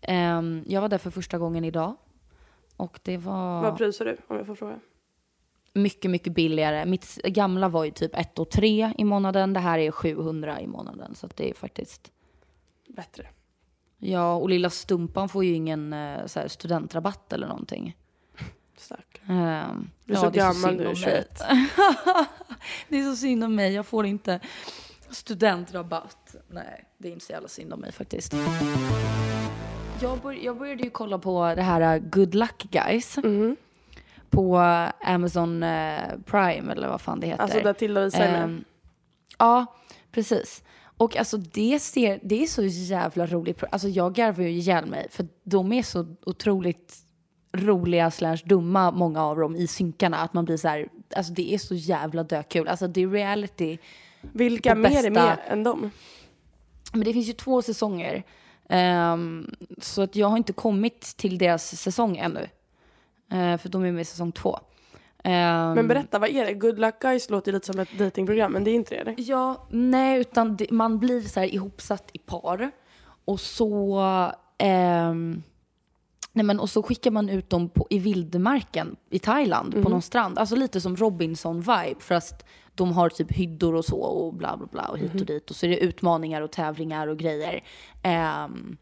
ehm, 0.00 0.64
jag 0.66 0.80
var 0.80 0.88
där 0.88 0.98
för 0.98 1.10
första 1.10 1.38
gången 1.38 1.64
idag. 1.64 1.96
Och 2.76 3.00
det 3.02 3.16
var 3.16 3.62
Vad 3.62 3.78
prisar 3.78 4.04
du 4.04 4.16
om 4.26 4.36
jag 4.36 4.46
får 4.46 4.54
fråga? 4.54 4.80
mycket, 5.78 6.10
mycket 6.10 6.32
billigare. 6.32 6.86
Mitt 6.86 7.14
gamla 7.24 7.68
var 7.68 7.84
ju 7.84 7.90
typ 7.90 8.14
1 8.14 8.38
och 8.38 8.50
3 8.50 8.92
i 8.98 9.04
månaden. 9.04 9.52
Det 9.52 9.60
här 9.60 9.78
är 9.78 9.90
700 9.90 10.60
i 10.60 10.66
månaden. 10.66 11.14
Så 11.14 11.28
det 11.34 11.50
är 11.50 11.54
faktiskt... 11.54 12.12
Bättre. 12.88 13.26
Ja, 13.98 14.34
och 14.34 14.48
lilla 14.48 14.70
Stumpan 14.70 15.28
får 15.28 15.44
ju 15.44 15.52
ingen 15.54 15.92
eh, 15.92 16.26
så 16.26 16.40
här, 16.40 16.48
studentrabatt 16.48 17.32
eller 17.32 17.46
någonting. 17.46 17.96
Stark. 18.76 19.20
Ehm, 19.28 19.90
Du 20.04 20.12
är 20.14 20.16
så 20.16 20.30
det 20.30 20.36
gammal 20.38 20.76
nu, 20.76 20.86
om 20.86 20.94
21. 20.94 21.40
mig. 21.40 21.66
det 22.88 22.98
är 22.98 23.10
så 23.10 23.16
synd 23.16 23.44
om 23.44 23.54
mig. 23.54 23.74
Jag 23.74 23.86
får 23.86 24.06
inte 24.06 24.40
studentrabatt. 25.10 26.34
Nej, 26.48 26.84
det 26.98 27.08
är 27.08 27.12
inte 27.12 27.24
så 27.24 27.32
jävla 27.32 27.48
synd 27.48 27.72
om 27.72 27.80
mig 27.80 27.92
faktiskt. 27.92 28.34
Jag, 30.02 30.18
bör, 30.18 30.32
jag 30.32 30.58
började 30.58 30.82
ju 30.82 30.90
kolla 30.90 31.18
på 31.18 31.54
det 31.56 31.62
här 31.62 31.96
uh, 31.96 32.08
Good 32.08 32.34
Luck 32.34 32.62
Guys. 32.70 33.16
Mhm. 33.16 33.56
På 34.30 34.58
Amazon 35.00 35.62
uh, 35.62 36.00
Prime 36.26 36.72
eller 36.72 36.88
vad 36.88 37.00
fan 37.00 37.20
det 37.20 37.26
heter. 37.26 37.42
Alltså 37.42 37.60
där 37.60 37.72
Tilda 37.72 38.00
med. 38.00 38.42
Ehm, 38.42 38.64
ja, 39.38 39.66
precis. 40.12 40.62
Och 40.98 41.16
alltså 41.16 41.36
det, 41.36 41.78
ser, 41.78 42.20
det 42.22 42.42
är 42.42 42.46
så 42.46 42.64
jävla 42.64 43.26
roligt. 43.26 43.62
Alltså 43.70 43.88
jag 43.88 44.14
garvar 44.14 44.44
ju 44.44 44.50
ihjäl 44.50 44.86
mig 44.86 45.06
för 45.10 45.26
de 45.44 45.72
är 45.72 45.82
så 45.82 46.16
otroligt 46.26 46.96
roliga 47.52 48.10
slash 48.10 48.36
dumma 48.44 48.90
många 48.90 49.24
av 49.24 49.36
dem 49.36 49.56
i 49.56 49.66
synkarna 49.66 50.16
att 50.18 50.34
man 50.34 50.44
blir 50.44 50.56
så 50.56 50.68
här, 50.68 50.88
alltså 51.16 51.32
det 51.32 51.54
är 51.54 51.58
så 51.58 51.74
jävla 51.74 52.22
dökul. 52.22 52.68
Alltså 52.68 52.88
det 52.88 53.02
är 53.02 53.08
reality. 53.08 53.78
Vilka 54.20 54.74
mer 54.74 54.82
bästa- 54.90 55.06
är 55.06 55.10
med 55.10 55.38
än 55.48 55.64
dem? 55.64 55.90
Men 56.92 57.00
det 57.04 57.12
finns 57.12 57.28
ju 57.28 57.32
två 57.32 57.62
säsonger. 57.62 58.22
Ehm, 58.68 59.54
så 59.78 60.02
att 60.02 60.16
jag 60.16 60.28
har 60.28 60.36
inte 60.36 60.52
kommit 60.52 61.00
till 61.16 61.38
deras 61.38 61.80
säsong 61.80 62.16
ännu. 62.16 62.48
Eh, 63.32 63.56
för 63.58 63.68
de 63.68 63.84
är 63.84 63.92
med 63.92 64.00
i 64.00 64.04
säsong 64.04 64.32
två. 64.32 64.58
Ehm, 65.28 65.74
Men 65.74 65.88
berätta, 65.88 66.18
vad 66.18 66.28
är 66.30 66.46
det? 66.46 66.54
Good 66.54 66.78
Luck 66.78 67.00
Guys 67.00 67.30
låter 67.30 67.52
lite 67.52 67.66
som 67.66 67.78
ett 67.78 67.98
datingprogram, 67.98 68.52
men 68.52 68.64
det 68.64 68.70
är 68.70 68.74
inte 68.74 68.94
det 68.94 69.00
eller? 69.00 69.14
Ja, 69.18 69.66
nej, 69.70 70.20
utan 70.20 70.56
det, 70.56 70.70
man 70.70 70.98
blir 70.98 71.20
så 71.20 71.40
här 71.40 71.54
ihopsatt 71.54 72.10
i 72.12 72.18
par. 72.18 72.70
Och 73.24 73.40
så, 73.40 73.98
ehm, 74.58 75.42
nej 76.32 76.44
men, 76.44 76.60
och 76.60 76.70
så 76.70 76.82
skickar 76.82 77.10
man 77.10 77.28
ut 77.28 77.50
dem 77.50 77.68
på, 77.68 77.86
i 77.90 77.98
vildmarken 77.98 78.96
i 79.10 79.18
Thailand 79.18 79.82
på 79.82 79.88
någon 79.88 80.02
strand. 80.02 80.38
Alltså 80.38 80.56
lite 80.56 80.80
som 80.80 80.96
Robinson-vibe. 80.96 82.00
Fast 82.00 82.44
de 82.74 82.92
har 82.92 83.08
typ 83.08 83.32
hyddor 83.32 83.74
och 83.74 83.84
så 83.84 84.00
och 84.00 84.34
bla 84.34 84.56
bla 84.56 84.66
bla 84.66 84.86
och 84.88 84.98
hit 84.98 85.14
och 85.20 85.26
dit. 85.26 85.50
Och 85.50 85.56
så 85.56 85.66
är 85.66 85.70
det 85.70 85.78
utmaningar 85.78 86.42
och 86.42 86.50
tävlingar 86.50 87.06
och 87.08 87.16
grejer. 87.18 87.64
Ehm, 88.02 88.76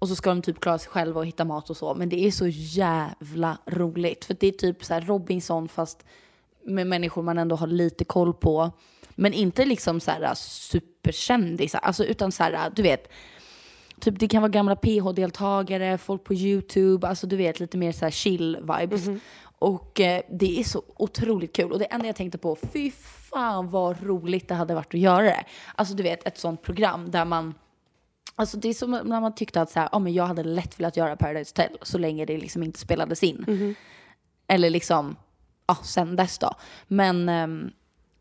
och 0.00 0.08
så 0.08 0.16
ska 0.16 0.30
de 0.30 0.42
typ 0.42 0.60
klara 0.60 0.78
sig 0.78 0.90
själva 0.90 1.20
och 1.20 1.26
hitta 1.26 1.44
mat 1.44 1.70
och 1.70 1.76
så. 1.76 1.94
Men 1.94 2.08
det 2.08 2.26
är 2.26 2.30
så 2.30 2.46
jävla 2.48 3.58
roligt. 3.66 4.24
För 4.24 4.36
det 4.40 4.46
är 4.46 4.52
typ 4.52 4.84
så 4.84 4.94
här 4.94 5.00
Robinson 5.00 5.68
fast 5.68 6.04
med 6.64 6.86
människor 6.86 7.22
man 7.22 7.38
ändå 7.38 7.56
har 7.56 7.66
lite 7.66 8.04
koll 8.04 8.34
på. 8.34 8.70
Men 9.14 9.32
inte 9.32 9.64
liksom 9.64 10.00
så 10.00 10.10
här 10.10 10.34
superkändisar. 10.34 11.78
Alltså 11.78 12.04
utan 12.04 12.32
så 12.32 12.42
här, 12.42 12.72
du 12.76 12.82
vet. 12.82 13.08
Typ 14.00 14.18
det 14.18 14.28
kan 14.28 14.42
vara 14.42 14.50
gamla 14.50 14.76
PH-deltagare, 14.76 15.98
folk 15.98 16.24
på 16.24 16.34
YouTube. 16.34 17.08
Alltså 17.08 17.26
du 17.26 17.36
vet 17.36 17.60
lite 17.60 17.78
mer 17.78 17.92
så 17.92 18.04
här 18.04 18.10
chill 18.10 18.58
vibes. 18.60 19.08
Och 19.42 20.00
eh, 20.00 20.22
det 20.30 20.60
är 20.60 20.64
så 20.64 20.82
otroligt 20.96 21.56
kul. 21.56 21.72
Och 21.72 21.78
det 21.78 21.84
enda 21.84 22.06
jag 22.06 22.16
tänkte 22.16 22.38
på, 22.38 22.56
fy 22.72 22.90
fan 23.30 23.70
vad 23.70 24.02
roligt 24.02 24.48
det 24.48 24.54
hade 24.54 24.74
varit 24.74 24.94
att 24.94 25.00
göra 25.00 25.22
det. 25.22 25.44
Alltså 25.74 25.94
du 25.94 26.02
vet 26.02 26.26
ett 26.26 26.38
sånt 26.38 26.62
program 26.62 27.10
där 27.10 27.24
man 27.24 27.54
Alltså 28.40 28.56
det 28.56 28.68
är 28.68 28.74
som 28.74 28.90
när 28.90 29.20
man 29.20 29.34
tyckte 29.34 29.60
att 29.60 29.70
så 29.70 29.80
här, 29.80 29.88
ja, 29.92 29.98
men 29.98 30.12
jag 30.12 30.24
hade 30.26 30.42
lätt 30.44 30.80
velat 30.80 30.96
göra 30.96 31.16
Paradise 31.16 31.52
Hotel 31.56 31.78
så 31.82 31.98
länge 31.98 32.24
det 32.24 32.38
liksom 32.38 32.62
inte 32.62 32.78
spelades 32.78 33.22
in. 33.22 33.74
Eller 34.46 34.70
liksom, 34.70 35.16
ja, 35.66 35.74
sen 35.82 36.16
dess 36.16 36.38
då. 36.38 36.50
Men 36.88 37.28
ehm, 37.28 37.70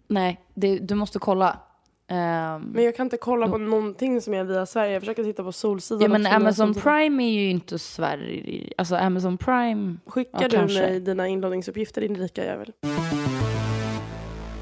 nej, 0.08 0.42
det, 0.54 0.78
du 0.80 0.96
måste 0.96 1.20
kolla. 1.20 1.60
Ehm, 2.08 2.62
Men 2.62 2.84
jag 2.84 2.96
kan 2.96 3.06
inte 3.06 3.18
kolla 3.18 3.48
på 3.48 3.58
någonting 3.58 4.22
som 4.22 4.34
är 4.34 4.44
via 4.44 4.66
Sverige. 4.66 4.94
Jag 4.94 5.02
försöker 5.02 5.24
titta 5.24 5.44
på 5.44 5.52
Solsidan. 5.52 6.02
ja 6.02 6.08
men 6.08 6.26
Amazon. 6.26 6.74
Prime 6.74 7.24
är 7.24 7.32
ju 7.32 7.50
inte 7.50 7.80
Sverige. 7.80 8.74
Alltså 8.78 8.96
Amazon 8.96 9.38
Prime. 9.38 9.96
Skickar 10.06 10.42
Ja, 10.42 10.48
du 10.48 10.58
kanske. 10.58 10.82
mig 10.82 11.00
dina 11.00 11.28
inloggningsuppgifter 11.28 12.02
din 12.02 12.16
rika 12.18 12.46
jävel? 12.46 12.72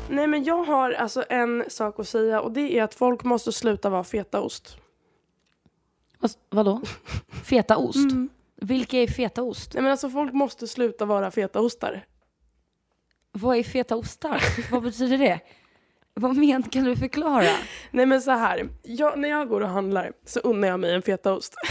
Nej 0.10 0.28
men 0.28 0.44
jag 0.44 0.64
har 0.64 0.92
alltså 0.92 1.24
en 1.30 1.64
sak 1.68 2.00
att 2.00 2.08
säga 2.08 2.42
och 2.42 2.52
det 2.52 2.80
är 2.80 2.84
att 2.84 2.94
folk 2.94 3.24
måste 3.24 3.52
sluta 3.52 3.90
vara 3.90 4.04
fetaost. 4.04 4.78
Vad, 6.20 6.32
vadå? 6.50 6.82
Fetaost? 7.44 8.12
Vilka 8.62 8.98
är 8.98 9.08
fetaost? 9.08 9.74
Nej 9.74 9.84
men 9.84 9.92
alltså 9.92 10.10
folk 10.10 10.34
måste 10.34 10.68
sluta 10.68 11.06
vara 11.06 11.32
fetaostar. 11.32 12.06
Vad 13.32 13.58
är 13.58 13.64
fetaostar? 13.64 14.44
Vad 14.72 14.84
betyder 14.84 15.18
det? 15.18 15.40
Vad 16.14 16.38
men 16.38 16.64
kan 16.64 16.84
du 16.84 16.96
förklara? 16.96 17.50
Nej 17.92 18.06
men 18.06 18.22
så 18.22 18.32
här, 18.32 18.70
jag, 18.84 19.20
när 19.20 19.30
jag 19.30 19.50
går 19.50 19.62
och 19.62 19.70
handlar 19.70 20.12
så 20.26 20.40
unnar 20.40 20.68
jag 20.68 20.80
mig 20.80 20.94
en 20.94 21.02
fetaost. 21.02 21.56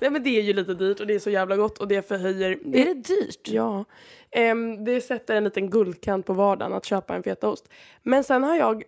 Nej 0.00 0.10
men 0.10 0.22
det 0.22 0.38
är 0.38 0.42
ju 0.42 0.52
lite 0.52 0.74
dyrt 0.74 1.00
och 1.00 1.06
det 1.06 1.14
är 1.14 1.18
så 1.18 1.30
jävla 1.30 1.56
gott 1.56 1.78
och 1.78 1.88
det 1.88 2.08
förhöjer... 2.08 2.50
Är 2.50 2.84
det 2.84 2.94
dyrt? 2.94 3.48
Ja. 3.48 3.84
Ehm, 4.30 4.84
det 4.84 5.00
sätter 5.00 5.36
en 5.36 5.44
liten 5.44 5.70
guldkant 5.70 6.26
på 6.26 6.32
vardagen 6.32 6.72
att 6.72 6.84
köpa 6.84 7.14
en 7.14 7.22
fetaost. 7.22 7.68
Men 8.02 8.24
sen 8.24 8.44
har 8.44 8.56
jag 8.56 8.84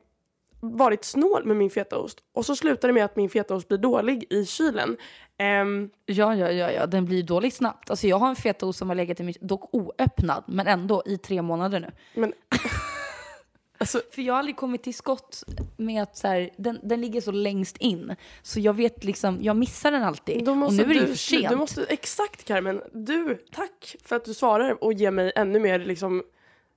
varit 0.62 1.05
snål 1.05 1.44
med 1.44 1.57
min 1.57 1.70
fetaost 1.70 2.18
och 2.35 2.46
så 2.46 2.57
slutar 2.57 2.88
det 2.88 2.94
med 2.94 3.05
att 3.05 3.16
min 3.16 3.31
fetaost 3.31 3.68
blir 3.68 3.79
dålig 3.79 4.27
i 4.31 4.46
kylen. 4.46 4.96
Ehm, 5.38 5.90
Ja, 6.07 6.35
ja, 6.35 6.51
ja, 6.51 6.70
ja, 6.70 6.87
den 6.87 7.05
blir 7.05 7.22
dålig 7.22 7.53
snabbt. 7.53 7.90
Alltså 7.90 8.07
jag 8.07 8.16
har 8.16 8.29
en 8.29 8.37
fetaost 8.37 8.79
som 8.79 8.88
har 8.88 8.96
legat 8.96 9.20
i 9.20 9.22
min, 9.22 9.35
dock 9.40 9.75
oöppnad, 9.75 10.44
men 10.46 10.66
ändå 10.66 11.03
i 11.07 11.18
tre 11.18 11.42
månader 11.42 11.81
nu. 11.81 11.90
men... 12.20 12.33
alltså, 13.79 14.01
För 14.11 14.22
jag 14.22 14.35
har 14.35 14.38
aldrig 14.38 14.57
kommit 14.57 14.83
till 14.83 14.94
skott 14.94 15.44
med 15.77 16.03
att 16.03 16.16
så 16.16 16.29
här, 16.29 16.51
den, 16.57 16.81
den 16.83 17.01
ligger 17.01 17.20
så 17.20 17.33
längst 17.33 17.77
in. 17.77 18.16
Så 18.42 18.61
jag 18.61 18.75
vet 18.75 19.05
liksom, 19.05 19.38
jag 19.42 19.57
missar 19.57 19.90
den 19.90 20.03
alltid. 20.03 20.48
Och 20.48 20.57
nu 20.57 20.83
är 20.83 20.87
det 20.87 20.94
ju 20.94 21.07
för 21.07 21.14
sent. 21.14 21.48
Du 21.48 21.57
måste, 21.57 21.85
exakt 21.85 22.44
Carmen, 22.44 22.83
du, 22.92 23.38
tack 23.53 23.96
för 24.05 24.16
att 24.16 24.25
du 24.25 24.35
svarar 24.35 24.85
och 24.85 24.92
ger 24.92 25.11
mig 25.11 25.33
ännu 25.37 25.61
mer 25.61 25.79
liksom, 25.79 26.22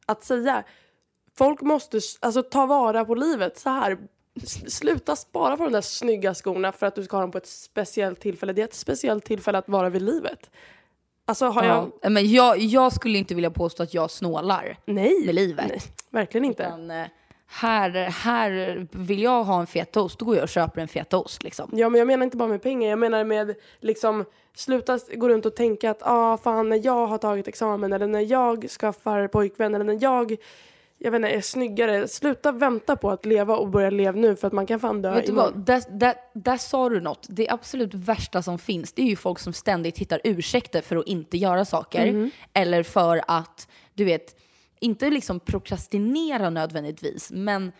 att 0.05 0.23
säga. 0.23 0.63
Folk 1.37 1.61
måste 1.61 1.99
alltså, 2.19 2.43
ta 2.43 2.65
vara 2.65 3.05
på 3.05 3.15
livet 3.15 3.57
så 3.57 3.69
här. 3.69 3.97
Sluta 4.67 5.15
spara 5.15 5.57
på 5.57 5.63
de 5.63 5.73
där 5.73 5.81
snygga 5.81 6.33
skorna 6.33 6.71
för 6.71 6.85
att 6.85 6.95
du 6.95 7.03
ska 7.03 7.17
ha 7.17 7.21
dem 7.21 7.31
på 7.31 7.37
ett 7.37 7.47
speciellt 7.47 8.19
tillfälle. 8.19 8.53
Det 8.53 8.61
är 8.61 8.65
ett 8.65 8.73
speciellt 8.73 9.25
tillfälle 9.25 9.57
att 9.57 9.69
vara 9.69 9.89
vid 9.89 10.01
livet. 10.01 10.49
Alltså 11.25 11.45
har 11.45 11.63
jag... 11.63 11.91
Ja, 12.01 12.09
men 12.09 12.31
jag, 12.31 12.57
jag 12.57 12.93
skulle 12.93 13.17
inte 13.17 13.35
vilja 13.35 13.51
påstå 13.51 13.83
att 13.83 13.93
jag 13.93 14.11
snålar 14.11 14.77
Nej. 14.85 15.25
med 15.25 15.35
livet. 15.35 15.65
Nej, 15.67 15.81
verkligen 16.09 16.45
inte. 16.45 16.63
Utan, 16.63 16.91
eh, 16.91 17.07
här, 17.47 17.89
här 18.09 18.87
vill 18.91 19.21
jag 19.21 19.43
ha 19.43 19.59
en 19.59 19.67
fetaost, 19.67 20.19
då 20.19 20.25
går 20.25 20.35
jag 20.35 20.43
och 20.43 20.49
köper 20.49 20.81
en 20.81 20.87
fetaost 20.87 21.43
liksom. 21.43 21.69
Ja, 21.73 21.89
men 21.89 21.99
jag 21.99 22.07
menar 22.07 22.23
inte 22.23 22.37
bara 22.37 22.49
med 22.49 22.61
pengar. 22.61 22.89
Jag 22.89 22.99
menar 22.99 23.23
med 23.23 23.55
liksom 23.79 24.25
sluta 24.55 24.99
gå 25.13 25.29
runt 25.29 25.45
och 25.45 25.55
tänka 25.55 25.91
att 25.91 25.99
ah, 26.01 26.37
fan 26.37 26.69
när 26.69 26.85
jag 26.85 27.07
har 27.07 27.17
tagit 27.17 27.47
examen 27.47 27.93
eller 27.93 28.07
när 28.07 28.31
jag 28.31 28.69
skaffar 28.69 29.27
pojkvän 29.27 29.75
eller 29.75 29.85
när 29.85 30.03
jag 30.03 30.35
jag 31.05 31.11
vet 31.11 31.19
inte, 31.19 31.29
är 31.29 31.41
snyggare. 31.41 32.07
Sluta 32.07 32.51
vänta 32.51 32.95
på 32.95 33.11
att 33.11 33.25
leva 33.25 33.57
och 33.57 33.69
börja 33.69 33.89
leva 33.89 34.19
nu 34.19 34.35
för 34.35 34.47
att 34.47 34.53
man 34.53 34.65
kan 34.65 34.79
fan 34.79 35.01
dö 35.01 35.13
Vet 35.13 35.25
du 35.25 35.31
vad, 35.31 35.65
där, 35.65 35.83
där, 35.89 36.15
där 36.33 36.57
sa 36.57 36.89
du 36.89 37.01
något. 37.01 37.27
Det 37.29 37.49
absolut 37.49 37.93
värsta 37.93 38.41
som 38.41 38.59
finns, 38.59 38.93
det 38.93 39.01
är 39.01 39.05
ju 39.05 39.15
folk 39.15 39.39
som 39.39 39.53
ständigt 39.53 39.97
hittar 39.97 40.21
ursäkter 40.23 40.81
för 40.81 40.95
att 40.95 41.07
inte 41.07 41.37
göra 41.37 41.65
saker. 41.65 42.11
Mhm. 42.11 42.31
Eller 42.53 42.83
för 42.83 43.21
att, 43.27 43.67
du 43.93 44.05
vet, 44.05 44.35
inte 44.79 45.09
liksom 45.09 45.39
prokrastinera 45.39 46.49
nödvändigtvis, 46.49 47.31
men 47.31 47.71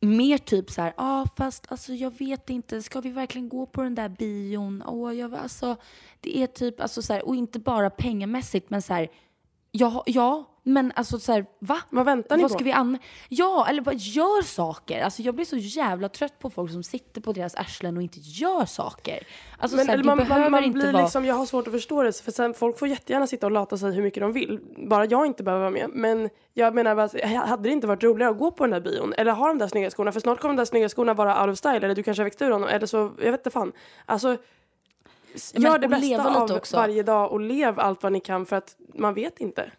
mer 0.00 0.38
typ 0.38 0.70
så 0.70 0.82
här, 0.82 0.94
ja 0.96 1.22
ah, 1.22 1.26
fast 1.36 1.66
alltså 1.68 1.92
jag 1.92 2.18
vet 2.18 2.50
inte, 2.50 2.82
ska 2.82 3.00
vi 3.00 3.10
verkligen 3.10 3.48
gå 3.48 3.66
på 3.66 3.82
den 3.82 3.94
där 3.94 4.08
bion? 4.08 4.82
Åh, 4.86 5.16
jag, 5.16 5.34
alltså, 5.34 5.76
det 6.20 6.38
är 6.38 6.46
typ, 6.46 6.80
alltså 6.80 7.02
så 7.02 7.12
här, 7.12 7.26
och 7.26 7.36
inte 7.36 7.58
bara 7.58 7.90
pengamässigt, 7.90 8.70
men 8.70 8.82
så 8.82 8.94
här, 8.94 9.08
ja, 9.78 10.02
ja, 10.06 10.44
men 10.62 10.92
alltså 10.96 11.18
så 11.18 11.32
här, 11.32 11.46
va? 11.58 11.78
Vad 11.90 12.04
väntar 12.06 12.36
ni 12.36 12.42
Vad 12.42 12.50
på? 12.52 12.58
ska 12.58 12.64
vi 12.64 12.72
an- 12.72 12.98
Ja, 13.28 13.66
eller 13.68 13.82
bara 13.82 13.94
gör 13.94 14.42
saker. 14.42 15.02
Alltså 15.02 15.22
jag 15.22 15.34
blir 15.34 15.44
så 15.44 15.56
jävla 15.56 16.08
trött 16.08 16.38
på 16.38 16.50
folk 16.50 16.72
som 16.72 16.82
sitter 16.82 17.20
på 17.20 17.32
deras 17.32 17.54
arslen 17.54 17.96
och 17.96 18.02
inte 18.02 18.18
gör 18.20 18.64
saker. 18.64 19.26
Alltså 19.58 19.76
Men, 19.76 19.86
så 19.86 19.92
här, 19.92 20.02
man, 20.04 20.18
behöver 20.18 20.40
man, 20.40 20.50
man 20.50 20.64
inte 20.64 20.78
blir 20.78 20.92
vara... 20.92 21.02
liksom, 21.02 21.24
jag 21.24 21.34
har 21.34 21.46
svårt 21.46 21.66
att 21.66 21.72
förstå 21.72 22.02
det, 22.02 22.22
för 22.22 22.32
sen, 22.32 22.54
folk 22.54 22.78
får 22.78 22.88
jättegärna 22.88 23.26
sitta 23.26 23.46
och 23.46 23.52
lata 23.52 23.78
sig 23.78 23.92
hur 23.92 24.02
mycket 24.02 24.20
de 24.20 24.32
vill. 24.32 24.60
Bara 24.88 25.04
jag 25.04 25.26
inte 25.26 25.42
behöver 25.42 25.60
vara 25.62 25.70
med. 25.70 25.90
Men 25.92 26.30
jag 26.54 26.74
menar, 26.74 26.94
bara, 26.94 27.38
hade 27.46 27.62
det 27.62 27.72
inte 27.72 27.86
varit 27.86 28.02
roligare 28.02 28.32
att 28.32 28.38
gå 28.38 28.50
på 28.50 28.64
den 28.66 28.70
där 28.70 28.80
bion? 28.90 29.14
Eller 29.16 29.32
ha 29.32 29.48
de 29.48 29.58
där 29.58 29.68
snygga 29.68 29.90
skorna? 29.90 30.12
För 30.12 30.20
snart 30.20 30.40
kommer 30.40 30.54
de 30.54 30.58
där 30.58 30.64
snygga 30.64 30.88
skorna 30.88 31.14
vara 31.14 31.42
out 31.44 31.52
of 31.52 31.58
style, 31.58 31.76
eller 31.76 31.94
du 31.94 32.02
kanske 32.02 32.20
har 32.22 32.24
växt 32.26 32.42
ur 32.42 32.50
honom, 32.50 32.68
eller 32.68 32.86
så, 32.86 32.96
jag 33.22 33.30
vet 33.32 33.40
inte 33.40 33.50
fan. 33.50 33.72
Alltså, 34.06 34.36
Men- 35.54 35.62
gör 35.62 35.78
det 35.78 35.88
bästa 35.88 36.42
av 36.42 36.52
också. 36.52 36.76
varje 36.76 37.02
dag 37.02 37.32
och 37.32 37.40
lev 37.40 37.80
allt 37.80 38.02
vad 38.02 38.12
ni 38.12 38.20
kan 38.20 38.46
för 38.46 38.56
att 38.56 38.76
man 38.94 39.14
vet 39.14 39.40
inte. 39.40 39.70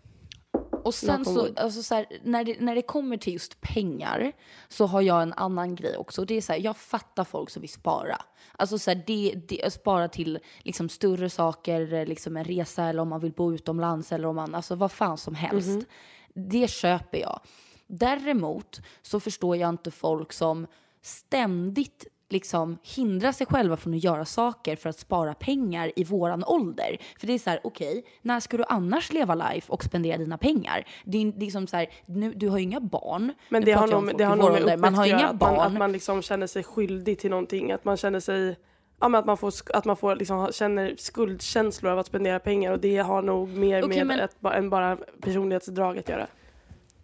Och 0.84 0.96
sen 0.96 1.26
så, 1.26 1.48
alltså 1.56 1.84
så 1.84 1.96
här, 1.96 2.06
när, 2.24 2.44
det, 2.44 2.60
när 2.60 2.76
det 2.76 2.82
kommer 2.82 3.18
till 3.18 3.34
just 3.34 3.62
pengar 3.62 4.32
så 4.68 4.86
har 4.86 5.02
jag 5.02 5.22
en 5.22 5.34
annan 5.34 5.76
grej 5.76 5.98
också. 5.98 6.26
Det 6.26 6.38
är 6.38 6.42
så 6.42 6.54
här, 6.54 6.60
jag 6.60 6.78
fattar 6.78 7.24
folk 7.24 7.50
som 7.50 7.62
vill 7.62 7.70
spara. 7.70 8.18
Alltså 8.58 8.80
så 8.80 8.92
här, 8.92 9.04
det, 9.08 9.34
det, 9.48 9.74
spara 9.74 10.08
till 10.08 10.40
liksom 10.60 10.90
större 10.90 11.30
saker, 11.30 12.06
liksom 12.06 12.38
en 12.38 12.44
resa 12.44 12.84
eller 12.84 13.02
om 13.02 13.10
man 13.10 13.20
vill 13.20 13.32
bo 13.32 13.54
utomlands 13.54 14.12
eller 14.12 14.28
om 14.28 14.36
man, 14.36 14.56
alltså 14.56 14.76
vad 14.76 14.92
fan 14.92 15.18
som 15.18 15.36
helst. 15.36 15.88
Det 16.34 16.70
köper 16.70 17.18
jag. 17.18 17.40
Däremot 17.88 18.82
så 19.02 19.20
förstår 19.20 19.58
jag 19.58 19.70
inte 19.70 19.92
folk 19.92 20.34
som 20.34 20.68
ständigt 21.02 22.06
liksom 22.30 22.78
hindrar 22.96 23.32
sig 23.32 23.48
själva 23.48 23.78
från 23.78 23.94
att 23.94 24.04
göra 24.04 24.26
saker 24.26 24.76
för 24.76 24.90
att 24.90 25.00
spara 25.00 25.34
pengar 25.34 25.92
i 25.96 26.04
våran 26.04 26.44
ålder. 26.44 26.98
För 27.20 27.28
det 27.28 27.34
är 27.34 27.40
så 27.40 27.50
här, 27.50 27.60
okej, 27.64 28.04
när 28.22 28.40
ska 28.40 28.58
du 28.58 28.64
annars 28.68 29.14
leva 29.14 29.36
life 29.36 29.74
och 29.74 29.84
spendera 29.84 30.18
dina 30.18 30.38
pengar? 30.38 30.86
Det 31.06 31.18
är 31.18 31.40
liksom 31.40 31.68
så 31.68 31.78
här, 31.78 31.88
nu, 32.06 32.34
du 32.34 32.50
har 32.50 32.58
ju 32.58 32.64
inga 32.64 32.80
barn. 32.80 33.34
Men 33.50 33.66
det 33.66 33.72
har 33.72 33.88
nog, 33.88 34.18
det 34.18 34.24
har 34.24 34.36
nog 34.36 34.52
med 34.52 34.62
ålder. 34.62 34.78
Man 34.78 34.96
har 34.96 35.04
att 35.04 35.10
inga 35.10 35.18
att 35.18 35.42
man, 35.42 35.56
barn. 35.56 35.60
att 35.60 35.74
man 35.74 35.92
liksom 35.92 36.22
känner 36.22 36.48
sig 36.48 36.64
skyldig 36.64 37.20
till 37.20 37.30
någonting. 37.30 37.72
Att 37.72 37.86
man 37.86 37.98
känner 37.98 38.20
sig, 38.20 38.56
ja, 39.00 39.08
men 39.10 39.20
att 39.20 39.26
man 39.26 39.38
får, 39.38 39.54
att 39.74 39.86
man 39.86 39.96
får 39.98 40.16
liksom, 40.16 40.52
känner 40.52 40.96
skuldkänslor 40.98 41.92
av 41.92 42.00
att 42.00 42.08
spendera 42.08 42.40
pengar 42.40 42.72
och 42.72 42.80
det 42.80 42.98
har 42.98 43.22
nog 43.22 43.50
mer 43.50 43.84
Okej, 43.84 43.98
med 43.98 44.08
men- 44.08 44.20
ett, 44.20 44.36
än 44.58 44.70
bara 44.70 44.98
personlighetsdrag 45.22 45.98
att 45.98 46.10
göra. 46.10 46.28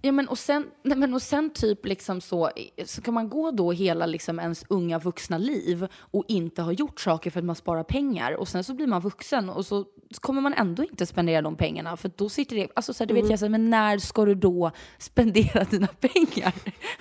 Ja, 0.06 0.12
men 0.12 0.28
och 0.28 0.38
sen, 0.38 0.72
nej, 0.84 0.98
men 0.98 1.14
och 1.14 1.22
sen 1.22 1.50
typ 1.50 1.86
liksom 1.86 2.22
så, 2.22 2.52
så 2.86 3.02
kan 3.02 3.14
man 3.14 3.30
gå 3.30 3.52
då 3.52 3.72
hela 3.72 4.06
liksom 4.06 4.40
ens 4.40 4.66
unga 4.70 5.00
vuxna 5.00 5.38
liv 5.38 5.88
och 5.96 6.26
inte 6.28 6.62
ha 6.62 6.72
gjort 6.72 7.00
saker 7.00 7.32
för 7.32 7.40
att 7.40 7.46
man 7.46 7.56
sparar 7.56 7.84
pengar 7.84 8.32
och 8.32 8.48
sen 8.48 8.64
så 8.64 8.74
blir 8.74 8.88
man 8.88 9.02
vuxen 9.02 9.50
och 9.50 9.66
så 9.66 9.86
kommer 10.22 10.42
man 10.42 10.54
ändå 10.54 10.84
inte 10.84 11.06
spendera 11.06 11.42
de 11.42 11.56
pengarna 11.56 11.98
för 11.98 12.12
då 12.16 12.30
sitter 12.30 12.56
det, 12.56 12.68
alltså 12.76 12.94
så 12.94 13.04
här, 13.04 13.08
du 13.08 13.14
vet 13.14 13.30
jag 13.30 13.40
så 13.40 13.46
här, 13.46 13.50
men 13.50 13.70
när 13.70 13.98
ska 13.98 14.26
du 14.26 14.36
då 14.36 14.72
spendera 14.98 15.64
dina 15.70 15.88
pengar? 15.88 16.54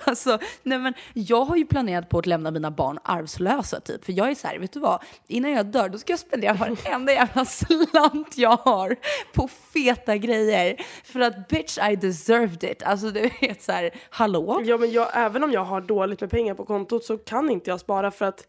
Alltså, 0.03 0.39
nej 0.63 0.77
men 0.77 0.93
jag 1.13 1.45
har 1.45 1.55
ju 1.55 1.65
planerat 1.65 2.09
på 2.09 2.19
att 2.19 2.25
lämna 2.25 2.51
mina 2.51 2.71
barn 2.71 2.99
arvslösa 3.03 3.79
typ, 3.79 4.05
för 4.05 4.13
jag 4.13 4.31
är 4.31 4.35
så 4.35 4.47
här, 4.47 4.59
vet 4.59 4.73
du 4.73 4.79
vad, 4.79 5.03
innan 5.27 5.51
jag 5.51 5.65
dör 5.65 5.89
då 5.89 5.97
ska 5.97 6.13
jag 6.13 6.19
spendera 6.19 6.53
varenda 6.53 7.13
jävla 7.13 7.45
slant 7.45 8.37
jag 8.37 8.57
har 8.57 8.95
på 9.33 9.47
feta 9.47 10.17
grejer 10.17 10.85
för 11.03 11.19
att 11.19 11.47
bitch 11.47 11.77
I 11.91 11.95
deserved 11.95 12.63
it. 12.63 12.83
Alltså 12.93 13.11
du 13.11 13.29
vet 13.41 13.61
så 13.61 13.71
här, 13.71 13.89
hallå? 14.09 14.61
Ja, 14.65 14.77
men 14.77 14.91
jag, 14.91 15.07
även 15.13 15.43
om 15.43 15.51
jag 15.51 15.63
har 15.65 15.81
dåligt 15.81 16.21
med 16.21 16.29
pengar 16.29 16.53
på 16.53 16.65
kontot 16.65 17.03
så 17.03 17.17
kan 17.17 17.49
inte 17.49 17.69
jag 17.69 17.79
spara 17.79 18.11
för 18.11 18.25
att 18.25 18.47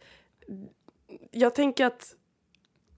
jag 1.30 1.55
tänker 1.55 1.86
att 1.86 2.14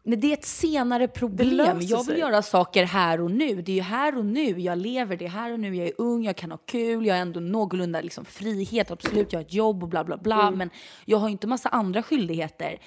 Nej, 0.03 0.16
det 0.18 0.28
är 0.28 0.32
ett 0.32 0.44
senare 0.44 1.09
problem. 1.09 1.78
Jag 1.80 2.07
vill 2.07 2.18
göra 2.18 2.42
saker 2.42 2.84
här 2.84 3.20
och 3.20 3.30
nu. 3.30 3.62
Det 3.62 3.72
är 3.72 3.76
ju 3.76 3.82
här 3.82 4.18
och 4.18 4.24
nu 4.24 4.61
jag 4.61 4.78
lever, 4.78 5.16
det 5.16 5.24
är 5.24 5.28
här 5.28 5.53
och 5.53 5.61
nu 5.61 5.76
jag 5.76 5.86
är 5.86 5.92
ung, 5.99 6.24
jag 6.24 6.36
kan 6.36 6.51
ha 6.51 6.59
kul, 6.59 7.07
jag 7.07 7.14
har 7.14 7.20
ändå 7.20 7.40
någorlunda 7.40 8.01
liksom 8.01 8.24
frihet, 8.24 8.90
absolut, 8.90 9.32
jag 9.32 9.40
har 9.40 9.44
ett 9.44 9.53
jobb 9.53 9.82
och 9.82 9.88
bla 9.88 10.05
bla 10.05 10.16
bla, 10.16 10.42
Mm. 10.42 10.59
men 10.59 10.70
jag 11.05 11.18
har 11.18 11.28
inte 11.28 11.47
massa 11.47 11.68
andra 11.68 12.03
skyldigheter. 12.03 12.78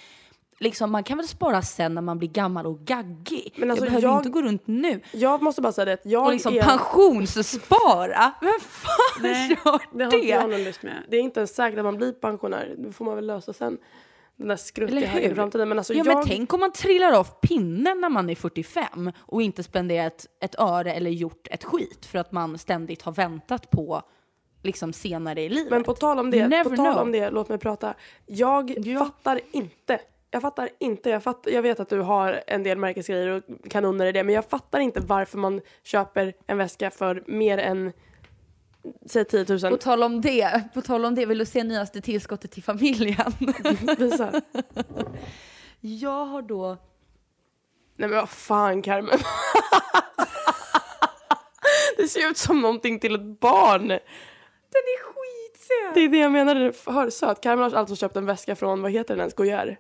Liksom, 0.60 0.92
man 0.92 1.04
kan 1.04 1.18
väl 1.18 1.28
spara 1.28 1.62
sen 1.62 1.96
när 1.96 2.02
man 2.02 2.20
blir 2.20 2.30
gammal 2.30 2.66
och 2.66 2.80
gaggig. 2.80 3.54
Men 3.58 3.72
alltså, 3.72 3.86
jag 3.86 3.92
behöver 3.92 4.08
jag- 4.08 4.20
inte 4.20 4.30
gå 4.30 4.42
runt 4.42 4.68
nu 4.68 5.02
jag 5.12 5.42
måste 5.42 5.62
bara 5.62 5.74
säga 5.74 5.86
det 5.86 5.94
att 5.94 6.06
jag 6.06 6.26
och 6.26 6.32
liksom 6.34 6.54
är... 6.54 6.62
pensionsspara. 6.62 8.32
Vem 8.42 8.60
fan 8.60 9.22
Nej, 9.22 9.50
gör 9.66 9.82
Det 9.98 10.04
har 10.04 10.12
det? 10.12 10.18
inte 10.18 10.30
jag 10.30 10.50
någon 10.50 10.64
lust 10.64 10.84
med. 10.84 11.04
Det 11.10 11.18
är 11.18 11.22
inte 11.22 11.40
ens 11.40 11.56
säkert 11.56 11.80
att 11.80 11.86
man 11.86 11.98
blir 11.98 12.12
pensionär. 12.12 12.76
Det 12.78 12.92
får 12.92 13.06
man 13.06 13.16
väl 13.16 13.28
lösa 13.28 13.54
sen. 13.54 13.78
Den 14.36 14.48
där 14.48 14.56
skrutt 14.56 14.90
Eller 14.90 15.02
jag 15.02 15.10
har 15.10 15.20
i 15.20 15.28
hur? 15.28 15.36
framtiden. 15.36 15.70
Men 15.70 15.78
alltså 15.78 15.94
ja, 15.94 16.04
jag... 16.06 16.16
men 16.16 16.26
tänk 16.26 16.54
om 16.54 16.60
man 16.60 16.72
trillar 16.72 17.12
av 17.12 17.24
pinnen 17.24 18.02
när 18.02 18.10
man 18.10 18.30
är 18.30 18.36
45 18.36 19.12
och 19.20 19.42
inte 19.42 19.64
spenderat 19.64 20.26
ett 20.42 20.60
öre 20.60 20.94
eller 20.94 21.12
gjort 21.12 21.48
ett 21.52 21.64
skit 21.64 22.06
för 22.06 22.20
att 22.20 22.32
man 22.32 22.58
ständigt 22.58 23.02
har 23.02 23.12
väntat 23.12 23.70
på 23.72 24.02
liksom 24.64 24.94
senare 24.94 25.42
i 25.42 25.50
livet. 25.50 25.72
Men 25.72 25.84
på 25.84 25.94
tal 25.94 26.20
om 26.20 26.32
det, 26.32 26.48
never 26.48 26.64
på 26.64 26.76
tal 26.76 26.94
know. 26.94 26.98
om 26.98 27.12
det, 27.12 27.30
låt 27.30 27.50
mig 27.50 27.58
prata. 27.58 27.94
Jag 28.26 28.76
fattar 29.00 29.40
inte. 29.52 30.00
Jag 30.32 30.42
fattar 30.42 30.70
inte. 30.80 31.10
Jag, 31.10 31.24
fattar, 31.24 31.52
jag 31.52 31.62
vet 31.62 31.80
att 31.80 31.90
du 31.90 32.00
har 32.00 32.44
en 32.48 32.64
del 32.64 32.78
märkesgrejer 32.78 33.28
och 33.28 33.44
kanoner 33.70 34.06
i 34.06 34.12
det, 34.12 34.24
men 34.24 34.36
jag 34.36 34.46
fattar 34.46 34.80
inte 34.80 35.00
varför 35.00 35.38
man 35.38 35.62
köper 35.84 36.34
en 36.48 36.58
väska 36.58 36.92
för 36.92 37.24
mer 37.28 37.58
än 37.58 37.94
säg 39.06 39.26
10 39.26 39.46
000. 39.50 39.60
På 39.60 39.78
tal 39.78 40.04
om 40.04 40.22
det, 40.22 40.64
på 40.74 40.82
tal 40.82 41.06
om 41.06 41.16
det, 41.16 41.26
vill 41.26 41.38
du 41.38 41.46
se 41.46 41.64
nyaste 41.64 42.02
tillskottet 42.02 42.52
till 42.52 42.64
familjen? 42.64 43.32
Visa. 43.98 44.42
jag 45.80 46.26
har 46.26 46.42
då... 46.42 46.78
Nej 47.96 48.10
men 48.10 48.18
vad 48.20 48.30
fan 48.30 48.82
Carmen. 48.82 49.20
det 51.98 52.08
ser 52.08 52.30
ut 52.30 52.38
som 52.38 52.62
någonting 52.62 53.00
till 53.00 53.16
ett 53.16 53.40
barn. 53.40 53.88
Den 53.88 53.98
är 54.74 55.04
skitsöt! 55.04 55.94
Det 55.94 56.00
är 56.00 56.10
det 56.10 56.18
jag 56.18 56.32
menar, 56.32 56.92
hör 56.92 57.10
söt. 57.10 57.42
Carmen 57.42 57.64
har 57.72 57.80
alltså 57.80 57.96
köpt 57.96 58.16
en 58.16 58.26
väska 58.26 58.56
från, 58.56 58.82
vad 58.82 58.92
heter 58.92 59.14
den 59.14 59.20
ens, 59.20 59.34
Goyer? 59.34 59.80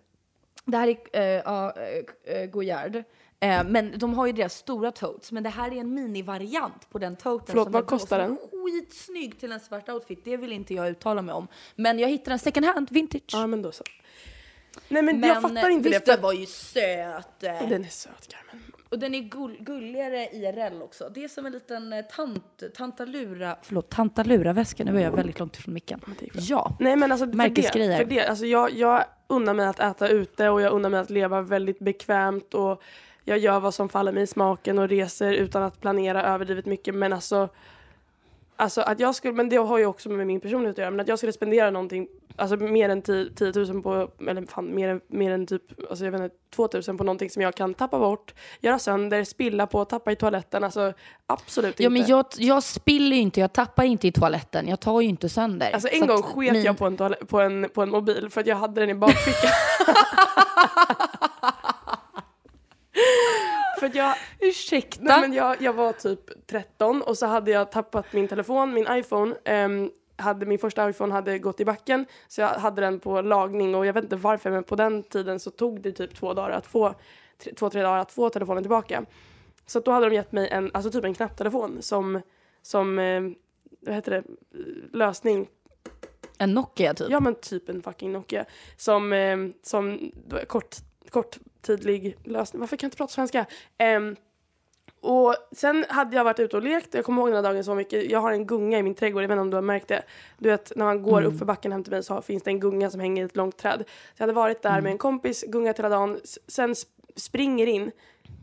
Det 0.71 0.77
här 0.77 0.95
är 1.13 2.43
uh, 2.43 2.45
Goyard. 2.45 3.03
Eh, 3.41 3.63
men 3.63 3.99
de 3.99 4.13
har 4.13 4.25
ju 4.27 4.33
deras 4.33 4.53
stora 4.53 4.91
totes, 4.91 5.31
men 5.31 5.43
det 5.43 5.49
här 5.49 5.71
är 5.71 5.75
en 5.75 5.93
minivariant 5.93 6.89
på 6.89 6.99
den 6.99 7.15
toten. 7.15 7.45
Förlåt, 7.47 7.65
som 7.65 7.71
vad 7.71 7.87
kostar 7.87 8.19
är 8.19 8.35
Skitsnygg 8.51 9.39
till 9.39 9.51
en 9.51 9.59
svart 9.59 9.89
outfit, 9.89 10.25
det 10.25 10.37
vill 10.37 10.51
inte 10.51 10.73
jag 10.73 10.89
uttala 10.89 11.21
mig 11.21 11.35
om. 11.35 11.47
Men 11.75 11.99
jag 11.99 12.09
hittade 12.09 12.33
en 12.33 12.39
second 12.39 12.65
hand, 12.65 12.87
vintage. 12.91 13.23
Ja 13.27 13.47
men 13.47 13.61
då 13.61 13.71
så. 13.71 13.83
Nej 14.87 15.01
men, 15.01 15.23
jag 15.23 15.41
fattar 15.41 15.69
inte 15.69 15.89
visst, 15.89 16.05
det. 16.05 16.11
den 16.11 16.21
var 16.21 16.33
ju 16.33 16.45
söt. 16.45 17.39
Den 17.39 17.83
är 17.83 17.89
söt 17.89 18.27
Carmen. 18.27 18.68
Och 18.89 18.99
den 18.99 19.15
är 19.15 19.19
gull, 19.19 19.57
gulligare 19.59 20.27
IRL 20.31 20.81
också. 20.81 21.09
Det 21.09 21.23
är 21.23 21.27
som 21.27 21.45
en 21.45 21.51
liten 21.51 21.93
eh, 21.93 22.05
tant, 22.05 22.63
tantalura, 22.75 23.55
förlåt, 23.61 23.89
tantalura-väska. 23.89 24.83
Nu 24.83 24.97
är 24.97 25.03
jag 25.03 25.11
väldigt 25.11 25.39
långt 25.39 25.57
ifrån 25.57 25.73
micken. 25.73 26.01
det. 26.19 26.39
Ja. 26.39 26.77
Nej 26.79 26.95
men 26.95 27.11
alltså 27.11 27.25
för 27.25 27.31
det, 27.31 27.37
Märkesgrejer. 27.37 27.97
för 27.97 28.05
det 28.05 28.27
alltså 28.27 28.45
jag, 28.45 28.71
jag 28.71 29.03
unnar 29.27 29.53
mig 29.53 29.67
att 29.67 29.79
äta 29.79 30.09
ute 30.09 30.49
och 30.49 30.61
jag 30.61 30.73
unnar 30.73 30.89
mig 30.89 30.99
att 30.99 31.09
leva 31.09 31.41
väldigt 31.41 31.79
bekvämt 31.79 32.53
och 32.53 32.83
jag 33.23 33.37
gör 33.37 33.59
vad 33.59 33.73
som 33.73 33.89
faller 33.89 34.11
mig 34.11 34.23
i 34.23 34.27
smaken 34.27 34.79
och 34.79 34.89
reser 34.89 35.33
utan 35.33 35.63
att 35.63 35.81
planera 35.81 36.23
överdrivet 36.23 36.65
mycket 36.65 36.95
men 36.95 37.13
alltså 37.13 37.49
Alltså 38.55 38.81
att 38.81 38.99
jag 38.99 39.15
skulle, 39.15 39.33
men 39.33 39.49
det 39.49 39.57
har 39.57 39.77
ju 39.77 39.85
också 39.85 40.09
med 40.09 40.27
min 40.27 40.39
personlighet 40.39 40.73
att 40.73 40.77
göra, 40.77 40.91
men 40.91 40.99
att 40.99 41.07
jag 41.07 41.17
skulle 41.17 41.33
spendera 41.33 41.71
någonting, 41.71 42.07
alltså 42.39 42.55
mer 42.57 42.89
än 42.89 43.01
10 43.01 43.29
10 43.35 43.51
000 43.55 43.81
på, 43.83 44.09
eller 44.27 44.45
fan 44.45 44.75
mer, 44.75 44.89
än- 44.89 45.01
mer 45.07 45.31
än 45.31 45.47
typ, 45.47 45.61
alltså 45.89 46.05
jag 46.05 46.11
vet 46.11 46.21
inte, 46.21 46.35
2 46.55 46.69
000 46.87 46.97
på 46.97 47.03
någonting 47.03 47.29
som 47.29 47.41
jag 47.41 47.55
kan 47.55 47.73
tappa 47.73 47.99
bort, 47.99 48.33
göra 48.59 48.79
sönder, 48.79 49.23
spilla 49.23 49.67
på, 49.67 49.85
tappa 49.85 50.11
i 50.11 50.15
toaletten, 50.15 50.63
alltså 50.63 50.93
absolut 51.27 51.79
Ja, 51.79 51.89
inte. 51.89 51.99
men 52.01 52.09
jag, 52.09 52.25
jag 52.37 52.63
spiller 52.63 53.15
ju 53.15 53.21
inte, 53.21 53.39
jag 53.39 53.53
tappar 53.53 53.83
inte 53.83 54.07
i 54.07 54.11
toaletten. 54.11 54.67
Jag 54.67 54.79
tar 54.79 55.01
ju 55.01 55.07
inte 55.07 55.29
sönder. 55.29 55.71
Alltså 55.71 55.87
Så 55.91 55.95
en 55.95 56.07
gång 56.07 56.21
sket 56.23 56.53
min- 56.53 56.63
jag 56.63 56.77
på 56.77 56.85
en, 56.85 56.97
på, 57.27 57.39
en, 57.39 57.69
på 57.73 57.81
en 57.81 57.89
mobil 57.89 58.29
för 58.29 58.41
att 58.41 58.47
jag 58.47 58.55
hade 58.55 58.81
den 58.81 58.89
i 58.89 58.95
bakfickan. 58.95 59.51
för 63.79 63.91
jag, 63.93 64.15
Ursäkta? 64.39 65.03
nej 65.03 65.21
men 65.21 65.33
jag, 65.33 65.61
jag 65.61 65.73
var 65.73 65.93
typ 65.93 66.47
13 66.47 67.01
och 67.01 67.17
så 67.17 67.25
hade 67.25 67.51
jag 67.51 67.71
tappat 67.71 68.13
min 68.13 68.27
telefon, 68.27 68.73
min 68.73 68.87
iPhone. 68.91 69.35
ehm, 69.45 69.89
hade, 70.19 70.45
min 70.45 70.59
första 70.59 70.89
iPhone 70.89 71.13
hade 71.13 71.39
gått 71.39 71.59
i 71.59 71.65
backen 71.65 72.05
så 72.27 72.41
jag 72.41 72.47
hade 72.47 72.81
den 72.81 72.99
på 72.99 73.21
lagning 73.21 73.75
och 73.75 73.85
jag 73.85 73.93
vet 73.93 74.03
inte 74.03 74.15
varför 74.15 74.51
men 74.51 74.63
på 74.63 74.75
den 74.75 75.03
tiden 75.03 75.39
så 75.39 75.51
tog 75.51 75.81
det 75.81 75.91
typ 75.91 76.15
två 76.15 76.33
dagar 76.33 76.49
att 76.49 76.67
få, 76.67 76.95
tre, 77.37 77.53
två, 77.53 77.69
tre 77.69 77.81
dagar 77.81 77.97
att 77.97 78.11
få 78.11 78.29
telefonen 78.29 78.63
tillbaka. 78.63 79.05
Så 79.65 79.79
då 79.79 79.91
hade 79.91 80.09
de 80.09 80.15
gett 80.15 80.31
mig 80.31 80.49
en, 80.49 80.71
alltså 80.73 80.91
typ 80.91 81.05
en 81.05 81.13
knapptelefon 81.13 81.77
som, 81.81 82.21
som 82.61 82.99
eh, 82.99 83.21
vad 83.79 83.95
heter 83.95 84.11
det, 84.11 84.23
lösning 84.97 85.47
En 86.37 86.53
Nokia 86.53 86.93
typ? 86.93 87.07
Ja 87.09 87.19
men 87.19 87.35
typ 87.35 87.69
en 87.69 87.81
fucking 87.81 88.11
Nokia. 88.11 88.45
Som, 88.77 89.13
eh, 89.13 89.37
som 89.63 90.11
är 90.31 90.45
kort, 90.45 90.75
korttidlig 91.09 92.17
lösning. 92.23 92.59
Varför 92.59 92.77
kan 92.77 92.85
jag 92.85 92.87
inte 92.87 92.97
prata 92.97 93.13
svenska? 93.13 93.45
Ehm, 93.77 94.15
och 95.01 95.35
sen 95.51 95.85
hade 95.89 96.15
jag 96.15 96.23
varit 96.23 96.39
ute 96.39 96.57
och 96.57 96.63
lekt. 96.63 96.93
Jag 96.93 97.05
kommer 97.05 97.21
ihåg 97.21 97.29
den 97.29 97.35
här 97.35 97.53
dagen 97.53 97.63
så 97.63 97.75
mycket. 97.75 98.11
Jag 98.11 98.19
har 98.19 98.31
en 98.31 98.45
gunga 98.45 98.79
i 98.79 98.83
min 98.83 98.95
trädgård. 98.95 99.23
Jag 99.23 99.27
vet 99.27 99.33
inte 99.33 99.41
om 99.41 99.49
du 99.49 99.57
har 99.57 99.61
märkt 99.61 99.87
det. 99.87 100.03
Du 100.37 100.49
vet 100.49 100.71
när 100.75 100.85
man 100.85 101.03
går 101.03 101.23
upp 101.23 101.37
för 101.37 101.45
backen 101.45 101.71
hem 101.71 101.83
till 101.83 101.93
mig 101.93 102.03
så 102.03 102.21
finns 102.21 102.43
det 102.43 102.51
en 102.51 102.59
gunga 102.59 102.89
som 102.89 102.99
hänger 102.99 103.23
i 103.23 103.25
ett 103.25 103.35
långt 103.35 103.57
träd. 103.57 103.83
Så 103.87 104.13
jag 104.15 104.23
hade 104.23 104.33
varit 104.33 104.61
där 104.61 104.81
med 104.81 104.91
en 104.91 104.97
kompis, 104.97 105.43
gungat 105.47 105.79
hela 105.79 105.89
dagen. 105.89 106.19
Sen 106.47 106.73
sp- 106.73 106.85
springer 107.15 107.67
in. 107.67 107.91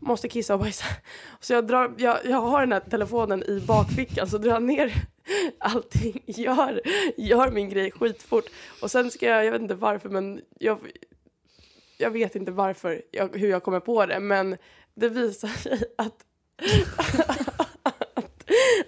Måste 0.01 0.29
kissa 0.29 0.53
och 0.53 0.59
bajsa. 0.59 0.85
Så 1.39 1.53
jag, 1.53 1.67
drar, 1.67 1.93
jag, 1.97 2.17
jag 2.25 2.41
har 2.41 2.59
den 2.61 2.71
här 2.71 2.79
telefonen 2.79 3.43
i 3.43 3.59
bakfickan 3.67 4.27
så 4.27 4.37
drar 4.37 4.59
ner 4.59 4.93
allting. 5.59 6.23
Gör, 6.25 6.81
gör 7.17 7.51
min 7.51 7.69
grej 7.69 7.91
skitfort. 7.91 8.45
Och 8.81 8.91
sen 8.91 9.11
ska 9.11 9.25
jag, 9.25 9.45
jag 9.45 9.51
vet 9.51 9.61
inte 9.61 9.75
varför 9.75 10.09
men 10.09 10.41
jag, 10.59 10.79
jag 11.97 12.11
vet 12.11 12.35
inte 12.35 12.51
varför, 12.51 13.01
jag, 13.11 13.37
hur 13.37 13.49
jag 13.49 13.63
kommer 13.63 13.79
på 13.79 14.05
det 14.05 14.19
men 14.19 14.57
det 14.93 15.09
visar 15.09 15.47
sig 15.63 15.83
att, 15.97 16.15
att, 16.97 17.95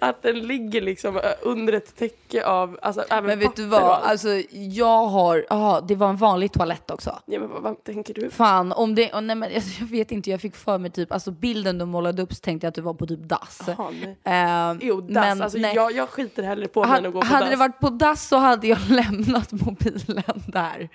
att 0.00 0.22
den 0.22 0.38
ligger 0.40 0.80
liksom 0.80 1.16
ö, 1.16 1.20
under 1.42 1.72
ett 1.72 1.96
täcke 1.96 2.46
av, 2.46 2.78
alltså 2.82 3.04
även 3.10 3.24
Men 3.26 3.38
vet 3.38 3.56
du 3.56 3.66
vad, 3.66 3.82
allt. 3.82 4.04
alltså 4.04 4.28
jag 4.52 5.06
har, 5.06 5.46
ja 5.50 5.80
det 5.88 5.94
var 5.94 6.08
en 6.08 6.16
vanlig 6.16 6.52
toalett 6.52 6.90
också. 6.90 7.18
Ja, 7.26 7.40
men 7.40 7.48
vad, 7.48 7.62
vad 7.62 7.84
tänker 7.84 8.14
du? 8.14 8.30
Fan, 8.30 8.72
om 8.72 8.94
det, 8.94 9.12
oh, 9.12 9.20
nej 9.20 9.36
men 9.36 9.54
alltså, 9.54 9.80
jag 9.80 9.86
vet 9.86 10.12
inte, 10.12 10.30
jag 10.30 10.40
fick 10.40 10.56
för 10.56 10.78
mig 10.78 10.90
typ, 10.90 11.12
alltså 11.12 11.30
bilden 11.30 11.78
du 11.78 11.84
målade 11.84 12.22
upp 12.22 12.32
så 12.34 12.40
tänkte 12.40 12.64
jag 12.66 12.68
att 12.68 12.74
du 12.74 12.80
var 12.80 12.94
på 12.94 13.06
typ 13.06 13.20
dass. 13.28 13.60
Jaha, 13.66 13.90
nej. 14.02 14.16
Ehm, 14.24 14.78
Jo, 14.82 15.00
dass. 15.00 15.10
men 15.14 15.42
alltså, 15.42 15.58
nej. 15.58 15.74
jag, 15.76 15.92
jag 15.92 16.08
skiter 16.08 16.42
hellre 16.42 16.68
på 16.68 16.84
mig 16.84 16.98
än 16.98 17.06
att 17.06 17.12
gå 17.12 17.18
Hade, 17.18 17.28
på 17.28 17.34
hade 17.34 17.44
dass. 17.46 17.50
det 17.50 17.56
varit 17.56 17.80
på 17.80 17.90
dass 17.90 18.28
så 18.28 18.36
hade 18.36 18.66
jag 18.66 18.78
lämnat 18.88 19.52
mobilen 19.52 20.42
där. 20.46 20.88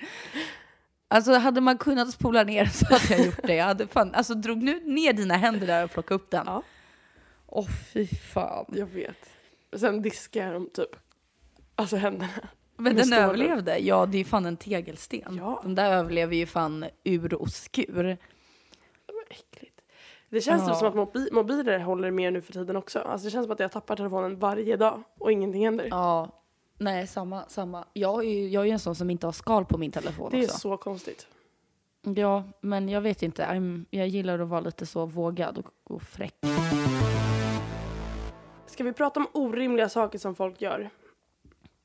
Alltså 1.07 1.33
hade 1.33 1.61
man 1.61 1.77
kunnat 1.77 2.11
spola 2.11 2.43
ner 2.43 2.65
så 2.73 2.85
hade 2.85 3.15
jag 3.17 3.25
gjort 3.25 3.43
det. 3.43 3.55
Jag 3.55 3.65
hade 3.65 3.87
fan, 3.87 4.13
alltså 4.13 4.33
drog 4.33 4.57
nu 4.63 4.79
ner 4.79 5.13
dina 5.13 5.33
händer 5.33 5.67
där 5.67 5.83
och 5.83 5.91
plocka 5.91 6.13
upp 6.13 6.31
den. 6.31 6.43
Ja. 6.45 6.63
Åh 7.47 7.67
fy 7.93 8.07
fan. 8.07 8.65
Jag 8.67 8.85
vet. 8.85 9.29
Sen 9.75 10.01
diskar 10.01 10.53
dem 10.53 10.69
typ. 10.73 10.89
Alltså 11.75 11.95
händerna. 11.95 12.29
Men 12.77 12.95
den 12.95 13.13
överlevde. 13.13 13.77
Ja, 13.77 14.05
det 14.05 14.17
är 14.17 14.23
fan 14.25 14.45
en 14.45 14.57
tegelsten. 14.57 15.35
Ja. 15.37 15.59
Den 15.63 15.75
där 15.75 15.91
överlever 15.93 16.35
ju 16.35 16.45
fan 16.45 16.85
ur 17.03 17.33
och 17.33 17.49
skur. 17.49 18.03
Det 18.03 19.13
var 19.13 19.23
äckligt. 19.29 19.81
Det 20.29 20.41
känns 20.41 20.61
Ja. 20.61 20.67
typ 20.69 20.77
som 20.77 20.87
att 20.87 20.95
mobi- 20.95 21.33
mobiler 21.33 21.79
håller 21.79 22.11
mer 22.11 22.31
nu 22.31 22.41
för 22.41 22.53
tiden 22.53 22.75
också. 22.75 22.99
Alltså 22.99 23.25
det 23.27 23.31
känns 23.31 23.45
som 23.45 23.51
att 23.53 23.59
jag 23.59 23.71
tappar 23.71 23.95
telefonen 23.95 24.39
varje 24.39 24.75
dag 24.77 25.03
och 25.19 25.31
ingenting 25.31 25.65
händer. 25.65 25.87
Ja. 25.91 26.41
Nej, 26.77 27.07
samma, 27.07 27.45
samma. 27.47 27.85
Jag 27.93 28.25
är 28.25 28.29
ju 28.29 28.47
jag 28.49 28.61
är 28.61 28.65
ju 28.65 28.71
en 28.71 28.79
sån 28.79 28.95
som 28.95 29.09
inte 29.09 29.27
har 29.27 29.31
skal 29.31 29.65
på 29.65 29.77
min 29.77 29.91
telefon 29.91 30.29
det 30.31 30.39
är 30.39 30.43
också. 30.45 30.57
så 30.59 30.77
konstigt. 30.77 31.27
Ja, 32.15 32.43
men 32.61 32.89
jag 32.89 33.01
vet 33.01 33.23
inte. 33.23 33.45
I'm, 33.45 33.85
jag 33.89 34.07
gillar 34.07 34.39
att 34.39 34.47
vara 34.47 34.59
lite 34.61 34.85
så 34.85 35.05
vågad 35.05 35.57
och, 35.57 35.93
och 35.95 36.01
fräck. 36.01 36.35
Ska 38.65 38.83
vi 38.83 38.93
prata 38.93 39.19
om 39.19 39.27
orimliga 39.33 39.89
saker 39.89 40.19
som 40.19 40.35
folk 40.35 40.61
gör? 40.61 40.89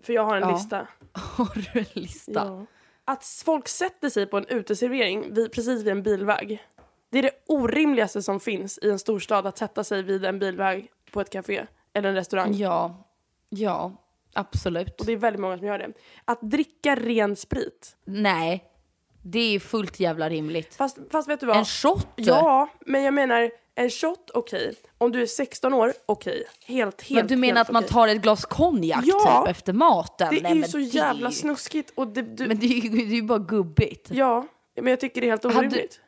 För 0.03 0.12
jag 0.12 0.24
har 0.24 0.36
en 0.36 0.43
Ja. 0.43 0.53
lista. 0.53 0.86
Har 1.12 1.55
du 1.72 1.80
en 1.80 1.86
lista? 1.93 2.32
Ja. 2.47 2.66
Att 3.05 3.22
s- 3.22 3.43
folk 3.45 3.68
sätter 3.68 4.09
sig 4.11 4.26
på 4.26 4.38
en 4.38 4.47
uteservering 4.47 5.34
vid, 5.34 5.53
precis 5.53 5.80
vid 5.82 5.88
en 5.88 6.03
bilväg. 6.03 6.62
Det 7.11 7.18
är 7.18 7.22
det 7.22 7.30
orimligaste 7.47 8.22
som 8.22 8.41
finns 8.41 8.78
i 8.82 8.91
en 8.91 8.99
storstad 8.99 9.47
att 9.47 9.59
sätta 9.59 9.84
sig 9.84 10.03
vid 10.03 10.24
en 10.24 10.38
bilväg 10.38 10.91
på 11.12 11.20
ett 11.20 11.30
café 11.30 11.66
eller 11.93 12.09
en 12.09 12.14
restaurang. 12.14 12.55
Ja, 12.55 13.05
ja, 13.49 13.93
absolut. 14.33 15.01
Och 15.01 15.07
det 15.07 15.12
är 15.12 15.16
väldigt 15.16 15.41
många 15.41 15.59
som 15.59 15.66
gör 15.66 15.78
det. 15.78 15.93
Att 16.24 16.41
dricka 16.43 16.97
ren 16.97 17.37
sprit. 17.37 17.97
Nej, 18.05 18.64
det 19.22 19.55
är 19.55 19.61
fullt 19.61 20.01
jävla 20.01 20.28
rimligt. 20.28 20.74
Fast, 20.74 20.99
fast 21.11 21.28
vet 21.28 21.41
du 21.41 21.47
vad? 21.47 21.57
En 21.57 21.64
shot? 21.64 22.07
Ja, 22.16 22.68
men 22.87 23.03
jag 23.03 23.14
menar 23.14 23.51
en 23.74 23.91
shot, 23.91 24.31
okej. 24.35 24.74
Om 24.99 25.12
du 25.12 25.22
är 25.22 25.26
16 25.26 25.74
år, 25.74 25.93
okej. 26.07 26.45
Helt, 26.66 27.03
helt, 27.03 27.16
Men 27.20 27.26
du 27.26 27.37
menar 27.37 27.57
helt 27.57 27.68
att 27.68 27.72
man 27.72 27.85
tar 27.85 28.09
ett 28.09 28.22
glas 28.22 28.45
konjak 28.45 29.05
Ja, 29.05 29.43
typ 29.43 29.51
efter 29.51 29.72
maten? 29.72 30.28
Det 30.35 30.43
Nej, 30.43 30.53
är 30.53 30.57
ju 30.57 30.64
så 30.64 30.76
det 30.76 30.83
jävla 30.83 31.31
snuskigt 31.31 31.93
och 31.95 32.09
det, 32.09 32.22
du, 32.22 32.47
Men 32.47 32.59
det 32.59 32.66
är 32.66 32.81
ju 32.81 33.07
det 33.07 33.18
är 33.18 33.22
bara 33.22 33.39
gubbigt. 33.39 34.11
Ja, 34.11 34.47
men 34.74 34.87
jag 34.87 35.01
tycker 35.01 35.20
det 35.20 35.26
är 35.26 35.31
helt 35.31 35.45
orimligt. 35.45 36.01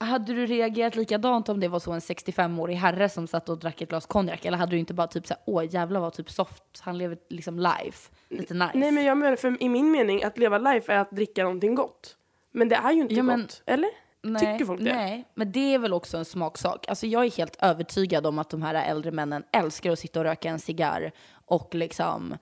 Hade 0.00 0.34
du 0.34 0.46
reagerat 0.46 0.96
likadant 0.96 1.48
om 1.48 1.60
det 1.60 1.68
var 1.68 1.78
så 1.78 1.92
en 1.92 2.00
65-årig 2.00 2.74
herre 2.76 3.08
som 3.08 3.26
satt 3.26 3.48
och 3.48 3.58
drack 3.58 3.80
ett 3.82 3.88
glas 3.88 4.06
konjak? 4.06 4.44
Eller 4.44 4.58
hade 4.58 4.72
du 4.72 4.78
inte 4.78 4.94
bara 4.94 5.06
typ 5.06 5.26
såhär, 5.26 5.42
åh 5.46 5.64
jävlar 5.74 6.00
vad 6.00 6.12
typ 6.12 6.30
soft, 6.30 6.62
han 6.80 6.98
lever 6.98 7.18
liksom 7.28 7.58
life, 7.58 8.10
lite 8.28 8.54
nice? 8.54 8.70
Nej 8.74 8.92
men 8.92 9.04
jag 9.04 9.16
menar, 9.18 9.36
för 9.36 9.62
i 9.62 9.68
min 9.68 9.90
mening, 9.90 10.22
att 10.24 10.38
leva 10.38 10.58
life 10.58 10.92
är 10.92 10.98
att 10.98 11.10
dricka 11.10 11.42
någonting 11.44 11.74
gott. 11.74 12.16
Men 12.52 12.68
det 12.68 12.76
är 12.76 12.92
ju 12.92 13.00
inte 13.00 13.14
Ja, 13.14 13.22
men- 13.22 13.40
gott, 13.40 13.62
eller? 13.66 13.90
Nej, 14.22 14.52
Tycker 14.52 14.64
folk 14.64 14.80
det? 14.80 14.94
Nej, 14.94 15.24
men 15.34 15.52
det 15.52 15.74
är 15.74 15.78
väl 15.78 15.92
också 15.92 16.16
en 16.16 16.24
smaksak. 16.24 16.88
Alltså 16.88 17.06
jag 17.06 17.24
är 17.24 17.30
helt 17.30 17.56
övertygad 17.62 18.26
om 18.26 18.38
att 18.38 18.50
de 18.50 18.62
här 18.62 18.74
äldre 18.74 19.10
männen 19.10 19.44
älskar 19.52 19.92
att 19.92 19.98
sitta 19.98 20.20
och 20.20 20.24
röka 20.24 20.48
en 20.50 20.58
cigarr 20.58 21.12
och 21.46 21.74
liksom 21.74 22.36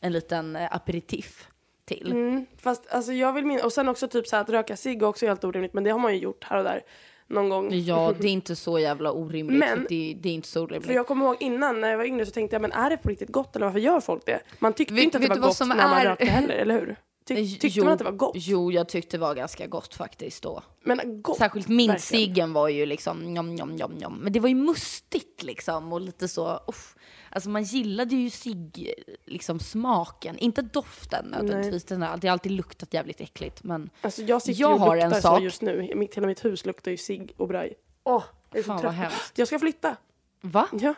en 0.00 0.12
liten 0.12 0.56
eh, 0.56 0.68
aperitif 0.74 1.48
till. 1.86 2.12
Mm, 2.12 2.46
fast 2.62 2.86
alltså 2.90 3.12
jag 3.12 3.32
vill 3.32 3.46
min- 3.46 3.60
och 3.64 3.72
sen 3.72 3.88
också 3.88 4.08
typ 4.08 4.26
så 4.26 4.36
här 4.36 4.42
att 4.42 4.50
röka 4.50 4.76
cigg 4.76 5.02
är 5.02 5.06
också 5.06 5.26
helt 5.26 5.44
orimligt, 5.44 5.72
men 5.74 5.84
det 5.84 5.90
har 5.90 5.98
man 5.98 6.14
ju 6.14 6.20
gjort 6.20 6.44
här 6.44 6.58
och 6.58 6.64
där 6.64 6.82
någon 7.26 7.48
gång. 7.48 7.68
Ja, 7.74 8.12
det 8.20 8.26
är 8.28 8.32
inte 8.32 8.56
så 8.56 8.78
jävla 8.78 9.12
orimligt. 9.12 9.58
Men- 9.58 9.86
det, 9.88 10.16
det 10.20 10.28
är 10.28 10.32
inte 10.34 10.48
så 10.48 10.62
orimligt. 10.62 10.86
För 10.86 10.94
jag 10.94 11.06
kommer 11.06 11.26
ihåg 11.26 11.36
innan 11.40 11.80
när 11.80 11.90
jag 11.90 11.96
var 11.98 12.04
yngre 12.04 12.26
så 12.26 12.32
tänkte 12.32 12.54
jag, 12.54 12.62
men 12.62 12.72
är 12.72 12.90
det 12.90 12.96
på 12.96 13.08
riktigt 13.08 13.30
gott 13.32 13.56
eller 13.56 13.66
varför 13.66 13.80
gör 13.80 14.00
folk 14.00 14.26
det? 14.26 14.40
Man 14.58 14.72
tyckte 14.72 14.94
Vet- 14.94 15.04
inte 15.04 15.18
att 15.18 15.22
det 15.22 15.28
var 15.28 15.36
gott 15.36 15.60
när 15.60 15.66
man 15.66 15.78
är- 15.80 16.04
rökte 16.04 16.24
heller, 16.26 16.54
eller 16.54 16.74
hur? 16.80 16.96
Ty- 17.28 17.34
tyckte 17.58 17.66
jo, 17.78 17.84
man 17.84 17.92
att 17.92 17.98
det 17.98 18.04
var 18.04 18.12
gott? 18.12 18.32
Jo, 18.36 18.72
jag 18.72 18.88
tyckte 18.88 19.16
det 19.16 19.20
var 19.20 19.34
ganska 19.34 19.66
gott 19.66 19.94
faktiskt 19.94 20.42
då. 20.42 20.62
Men 20.84 21.22
gott? 21.22 21.36
Särskilt 21.38 21.68
mintciggen 21.68 22.52
var 22.52 22.68
ju 22.68 22.86
liksom 22.86 23.18
njom, 23.34 23.54
njom, 23.54 23.70
njom, 23.76 23.92
njom. 23.92 24.18
Men 24.22 24.32
det 24.32 24.40
var 24.40 24.48
ju 24.48 24.54
mustigt 24.54 25.42
liksom 25.42 25.92
och 25.92 26.00
lite 26.00 26.28
så, 26.28 26.60
uff. 26.68 26.94
Alltså 27.36 27.50
man 27.50 27.62
gillade 27.62 28.14
ju 28.16 28.30
cigg, 28.30 28.94
liksom 29.24 29.60
smaken, 29.60 30.38
inte 30.38 30.62
doften 30.62 31.24
nödvändigtvis. 31.26 31.84
Den 31.84 32.02
har 32.02 32.16
det 32.16 32.28
har 32.28 32.32
alltid 32.32 32.52
luktat 32.52 32.94
jävligt 32.94 33.20
äckligt 33.20 33.62
men 33.64 33.90
Alltså 34.00 34.22
jag 34.22 34.42
sitter 34.42 34.60
Jag 34.60 34.70
ju 34.70 34.74
och 34.74 34.80
har 34.80 34.96
en 34.96 35.14
sak. 35.22 35.42
just 35.42 35.62
nu. 35.62 35.92
Mitt, 35.94 36.14
hela 36.16 36.26
mitt 36.26 36.44
hus 36.44 36.66
luktar 36.66 36.90
ju 36.90 36.96
cigg 36.96 37.34
och 37.36 37.48
braj. 37.48 37.74
Åh, 38.04 38.24
jag 38.50 38.58
är 38.58 38.62
så 38.62 38.66
Fan, 38.66 38.74
vad 38.76 38.82
trött. 38.82 38.94
hemskt. 38.94 39.38
Jag 39.38 39.48
ska 39.48 39.58
flytta. 39.58 39.96
va? 40.40 40.68
Ja. 40.72 40.94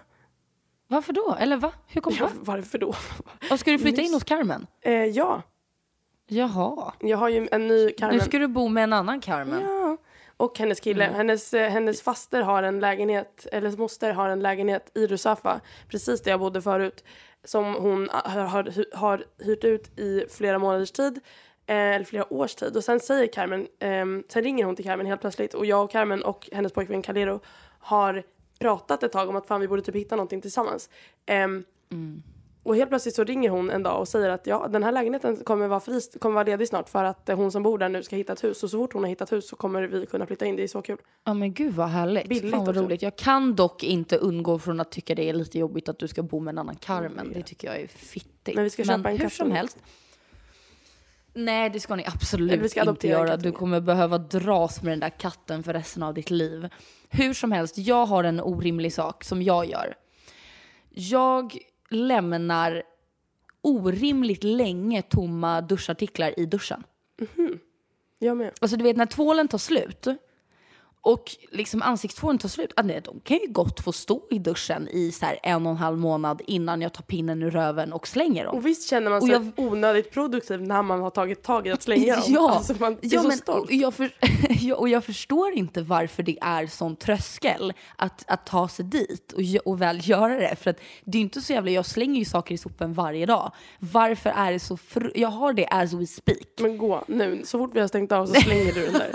Varför 0.87 1.13
då? 1.13 1.37
Eller 1.41 1.57
va? 1.57 1.73
Hur 1.87 2.01
kom 2.01 2.15
ja 2.19 2.25
va? 2.27 2.31
varför 2.41 2.79
då? 2.79 2.95
Och 3.51 3.61
ska 3.61 3.71
du 3.71 3.79
flytta 3.79 4.03
in 4.03 4.15
hos 4.15 4.25
Carmen? 4.25 4.67
Eh, 4.81 4.93
ja, 4.93 5.43
Jaha. 6.29 6.93
jag 7.01 7.19
har 7.19 7.29
ju 7.29 7.49
en 7.53 7.69
ny 7.69 7.91
Carmen. 7.91 8.17
Nu 8.17 8.25
ska 8.25 8.39
du 8.39 8.47
bo 8.49 8.69
med 8.69 8.85
en 8.85 8.93
annan 8.93 9.21
Carmen. 9.21 9.61
Ja. 9.63 9.78
Och 10.39 10.59
hennes 10.59 10.81
kille. 10.81 11.05
Mm. 11.05 11.17
Hennes, 11.17 11.55
eh, 11.55 11.71
hennes 11.71 12.03
faster 12.03 12.43
har 12.43 12.63
en 12.63 12.81
lägenhet, 12.81 13.47
eller 13.53 13.77
moster 13.77 14.13
har 14.13 14.29
en 14.29 14.41
lägenhet 14.41 14.91
i 14.95 15.07
Rusafa, 15.07 15.61
precis 15.89 16.23
där 16.23 16.31
jag 16.31 16.41
bodde 16.41 16.63
förut, 16.63 17.05
som 17.45 17.75
hon 17.75 18.09
har, 18.13 18.41
har, 18.41 18.97
har 18.97 19.25
hyrt 19.39 19.65
ut 19.65 19.99
i 19.99 20.25
flera 20.31 20.59
månaders 20.59 20.91
tid, 20.91 21.21
eh, 21.67 21.77
eller 21.77 22.05
flera 22.05 22.33
års 22.33 22.55
tid. 22.55 22.77
Och 22.77 22.85
sen 22.85 23.01
säger 23.01 23.27
Carmen, 23.27 23.67
ehm, 23.79 24.25
sen 24.29 24.43
ringer 24.43 24.65
hon 24.65 24.77
till 24.77 24.85
Carmen 24.85 25.07
helt 25.07 25.21
plötsligt 25.21 25.55
och 25.55 25.67
jag 25.67 25.85
och 25.85 25.91
Carmen 25.91 26.23
och 26.23 26.49
hennes 26.53 26.73
pojkvän 26.73 27.03
Calero 27.03 27.41
har 27.79 28.23
pratat 28.59 29.03
ett 29.03 29.13
tag 29.13 29.29
om 29.29 29.37
att 29.37 29.47
fan 29.47 29.61
vi 29.61 29.69
borde 29.69 29.83
typ 29.83 29.95
hitta 29.95 30.17
någonting 30.17 30.41
tillsammans. 30.41 30.91
Ehm, 31.27 31.65
Och 32.69 32.77
helt 32.77 32.91
plötsligt 32.91 33.15
så 33.15 33.25
ringer 33.25 33.51
hon 33.51 33.71
en 33.71 33.83
dag 33.83 34.01
och 34.01 34.09
säger 34.09 34.31
att 34.31 34.47
ja, 34.47 34.69
den 34.69 34.83
här 34.83 34.93
lägenheten 34.93 35.37
kommer 35.37 35.69
vara, 35.69 35.81
fri, 35.81 36.01
kommer 36.21 36.35
vara 36.35 36.45
ledig 36.45 36.69
snart 36.69 36.89
för 36.89 37.05
att 37.05 37.31
hon 37.33 37.53
som 37.53 37.63
bor 37.63 37.79
där 37.79 37.89
nu 37.89 38.03
ska 38.03 38.17
hitta 38.17 38.33
ett 38.33 38.45
hus. 38.45 38.63
Och 38.63 38.71
så 38.71 38.79
fort 38.79 38.93
hon 38.93 39.03
har 39.03 39.09
hittat 39.09 39.33
hus 39.33 39.49
så 39.49 39.57
kommer 39.57 39.83
vi 39.83 40.07
kunna 40.07 40.27
flytta 40.27 40.47
in. 40.47 40.57
Det 40.57 40.63
är 40.63 40.69
så 40.69 40.83
kul. 40.83 40.99
Ja 41.25 41.35
men 41.35 41.53
gud 41.53 41.75
vad 41.75 41.89
härligt. 41.89 42.29
Billigt 42.29 42.51
Fan 42.51 42.61
vad 42.61 42.69
också. 42.69 42.83
roligt. 42.83 43.03
Jag 43.03 43.17
kan 43.17 43.57
dock 43.57 43.83
inte 43.83 44.17
undgå 44.17 44.59
från 44.59 44.81
att 44.81 44.91
tycka 44.91 45.15
det 45.15 45.29
är 45.29 45.33
lite 45.33 45.59
jobbigt 45.59 45.89
att 45.89 45.99
du 45.99 46.09
ska 46.09 46.23
bo 46.23 46.41
med 46.41 46.53
en 46.53 46.59
annan 46.59 46.77
Carmen. 46.77 47.33
Det 47.35 47.43
tycker 47.43 47.69
jag 47.69 47.81
är 47.81 47.87
fittigt. 47.87 48.55
Men 48.55 48.65
vi 48.65 48.71
ska 48.71 48.85
köpa 48.85 49.11
en 49.11 49.19
hur 49.19 49.29
som 49.29 49.51
helst. 49.51 49.79
Nej 51.35 51.71
det 51.71 51.81
ska 51.81 51.97
ni 51.97 52.07
absolut 52.07 52.71
ska 52.71 52.91
inte 52.91 53.09
göra. 53.09 53.37
Du 53.37 53.53
kommer 53.53 53.81
behöva 53.81 54.19
dras 54.19 54.83
med 54.83 54.93
den 54.93 55.01
där 55.01 55.19
katten 55.19 55.63
för 55.63 55.73
resten 55.73 56.03
av 56.03 56.15
ditt 56.15 56.31
liv. 56.31 56.69
Hur 57.09 57.35
som 57.35 57.53
helst, 57.53 57.79
jag 57.79 58.07
har 58.07 58.25
en 58.25 58.41
orimlig 58.41 58.93
sak 58.93 59.25
som 59.25 59.43
jag 59.43 59.67
gör. 59.67 59.95
Jag 60.91 61.59
lämnar 61.91 62.83
orimligt 63.61 64.45
länge 64.45 65.03
tomma 65.03 65.61
duschartiklar 65.61 66.41
i 66.41 66.47
duschen. 66.47 66.85
Jag 68.19 68.37
med. 68.37 68.53
Alltså 68.61 68.77
du 68.77 68.85
vet 68.85 68.97
när 68.97 69.07
tvålen 69.07 69.49
tar 69.49 69.59
slut 69.59 70.07
och 71.03 71.37
liksom 71.53 71.83
ansiktstvålen 71.83 72.39
tar 72.39 72.49
slut, 72.49 72.73
ah, 72.77 72.83
nej, 72.83 73.01
de 73.05 73.21
kan 73.21 73.37
ju 73.37 73.47
gott 73.53 73.81
få 73.81 73.93
stå 73.93 74.23
i 74.31 74.39
duschen 74.39 74.89
i 74.89 75.13
så 75.13 75.27
en 75.43 75.67
och 75.67 75.71
en 75.73 75.77
halv 75.79 75.99
månad 75.99 76.43
innan 76.47 76.83
jag 76.83 76.93
tar 76.93 77.03
pinnen 77.03 77.43
ur 77.43 77.51
röven 77.51 77.93
och 77.93 78.09
slänger 78.09 78.45
dem. 78.45 78.55
Och 78.57 78.67
visst 78.67 78.89
känner 78.91 79.11
man 79.11 79.21
sig 79.23 79.31
jag- 79.31 79.53
onödigt 79.57 80.11
produktiv 80.11 80.63
när 80.63 80.83
man 80.83 81.01
har 81.01 81.11
tagit 81.11 81.43
tag 81.43 81.67
i 81.67 81.71
att 81.71 81.83
slänga 81.83 82.15
dem. 82.21 82.25
Ja, 82.27 82.51
Alltså 82.51 82.75
man 82.81 82.93
är 82.93 82.99
ja 83.03 83.21
så 83.23 83.29
men, 83.29 83.37
stolt. 83.37 83.65
och, 83.69 83.73
jag 83.73 83.95
för, 83.95 84.11
och 84.77 84.89
jag 84.89 85.05
förstår 85.05 85.53
inte 85.53 85.83
varför 85.83 86.23
det 86.23 86.39
är 86.41 86.67
sån 86.67 86.97
tröskel 86.97 87.73
att, 87.97 88.25
att 88.27 88.47
ta 88.47 88.69
sig 88.69 88.85
dit 88.85 89.33
och, 89.33 89.43
och 89.73 89.81
väl 89.83 90.09
göra 90.09 90.35
det. 90.41 90.57
För 90.57 90.71
att 90.71 90.79
det 91.05 91.19
är 91.19 91.23
inte 91.23 91.41
så 91.41 91.53
jävla, 91.53 91.71
jag 91.71 91.87
slänger 91.87 92.19
ju 92.19 92.25
saker 92.25 92.55
i 92.55 92.59
sopen 92.59 92.93
varje 92.95 93.27
dag. 93.27 93.53
Varför 93.79 94.31
är 94.31 94.53
det 94.53 94.59
så, 94.61 94.77
fr- 94.77 95.13
jag 95.15 95.29
har 95.29 95.53
det 95.53 95.67
as 95.71 95.93
we 95.93 96.07
speak. 96.07 96.49
Men 96.61 96.79
gå 96.79 97.05
nu, 97.09 97.43
så 97.45 97.59
fort 97.59 97.71
vi 97.75 97.81
har 97.81 97.89
stängt 97.89 98.13
av 98.13 98.27
så 98.27 98.35
slänger 98.41 98.73
du 98.73 98.85
den 98.85 98.93
där. 98.93 99.11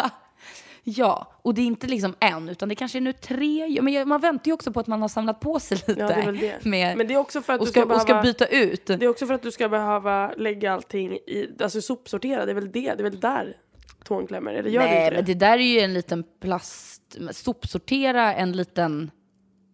Ja, 0.84 1.32
och 1.42 1.54
det 1.54 1.62
är 1.62 1.66
inte 1.66 1.88
liksom 1.88 2.16
en, 2.20 2.50
utan 2.50 2.70
det 2.70 2.76
kanske 2.76 2.98
är 2.98 3.02
nu 3.02 3.14
tre. 3.14 3.82
Men 3.82 4.08
man 4.08 4.22
väntar 4.22 4.48
ju 4.48 4.54
också 4.54 4.74
på 4.74 4.80
att 4.80 4.88
man 4.88 5.02
har 5.02 5.10
samlat 5.10 5.40
på 5.40 5.60
sig 5.60 5.78
lite. 5.88 6.02
Ja, 6.02 6.08
det 6.08 6.14
är 6.14 6.26
väl 6.26 6.38
det. 6.38 6.66
Med, 6.66 6.98
Men 6.98 7.08
det 7.08 7.14
är 7.14 7.18
också 7.18 7.42
för 7.42 7.54
att 7.54 7.60
och, 7.60 7.66
du 7.66 7.72
ska, 7.72 7.82
ska, 7.82 7.96
och 7.96 8.02
ska 8.02 8.08
behöva... 8.08 8.24
byta 8.24 8.46
ut. 8.46 8.86
Det 8.86 8.94
är 8.94 9.08
också 9.08 9.26
för 9.26 9.34
att 9.34 9.42
du 9.42 9.52
ska 9.52 9.70
behöva 9.70 10.34
lägga 10.38 10.74
allting 10.74 11.14
i, 11.14 11.50
alltså 11.62 11.82
sopsortera, 11.82 12.46
det 12.46 12.52
är 12.52 12.56
väl 12.56 12.72
det, 12.72 12.94
det 12.94 13.02
är 13.02 13.04
väl 13.04 13.20
där 13.20 13.58
tån 14.04 14.28
klämmer, 14.28 14.54
eller 14.54 14.70
gör 14.70 14.82
Nej, 14.82 15.06
inte 15.06 15.16
men 15.16 15.26
det? 15.26 15.34
det 15.34 15.40
där 15.40 15.58
är 15.58 15.74
ju 15.74 15.80
en 15.80 15.94
liten 15.94 16.24
plast... 16.42 17.18
Sopsortera 17.32 18.34
en 18.34 18.52
liten 18.52 19.12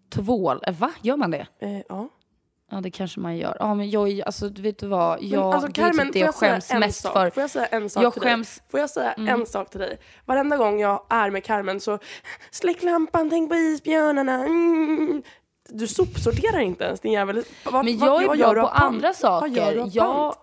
tvål. 0.09 0.59
Eh, 0.67 0.75
Va? 0.75 0.91
Gör 1.01 1.17
man 1.17 1.31
det? 1.31 1.47
Eh, 1.59 1.79
ja. 1.89 2.09
Ja, 2.71 2.81
det 2.81 2.91
kanske 2.91 3.19
man 3.19 3.37
gör. 3.37 3.57
Ja, 3.59 3.73
men 3.75 3.89
jag, 3.89 4.21
alltså 4.25 4.49
vet 4.49 4.79
du 4.79 4.87
vad? 4.87 5.19
Men 5.21 5.29
Jag, 5.29 5.53
alltså 5.53 5.67
det 5.71 5.81
är 5.81 5.85
Carmen, 5.85 6.05
typ 6.05 6.13
det 6.13 6.19
jag 6.19 6.27
jag 6.27 6.35
säga 6.35 6.51
skäms 6.51 6.71
en 6.71 6.79
mest 6.79 7.01
sak? 7.01 7.13
för. 7.13 7.29
Får 7.29 7.41
jag 7.41 7.49
säga 7.49 7.65
en 7.65 7.89
sak 7.89 8.03
Jag 8.03 8.13
till 8.13 8.21
skäms- 8.21 8.55
dig? 8.59 8.65
Får 8.71 8.79
jag 8.79 8.89
säga 8.89 9.11
en 9.13 9.45
sak 9.45 9.69
till 9.69 9.79
dig? 9.79 9.97
Varenda 10.25 10.57
gång 10.57 10.79
jag 10.79 11.03
är 11.09 11.29
med 11.31 11.43
Carmen 11.43 11.79
så 11.79 11.99
släck 12.51 12.83
lampan, 12.83 13.29
tänk 13.29 13.49
på 13.49 13.55
isbjörnarna. 13.55 14.33
Mm. 14.33 15.23
du 15.69 15.87
sopsorterar 15.87 16.59
inte 16.59 16.83
ens 16.83 16.99
din 16.99 17.11
jävel. 17.11 17.43
Vad, 17.65 17.85
Men 17.85 17.97
jag 17.99 18.23
är 18.23 18.27
vad 18.27 18.37
gör 18.37 18.53
bra 18.53 18.63
på 18.63 18.69
andra 18.69 19.13
Vad 19.23 19.49
gör 19.49 19.65
du 19.65 19.77
saker. 19.77 19.81
av 19.81 19.89
Jag, 19.93 20.05
pant? 20.33 20.37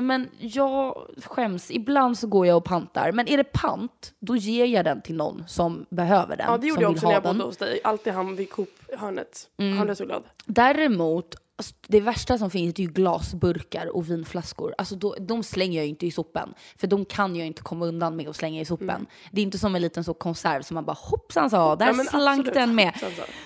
Men 0.00 0.28
jag 0.38 1.06
skäms. 1.24 1.70
Ibland 1.70 2.18
så 2.18 2.26
går 2.26 2.46
jag 2.46 2.56
och 2.56 2.64
pantar. 2.64 3.12
Men 3.12 3.28
är 3.28 3.36
det 3.36 3.44
pant, 3.44 4.12
då 4.18 4.36
ger 4.36 4.64
jag 4.66 4.84
den 4.84 5.02
till 5.02 5.16
någon 5.16 5.44
som 5.48 5.86
behöver 5.90 6.36
den. 6.36 6.46
Ja 6.48 6.58
det 6.58 6.66
gjorde 6.66 6.82
jag 6.82 6.90
också 6.92 7.06
när 7.06 7.12
jag 7.14 7.22
bodde 7.22 7.44
hos 7.44 7.56
dig. 7.56 7.80
Alltid 7.84 8.12
han 8.12 8.36
vid 8.36 8.50
Coop-hörnet. 8.50 9.48
Mm. 9.56 9.76
Han 9.76 9.86
blev 9.86 9.94
så 9.94 10.04
glad. 10.04 10.22
Däremot, 10.44 11.34
alltså, 11.56 11.74
det 11.86 12.00
värsta 12.00 12.38
som 12.38 12.50
finns 12.50 12.78
är 12.78 12.82
ju 12.82 12.88
glasburkar 12.88 13.96
och 13.96 14.10
vinflaskor. 14.10 14.74
Alltså, 14.78 14.96
då, 14.96 15.16
de 15.20 15.42
slänger 15.42 15.76
jag 15.78 15.84
ju 15.84 15.90
inte 15.90 16.06
i 16.06 16.10
sopen. 16.10 16.54
För 16.76 16.86
de 16.86 17.04
kan 17.04 17.36
jag 17.36 17.46
inte 17.46 17.62
komma 17.62 17.86
undan 17.86 18.16
med 18.16 18.28
att 18.28 18.36
slänga 18.36 18.60
i 18.60 18.64
sopen. 18.64 19.06
Det 19.30 19.40
är 19.40 19.42
inte 19.42 19.58
som 19.58 19.74
en 19.74 19.82
liten 19.82 20.04
så 20.04 20.14
konserv 20.14 20.62
som 20.62 20.74
man 20.74 20.84
bara 20.84 20.96
hoppsan 21.00 21.50
sa, 21.50 21.76
där 21.76 21.86
Ja, 21.86 21.94
slank 21.94 22.38
absolut. 22.40 22.54
den 22.54 22.74
med. 22.74 22.94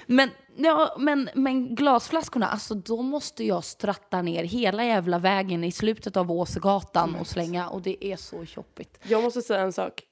Men, 0.07 0.31
ja, 0.57 0.97
men, 0.99 1.31
men 1.35 1.75
glasflaskorna, 1.75 2.47
alltså 2.47 2.75
då 2.75 3.03
måste 3.03 3.45
jag 3.45 3.65
stratta 3.65 4.23
ner 4.23 4.45
hela 4.45 4.85
jävla 4.85 5.19
vägen 5.19 5.65
i 5.65 5.73
slutet 5.73 6.17
av 6.17 6.31
Åsgatan 6.33 7.15
och 7.21 7.27
slänga. 7.27 7.69
Och 7.69 7.83
det 7.83 8.05
är 8.07 8.17
så 8.17 8.37
jobbigt. 8.57 8.99
Jag 9.03 9.23
måste 9.23 9.43
säga 9.43 9.61
en 9.61 9.73
sak. 9.73 10.03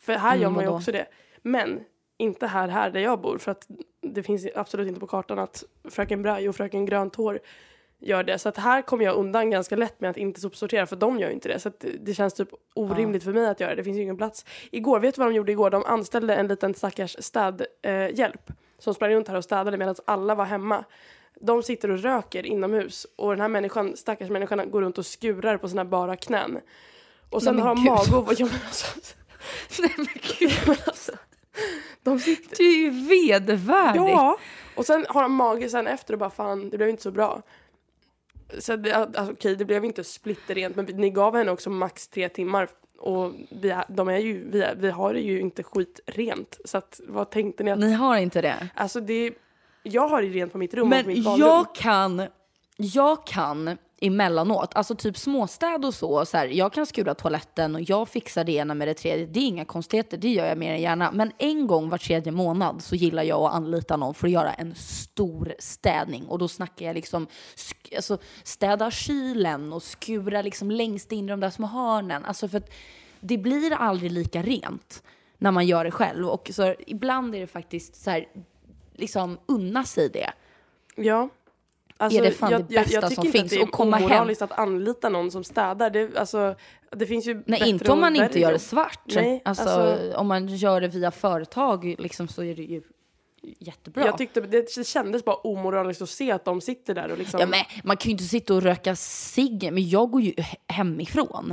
För 0.00 0.12
här 0.12 0.36
gör 0.36 0.42
Mm, 0.42 0.54
man 0.54 0.64
ju 0.64 0.70
också 0.70 0.92
det. 0.92 1.06
Men 1.42 1.80
inte 2.18 2.46
här, 2.46 2.68
här 2.68 2.90
där 2.90 3.00
jag 3.00 3.20
bor. 3.20 3.38
För 3.38 3.50
att 3.50 3.66
det 4.02 4.22
finns 4.22 4.46
absolut 4.54 4.88
inte 4.88 5.00
på 5.00 5.06
kartan 5.06 5.38
att 5.38 5.64
fröken 5.90 6.22
Braj 6.22 6.48
och 6.48 6.56
fröken 6.56 6.86
Grönt 6.86 7.16
hår 7.16 7.38
gör 8.00 8.24
det. 8.24 8.38
Så 8.38 8.48
att 8.48 8.56
här 8.56 8.82
kommer 8.82 9.04
jag 9.04 9.14
undan 9.16 9.50
ganska 9.50 9.76
lätt 9.76 10.00
med 10.00 10.10
att 10.10 10.16
inte 10.16 10.40
sopsortera. 10.40 10.86
För 10.86 10.96
de 10.96 11.18
gör 11.18 11.28
ju 11.28 11.34
inte 11.34 11.48
det. 11.48 11.58
Så 11.58 11.68
att 11.68 11.84
det- 12.00 12.14
känns 12.14 12.34
typ 12.34 12.48
orimligt 12.74 13.24
för 13.24 13.32
mig 13.32 13.46
att 13.48 13.60
göra 13.60 13.70
det. 13.70 13.76
Det 13.76 13.84
finns 13.84 13.98
ju 13.98 14.02
ingen 14.02 14.16
plats. 14.16 14.44
Igår, 14.72 15.00
vet 15.00 15.14
du 15.14 15.18
vad 15.20 15.28
de 15.30 15.34
gjorde 15.34 15.52
igår? 15.52 15.70
De 15.70 15.84
anställde 15.84 16.34
en 16.34 16.48
liten 16.48 16.74
stackars 16.74 17.16
städhjälp. 17.18 18.50
Eh, 18.50 18.56
som 18.78 18.94
sprang 18.94 19.10
runt 19.10 19.28
här 19.28 19.36
och 19.36 19.44
städade 19.44 19.76
medan 19.76 19.94
alla 20.04 20.34
var 20.34 20.44
hemma. 20.44 20.84
De 21.40 21.62
sitter 21.62 21.90
och 21.90 21.98
röker 21.98 22.46
inomhus. 22.46 23.06
Och 23.16 23.30
den 23.30 23.40
här 23.40 23.48
människan, 23.48 23.96
stackars 23.96 24.30
människan 24.30 24.70
går 24.70 24.82
runt 24.82 24.98
och 24.98 25.06
skurar 25.06 25.56
på 25.56 25.68
sina 25.68 25.84
bara 25.84 26.16
knän. 26.16 26.60
Och 27.30 27.42
sen 27.42 27.56
men 27.56 27.64
har 27.64 27.74
de 27.74 28.14
och... 28.14 28.32
Ja, 28.38 28.46
men 28.46 28.60
alltså, 28.66 29.00
Nej 29.82 29.94
men 29.96 30.06
gud. 30.38 30.52
men 30.66 30.76
alltså, 30.86 31.12
de 32.02 32.20
sitter... 32.20 32.56
Det 32.56 32.62
är 32.62 32.78
ju 32.78 32.90
vedervärdigt. 32.90 34.08
Ja! 34.08 34.38
Och 34.76 34.86
sen 34.86 35.06
har 35.08 35.22
de 35.22 35.32
mage 35.32 35.68
sen 35.68 35.86
efter 35.86 36.14
och 36.14 36.20
bara 36.20 36.30
fan, 36.30 36.70
det 36.70 36.76
blev 36.76 36.88
inte 36.88 37.02
så 37.02 37.10
bra. 37.10 37.42
Så 38.58 38.76
det, 38.76 38.92
alltså, 38.92 39.32
okej, 39.32 39.56
det 39.56 39.64
blev 39.64 39.84
inte 39.84 40.04
splitterrent 40.04 40.76
men 40.76 40.84
ni 40.84 41.10
gav 41.10 41.36
henne 41.36 41.50
också 41.50 41.70
max 41.70 42.08
tre 42.08 42.28
timmar 42.28 42.68
och 42.98 43.32
vi, 43.50 43.76
de 43.88 44.08
är 44.08 44.18
ju, 44.18 44.50
vi, 44.50 44.66
vi 44.76 44.90
har 44.90 45.14
det 45.14 45.20
ju 45.20 45.40
inte 45.40 45.62
skitrent. 45.62 46.58
Så 46.64 46.78
att, 46.78 47.00
vad 47.06 47.30
tänkte 47.30 47.62
ni 47.62 47.70
att... 47.70 47.78
Ni 47.78 47.92
har 47.92 48.16
inte 48.16 48.40
det? 48.40 48.68
Alltså 48.74 49.00
det, 49.00 49.34
jag 49.82 50.08
har 50.08 50.22
det 50.22 50.28
rent 50.28 50.52
på 50.52 50.58
mitt 50.58 50.74
rum 50.74 50.82
och 50.82 50.90
på 50.90 50.96
Men 50.96 51.06
mitt 51.06 51.24
badrum. 51.24 51.48
jag 51.48 51.74
kan, 51.74 52.26
jag 52.76 53.26
kan 53.26 53.78
emellanåt, 54.00 54.74
alltså 54.74 54.94
typ 54.94 55.16
småstäd 55.18 55.84
och 55.84 55.94
så, 55.94 56.26
så 56.26 56.36
här, 56.36 56.46
jag 56.46 56.72
kan 56.72 56.86
skura 56.86 57.14
toaletten 57.14 57.74
och 57.74 57.80
jag 57.80 58.08
fixar 58.08 58.44
det 58.44 58.52
ena 58.52 58.74
med 58.74 58.88
det 58.88 58.94
tredje. 58.94 59.26
Det 59.26 59.40
är 59.40 59.44
inga 59.46 59.64
konstigheter, 59.64 60.16
det 60.16 60.28
gör 60.28 60.46
jag 60.46 60.58
mer 60.58 60.72
än 60.72 60.80
gärna. 60.80 61.12
Men 61.12 61.32
en 61.38 61.66
gång 61.66 61.88
var 61.88 61.98
tredje 61.98 62.32
månad 62.32 62.82
så 62.82 62.94
gillar 62.96 63.22
jag 63.22 63.40
att 63.42 63.54
anlita 63.54 63.96
någon 63.96 64.14
för 64.14 64.26
att 64.26 64.32
göra 64.32 64.52
en 64.52 64.74
stor 64.74 65.54
städning. 65.58 66.26
Och 66.26 66.38
då 66.38 66.48
snackar 66.48 66.86
jag 66.86 66.94
liksom, 66.94 67.26
sk- 67.56 67.96
alltså, 67.96 68.18
städa 68.42 68.90
kylen 68.90 69.72
och 69.72 69.82
skura 69.82 70.42
liksom 70.42 70.70
längst 70.70 71.12
in 71.12 71.24
i 71.24 71.28
de 71.30 71.40
där 71.40 71.50
små 71.50 71.66
hörnen. 71.66 72.24
Alltså 72.24 72.48
för 72.48 72.58
att 72.58 72.70
det 73.20 73.38
blir 73.38 73.72
aldrig 73.72 74.12
lika 74.12 74.42
rent 74.42 75.02
när 75.38 75.50
man 75.50 75.66
gör 75.66 75.84
det 75.84 75.90
själv. 75.90 76.28
Och 76.28 76.50
så 76.52 76.74
ibland 76.86 77.34
är 77.34 77.40
det 77.40 77.46
faktiskt 77.46 77.96
så 77.96 78.10
här, 78.10 78.26
liksom 78.94 79.38
unna 79.46 79.84
sig 79.84 80.08
det. 80.08 80.30
Ja. 80.96 81.28
Alltså, 82.00 82.18
Är 82.18 82.22
det 82.22 82.30
fan 82.30 82.52
jag, 82.52 82.64
det 82.64 82.74
jag, 82.74 82.84
bästa 82.84 83.00
jag 83.00 83.02
tycker 83.10 83.14
som 83.14 83.26
inte 83.26 83.38
finns? 83.38 83.52
att 83.52 83.58
det 83.58 83.62
är 83.62 83.62
Och 83.62 83.70
komma 83.72 83.96
hem. 83.96 84.06
omoraliskt 84.06 84.42
att 84.42 84.58
anlita 84.58 85.08
någon 85.08 85.30
som 85.30 85.44
städar. 85.44 85.90
Det, 85.90 86.16
alltså, 86.18 86.54
det 86.96 87.06
finns 87.06 87.26
ju 87.26 87.42
Nej, 87.46 87.68
inte 87.68 87.92
om 87.92 88.00
man 88.00 88.16
inte 88.16 88.40
gör 88.40 88.52
det 88.52 88.58
svart. 88.58 89.00
Nej, 89.06 89.42
alltså, 89.44 89.68
alltså- 89.68 90.16
om 90.16 90.26
man 90.28 90.48
gör 90.48 90.80
det 90.80 90.88
via 90.88 91.10
företag 91.10 91.94
liksom, 91.98 92.28
så 92.28 92.42
är 92.42 92.54
det 92.54 92.62
ju 92.62 92.82
jättebra. 93.58 94.04
Jag 94.04 94.18
tyckte 94.18 94.40
det 94.40 94.86
kändes 94.86 95.24
bara 95.24 95.36
omoraliskt 95.36 96.02
att 96.02 96.08
se 96.08 96.32
att 96.32 96.44
de 96.44 96.60
sitter 96.60 96.94
där 96.94 97.10
och 97.12 97.18
liksom... 97.18 97.40
ja, 97.40 97.46
men 97.46 97.60
man 97.84 97.96
kan 97.96 98.08
ju 98.08 98.12
inte 98.12 98.24
sitta 98.24 98.54
och 98.54 98.62
röka 98.62 98.96
cigg, 98.96 99.68
men 99.72 99.88
jag 99.88 100.10
går 100.10 100.20
ju 100.22 100.32
he- 100.32 100.56
hemifrån. 100.66 101.52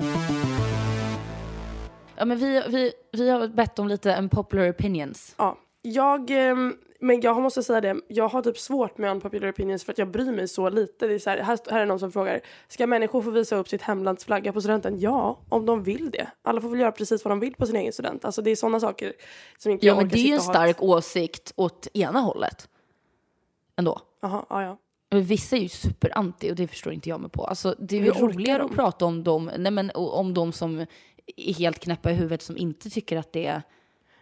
Ja, 2.15 2.25
men 2.25 2.37
vi, 2.37 2.63
vi, 2.67 2.91
vi 3.11 3.29
har 3.29 3.47
bett 3.47 3.79
om 3.79 3.87
lite 3.87 4.15
unpopular 4.15 4.69
opinions. 4.71 5.35
Ja, 5.37 5.57
jag, 5.81 6.29
ehm, 6.31 6.75
men 6.99 7.21
jag 7.21 7.41
måste 7.41 7.63
säga 7.63 7.81
det, 7.81 8.01
jag 8.07 8.27
har 8.27 8.41
typ 8.41 8.57
svårt 8.57 8.97
med 8.97 9.11
unpopular 9.11 9.51
opinions 9.51 9.83
för 9.83 9.91
att 9.91 9.97
jag 9.97 10.07
bryr 10.11 10.31
mig 10.31 10.47
så 10.47 10.69
lite. 10.69 11.07
Det 11.07 11.13
är 11.13 11.19
så 11.19 11.29
här, 11.29 11.37
här, 11.37 11.59
här 11.71 11.79
är 11.79 11.85
någon 11.85 11.99
som 11.99 12.11
frågar, 12.11 12.41
ska 12.67 12.87
människor 12.87 13.21
få 13.21 13.29
visa 13.29 13.55
upp 13.55 13.69
sitt 13.69 13.81
hemlands 13.81 14.25
flagga 14.25 14.53
på 14.53 14.61
studenten? 14.61 14.99
Ja, 14.99 15.39
om 15.49 15.65
de 15.65 15.83
vill 15.83 16.11
det. 16.11 16.27
Alla 16.41 16.61
får 16.61 16.69
väl 16.69 16.79
göra 16.79 16.91
precis 16.91 17.25
vad 17.25 17.31
de 17.31 17.39
vill 17.39 17.55
på 17.55 17.65
sin 17.65 17.75
egen 17.75 17.93
student. 17.93 18.25
Alltså 18.25 18.41
det 18.41 18.51
är 18.51 18.55
sådana 18.55 18.79
saker 18.79 19.13
som 19.57 19.71
inte 19.71 19.85
Ja, 19.85 19.89
jag 19.91 19.97
men 19.97 20.05
orkar 20.05 20.15
det 20.17 20.21
är 20.21 20.27
ju 20.27 20.33
en 20.33 20.39
sitta 20.41 20.59
ha 20.59 20.67
ett- 20.67 20.75
stark 20.75 20.89
åsikt 20.89 21.53
åt 21.55 21.87
ena 21.93 22.19
hållet. 22.19 22.69
Ändå. 23.77 23.99
Jaha, 24.21 24.45
ja, 24.49 24.63
ja. 24.63 24.77
Men 25.11 25.23
Vissa 25.23 25.55
är 25.55 25.59
ju 25.59 25.69
superanti 25.69 26.51
och 26.51 26.55
det 26.55 26.67
förstår 26.67 26.93
inte 26.93 27.09
jag 27.09 27.19
mig 27.21 27.29
på. 27.29 27.45
Alltså, 27.45 27.75
det 27.79 27.97
är 27.97 28.01
ju 28.01 28.11
roligare 28.11 28.57
de? 28.59 28.65
att 28.69 28.75
prata 28.75 29.05
om 29.05 29.23
dem, 29.23 29.51
nej, 29.57 29.71
men, 29.71 29.91
om 29.95 30.33
de 30.33 30.51
som 30.51 30.79
är 31.37 31.53
helt 31.53 31.79
knäppa 31.79 32.11
i 32.11 32.13
huvudet 32.13 32.41
som 32.41 32.57
inte 32.57 32.89
tycker 32.89 33.17
att 33.17 33.33
det 33.33 33.45
är 33.45 33.61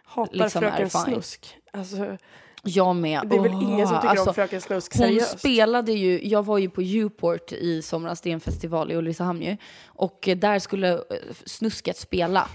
Hatar 0.04 0.34
Liksom 0.34 0.60
Fröken. 0.62 0.90
Snusk. 0.90 1.56
Alltså, 1.72 2.16
jag 2.64 2.96
med. 2.96 3.20
det 3.26 3.36
är 3.36 3.40
väl 3.40 3.54
Åh, 3.54 3.62
ingen 3.62 3.88
som 3.88 3.96
tycker 3.96 4.08
alltså, 4.08 4.28
om 4.28 4.34
Fröken 4.34 4.60
Snusk 4.60 4.92
Hon 4.94 5.06
seriöst? 5.06 5.38
spelade 5.38 5.92
ju, 5.92 6.28
jag 6.28 6.44
var 6.44 6.58
ju 6.58 6.70
på 6.70 6.82
Uport 6.82 7.52
i 7.52 7.82
somras, 7.82 8.20
det 8.20 8.30
är 8.30 8.34
en 8.34 8.40
festival 8.40 8.92
i 8.92 8.94
Ulricehamn 8.94 9.42
ju. 9.42 9.56
Och 9.86 10.28
där 10.36 10.58
skulle 10.58 10.92
eh, 10.92 11.00
Snusket 11.44 11.96
spela. 11.96 12.48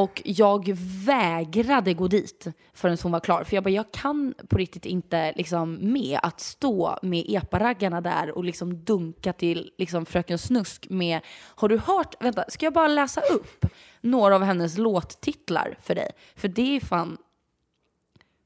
Och 0.00 0.22
jag 0.24 0.72
vägrade 1.06 1.94
gå 1.94 2.08
dit 2.08 2.46
förrän 2.72 2.98
hon 3.02 3.12
var 3.12 3.20
klar. 3.20 3.44
För 3.44 3.54
jag 3.56 3.64
bara, 3.64 3.70
jag 3.70 3.92
kan 3.92 4.34
på 4.48 4.58
riktigt 4.58 4.86
inte 4.86 5.32
liksom 5.36 5.92
med 5.92 6.18
att 6.22 6.40
stå 6.40 6.98
med 7.02 7.24
eparaggarna 7.28 8.00
där 8.00 8.30
och 8.36 8.44
liksom 8.44 8.84
dunka 8.84 9.32
till 9.32 9.70
liksom 9.78 10.06
Fröken 10.06 10.38
Snusk 10.38 10.86
med, 10.90 11.20
har 11.54 11.68
du 11.68 11.78
hört, 11.78 12.14
vänta, 12.20 12.44
ska 12.48 12.66
jag 12.66 12.72
bara 12.72 12.88
läsa 12.88 13.20
upp 13.20 13.66
några 14.00 14.34
av 14.34 14.42
hennes 14.42 14.78
låttitlar 14.78 15.78
för 15.82 15.94
dig? 15.94 16.10
För 16.36 16.48
det 16.48 16.76
är 16.76 16.80
fan 16.80 17.16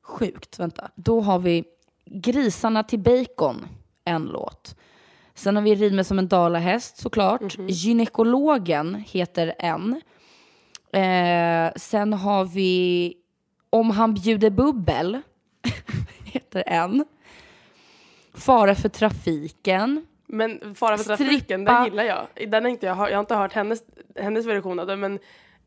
sjukt. 0.05 0.59
Vänta. 0.59 0.91
Då 0.95 1.21
har 1.21 1.39
vi 1.39 1.65
Grisarna 2.07 2.83
till 2.83 2.99
bacon, 2.99 3.67
en 4.05 4.23
låt. 4.25 4.77
Sen 5.35 5.57
har 5.57 5.63
vi 5.63 5.75
Rid 5.75 5.93
mig 5.95 6.05
som 6.05 6.19
en 6.19 6.29
dalahäst 6.29 6.97
såklart. 6.97 7.59
Gynekologen 7.69 8.95
heter 9.09 9.55
en. 9.59 10.01
Eh, 10.93 11.73
sen 11.77 12.13
har 12.13 12.45
vi 12.45 13.15
Om 13.71 13.91
han 13.91 14.15
bjuder 14.15 14.51
bubbel, 14.51 15.21
heter 16.25 16.65
en. 16.67 17.05
Fara 18.35 18.75
för 18.75 18.89
trafiken. 18.89 20.07
Men 20.27 20.75
Fara 20.75 20.97
för 20.99 21.05
trafiken, 21.05 21.39
Strippa. 21.39 21.73
den 21.75 21.85
gillar 21.85 22.05
jag. 22.05 22.51
Den 22.51 22.65
har 22.65 22.71
inte 22.71 22.87
jag, 22.87 22.95
hört- 22.95 23.11
jag 23.11 23.17
har 23.17 23.21
inte 23.23 23.35
hört 23.35 23.53
hennes, 23.53 23.83
hennes 24.17 24.47
version 24.47 24.79
av 24.79 24.87
den, 24.87 25.01
men 25.01 25.19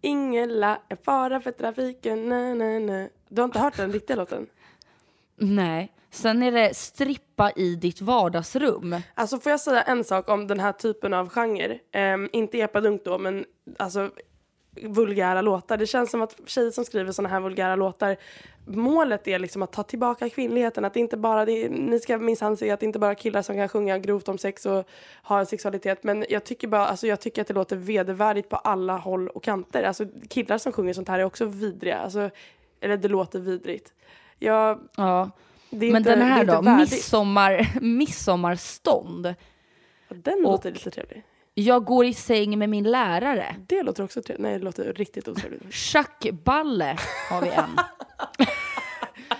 Ingela 0.01 0.81
är 0.89 0.97
fara 1.03 1.41
för 1.41 1.51
trafiken, 1.51 2.29
na, 2.29 2.53
na, 2.53 2.79
na. 2.79 3.07
Du 3.29 3.41
har 3.41 3.45
inte 3.45 3.59
hört 3.59 3.77
den 3.77 3.91
riktiga 3.91 4.17
låten? 4.17 4.47
Nej. 5.35 5.93
Sen 6.09 6.43
är 6.43 6.51
det 6.51 6.75
Strippa 6.75 7.51
i 7.51 7.75
ditt 7.75 8.01
vardagsrum. 8.01 8.95
Alltså 9.13 9.39
får 9.39 9.49
jag 9.49 9.59
säga 9.59 9.81
en 9.81 10.03
sak 10.03 10.29
om 10.29 10.47
den 10.47 10.59
här 10.59 10.71
typen 10.71 11.13
av 11.13 11.29
genre? 11.29 11.79
Ehm, 11.91 12.29
inte 12.33 12.57
epadunk 12.57 13.01
då, 13.05 13.17
men 13.17 13.45
alltså 13.77 14.09
vulgära 14.81 15.41
låtar. 15.41 15.77
Det 15.77 15.87
känns 15.87 16.11
som 16.11 16.21
att 16.21 16.35
tjejer 16.45 16.71
som 16.71 16.85
skriver 16.85 17.11
såna 17.11 17.29
här 17.29 17.39
vulgära 17.39 17.75
låtar, 17.75 18.17
målet 18.67 19.27
är 19.27 19.39
liksom 19.39 19.61
att 19.61 19.71
ta 19.71 19.83
tillbaka 19.83 20.29
kvinnligheten. 20.29 20.85
Att 20.85 20.95
inte 20.95 21.17
bara, 21.17 21.45
det 21.45 21.69
ni 21.69 21.99
ska 21.99 22.17
minsann 22.17 22.57
se 22.57 22.71
att 22.71 22.79
det 22.79 22.85
inte 22.85 22.99
bara 22.99 23.11
är 23.11 23.15
killar 23.15 23.41
som 23.41 23.55
kan 23.55 23.69
sjunga 23.69 23.97
grovt 23.97 24.29
om 24.29 24.37
sex 24.37 24.65
och 24.65 24.87
ha 25.23 25.39
en 25.39 25.45
sexualitet. 25.45 26.03
Men 26.03 26.25
jag 26.29 26.43
tycker 26.43 26.67
bara, 26.67 26.85
alltså 26.85 27.07
jag 27.07 27.19
tycker 27.19 27.41
att 27.41 27.47
det 27.47 27.53
låter 27.53 27.75
vedervärdigt 27.75 28.49
på 28.49 28.55
alla 28.55 28.97
håll 28.97 29.27
och 29.27 29.43
kanter. 29.43 29.83
Alltså 29.83 30.05
killar 30.29 30.57
som 30.57 30.71
sjunger 30.71 30.93
sånt 30.93 31.07
här 31.07 31.19
är 31.19 31.23
också 31.23 31.45
vidriga. 31.45 31.97
Alltså, 31.97 32.29
eller 32.79 32.97
det 32.97 33.07
låter 33.07 33.39
vidrigt. 33.39 33.93
Jag, 34.39 34.79
Ja. 34.95 35.31
Men 35.69 35.83
inte, 35.83 36.15
den 36.15 36.21
här 36.21 36.45
då, 36.45 36.61
midsommar, 36.61 37.79
midsommarstånd. 37.81 39.35
Den 40.09 40.41
låter 40.41 40.71
lite 40.71 40.91
trevlig. 40.91 41.23
Jag 41.59 41.85
går 41.85 42.05
i 42.05 42.13
säng 42.13 42.59
med 42.59 42.69
min 42.69 42.83
lärare. 42.83 43.55
Det 43.67 43.83
låter 43.83 44.03
också 44.03 44.21
trevligt. 44.21 44.41
Nej, 44.41 44.57
det 44.57 44.65
låter 44.65 44.93
riktigt 44.93 45.27
otrevligt. 45.27 45.73
Schackballe 45.73 46.97
har 47.29 47.41
vi 47.41 47.49
en. 47.49 47.77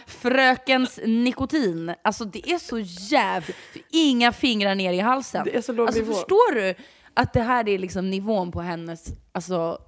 Frökens 0.08 1.00
nikotin. 1.06 1.94
Alltså 2.02 2.26
det 2.26 2.50
är 2.50 2.58
så 2.58 2.80
jävligt. 3.14 3.58
Inga 3.90 4.32
fingrar 4.32 4.76
ner 4.76 4.94
i 4.94 5.00
halsen. 5.00 5.44
Det 5.46 5.56
är 5.56 5.62
så 5.62 5.74
låg 5.74 5.88
alltså, 5.88 6.02
nivå. 6.02 6.14
Förstår 6.14 6.56
du 6.56 6.76
att 7.14 7.34
det 7.34 7.42
här 7.42 7.70
är 7.70 7.80
liksom 7.80 8.10
nivån 8.10 8.52
på 8.52 8.62
hennes, 8.62 9.08
alltså, 9.32 9.82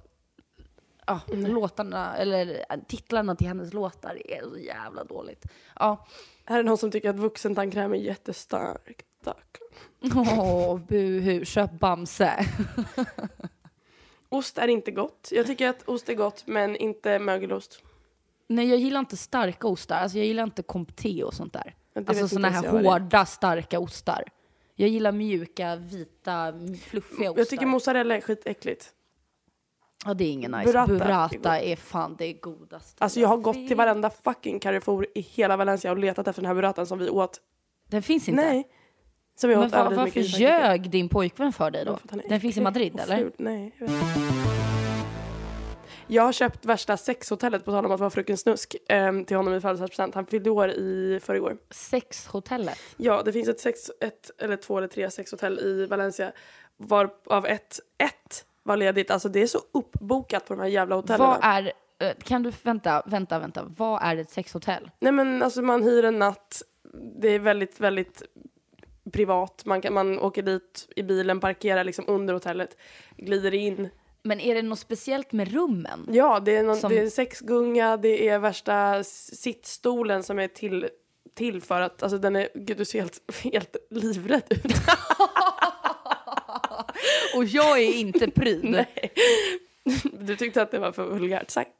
ja, 1.06 1.20
låtarna, 1.28 2.16
eller 2.16 2.64
titlarna 2.88 3.36
till 3.36 3.46
hennes 3.46 3.72
låtar 3.72 4.30
är 4.30 4.42
så 4.42 4.58
jävla 4.58 5.04
dåligt. 5.04 5.44
Ja. 5.78 6.06
Här 6.44 6.58
är 6.58 6.62
någon 6.62 6.78
som 6.78 6.90
tycker 6.90 7.10
att 7.10 7.18
vuxentandkräm 7.18 7.92
är 7.92 7.98
jättestarkt. 7.98 9.06
Tack. 9.24 9.58
Åh, 10.16 10.78
buhu, 10.88 11.44
köp 11.44 11.72
Bamse. 11.72 12.46
Ost 14.28 14.58
är 14.58 14.68
inte 14.68 14.90
gott. 14.90 15.28
Jag 15.32 15.46
tycker 15.46 15.68
att 15.68 15.88
ost 15.88 16.08
är 16.08 16.14
gott, 16.14 16.42
men 16.46 16.76
inte 16.76 17.18
mögelost. 17.18 17.82
Nej, 18.46 18.68
jag 18.68 18.78
gillar 18.78 19.00
inte 19.00 19.16
starka 19.16 19.66
ostar. 19.66 19.96
Alltså 19.96 20.18
jag 20.18 20.26
gillar 20.26 20.42
inte 20.42 20.62
comté 20.62 21.24
och 21.24 21.34
sånt 21.34 21.52
där. 21.52 21.74
Ja, 21.92 22.02
Alltså 22.06 22.28
såna 22.28 22.48
här 22.48 22.68
hårda, 22.68 23.26
starka 23.26 23.78
ostar. 23.78 24.24
Jag 24.74 24.88
gillar 24.88 25.12
mjuka, 25.12 25.76
vita, 25.76 26.52
fluffiga 26.82 27.30
ostar. 27.30 27.40
Jag 27.40 27.48
tycker 27.48 27.66
mozzarella 27.66 28.16
är 28.16 28.20
skitäckligt. 28.20 28.92
Ja, 30.04 30.14
det 30.14 30.24
är 30.24 30.32
ingen 30.32 30.50
nice. 30.50 30.64
Burrata 30.64 30.92
Burrata, 30.92 31.58
är 31.60 31.72
är, 31.72 31.76
fan 31.76 32.16
det 32.18 32.32
godaste. 32.32 33.04
Alltså 33.04 33.20
jag 33.20 33.28
har 33.28 33.36
gått 33.36 33.68
till 33.68 33.76
varenda 33.76 34.10
fucking 34.10 34.60
Carrefour 34.60 35.06
i 35.14 35.20
hela 35.20 35.56
Valencia 35.56 35.90
och 35.90 35.98
letat 35.98 36.28
efter 36.28 36.42
den 36.42 36.46
här 36.46 36.54
burratan 36.54 36.86
som 36.86 36.98
vi 36.98 37.10
åt. 37.10 37.40
Den 37.88 38.02
finns 38.02 38.28
inte? 38.28 38.42
Nej. 38.42 38.68
Som 39.34 39.50
Men 39.50 39.58
åt 39.58 39.72
var, 39.72 39.90
varför 39.90 40.20
ljög 40.20 40.90
din 40.90 41.08
pojkvän 41.08 41.52
för 41.52 41.70
dig 41.70 41.84
då? 41.84 41.98
För 42.08 42.28
Den 42.28 42.40
finns 42.40 42.56
i 42.56 42.60
Madrid 42.60 43.00
eller? 43.00 43.30
Nej, 43.36 43.74
jag. 43.78 43.90
Jag 46.12 46.22
har 46.22 46.32
köpt 46.32 46.64
värsta 46.64 46.96
sexhotellet 46.96 47.64
på 47.64 47.70
tal 47.70 47.86
om 47.86 47.92
att 47.92 48.00
vara 48.00 48.10
fröken 48.10 48.36
Snusk 48.36 48.76
eh, 48.88 49.22
till 49.22 49.36
honom 49.36 49.54
i 49.54 49.60
födelsedagspresent. 49.60 50.14
Han 50.14 50.26
fyllde 50.26 50.50
år 50.50 50.70
i 50.70 51.20
förrgår. 51.22 51.56
Sexhotellet? 51.70 52.78
Ja, 52.96 53.22
det 53.22 53.32
finns 53.32 53.48
ett, 53.48 53.60
sex, 53.60 53.90
ett 54.00 54.30
eller 54.38 54.56
två 54.56 54.78
eller 54.78 54.88
tre 54.88 55.10
sexhotell 55.10 55.58
i 55.58 55.86
Valencia. 55.86 56.32
Varav 56.76 57.46
ett, 57.46 57.80
ett 57.98 58.44
var 58.62 58.76
ledigt. 58.76 59.10
Alltså 59.10 59.28
det 59.28 59.42
är 59.42 59.46
så 59.46 59.58
uppbokat 59.72 60.46
på 60.46 60.54
de 60.54 60.60
här 60.60 60.68
jävla 60.68 60.96
hotellen. 60.96 61.26
Vad 61.26 61.38
är, 61.42 61.72
eh, 61.98 62.12
kan 62.22 62.42
du, 62.42 62.52
vänta, 62.62 63.02
vänta, 63.06 63.38
vänta. 63.38 63.64
Vad 63.76 64.02
är 64.02 64.16
ett 64.16 64.30
sexhotell? 64.30 64.90
Nej 64.98 65.12
men 65.12 65.42
alltså 65.42 65.62
man 65.62 65.82
hyr 65.82 66.04
en 66.04 66.18
natt. 66.18 66.62
Det 67.20 67.28
är 67.28 67.38
väldigt, 67.38 67.80
väldigt 67.80 68.22
privat. 69.12 69.62
Man, 69.64 69.80
kan, 69.80 69.92
man 69.94 70.18
åker 70.18 70.42
dit 70.42 70.88
i 70.96 71.02
bilen, 71.02 71.40
parkerar 71.40 71.84
liksom 71.84 72.04
under 72.08 72.34
hotellet, 72.34 72.76
glider 73.16 73.54
in. 73.54 73.88
Men 74.22 74.40
är 74.40 74.54
det 74.54 74.62
något 74.62 74.78
speciellt 74.78 75.32
med 75.32 75.52
rummen? 75.52 76.06
Ja, 76.10 76.40
det 76.40 76.56
är, 76.56 76.62
någon, 76.62 76.76
Som- 76.76 76.92
det 76.92 76.98
är 76.98 77.10
sexgunga, 77.10 77.96
det 77.96 78.28
är 78.28 78.38
värsta 78.38 79.04
sittstolen 79.04 80.22
som 80.22 80.38
är 80.38 80.48
till, 80.48 80.88
till 81.34 81.62
för 81.62 81.80
att, 81.80 82.02
alltså 82.02 82.18
den 82.18 82.36
är, 82.36 82.48
gud 82.54 82.76
du 82.76 82.84
ser 82.84 82.98
helt, 83.00 83.20
helt 83.44 83.76
livrädd 83.90 84.42
ut. 84.50 84.64
Och 87.36 87.44
jag 87.44 87.78
är 87.80 87.92
inte 87.92 88.30
pryd. 88.30 88.64
Nej. 88.64 89.12
Du 90.12 90.36
tyckte 90.36 90.62
att 90.62 90.70
det 90.70 90.78
var 90.78 90.92
för 90.92 91.04
vulgärt 91.04 91.50
sagt. 91.50 91.74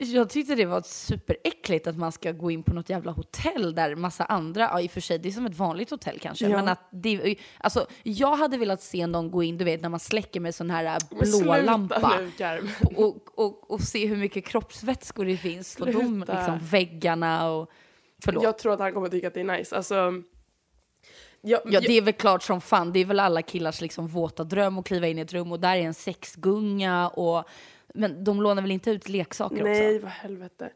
Jag 0.00 0.30
tyckte 0.30 0.54
det 0.54 0.64
var 0.66 0.82
superäckligt 0.82 1.86
att 1.86 1.96
man 1.96 2.12
ska 2.12 2.32
gå 2.32 2.50
in 2.50 2.62
på 2.62 2.74
något 2.74 2.90
jävla 2.90 3.12
hotell 3.12 3.74
där 3.74 3.94
massa 3.96 4.24
andra, 4.24 4.60
ja 4.62 4.80
i 4.80 4.86
och 4.86 4.90
för 4.90 5.00
sig 5.00 5.18
det 5.18 5.28
är 5.28 5.32
som 5.32 5.46
ett 5.46 5.56
vanligt 5.56 5.90
hotell 5.90 6.18
kanske, 6.18 6.48
Ja. 6.48 6.56
men 6.56 6.68
att 6.68 6.88
det, 6.90 7.36
alltså 7.58 7.86
jag 8.02 8.36
hade 8.36 8.56
velat 8.56 8.82
se 8.82 9.06
någon 9.06 9.30
gå 9.30 9.42
in, 9.42 9.58
du 9.58 9.64
vet 9.64 9.82
när 9.82 9.88
man 9.88 10.00
släcker 10.00 10.40
med 10.40 10.54
sån 10.54 10.70
här 10.70 10.98
blå 11.42 11.56
lampa 11.62 12.20
Carmen. 12.38 12.70
och, 12.96 13.38
och, 13.38 13.70
och 13.70 13.80
se 13.80 14.06
hur 14.06 14.16
mycket 14.16 14.46
kroppsvätskor 14.46 15.24
det 15.24 15.36
finns 15.36 15.76
på 15.76 15.84
de 15.84 16.24
liksom, 16.28 16.58
väggarna 16.62 17.50
och, 17.50 17.70
förlåt. 18.24 18.44
Jag 18.44 18.58
tror 18.58 18.72
att 18.72 18.80
han 18.80 18.92
kommer 18.92 19.08
tycka 19.08 19.28
att 19.28 19.34
det 19.34 19.40
är 19.40 19.58
nice. 19.58 19.76
Alltså, 19.76 20.12
jag, 21.40 21.60
Ja, 21.64 21.80
det 21.80 21.96
är 21.98 22.02
väl 22.02 22.14
klart 22.14 22.42
som 22.42 22.60
fan. 22.60 22.92
Det 22.92 23.00
är 23.00 23.04
väl 23.04 23.20
alla 23.20 23.42
killars 23.42 23.80
liksom 23.80 24.06
våta 24.08 24.44
dröm 24.44 24.78
att 24.78 24.86
kliva 24.86 25.06
in 25.08 25.18
i 25.18 25.20
ett 25.20 25.32
rum 25.32 25.52
och 25.52 25.60
där 25.60 25.76
är 25.76 25.80
en 25.80 25.94
sexgunga 25.94 27.08
och... 27.08 27.44
Men 27.94 28.24
de 28.24 28.42
lånar 28.42 28.62
väl 28.62 28.70
inte 28.70 28.90
ut 28.90 29.08
leksaker 29.08 29.62
Nej, 29.64 29.94
också? 29.94 30.02
vad 30.04 30.12
helvete. 30.12 30.70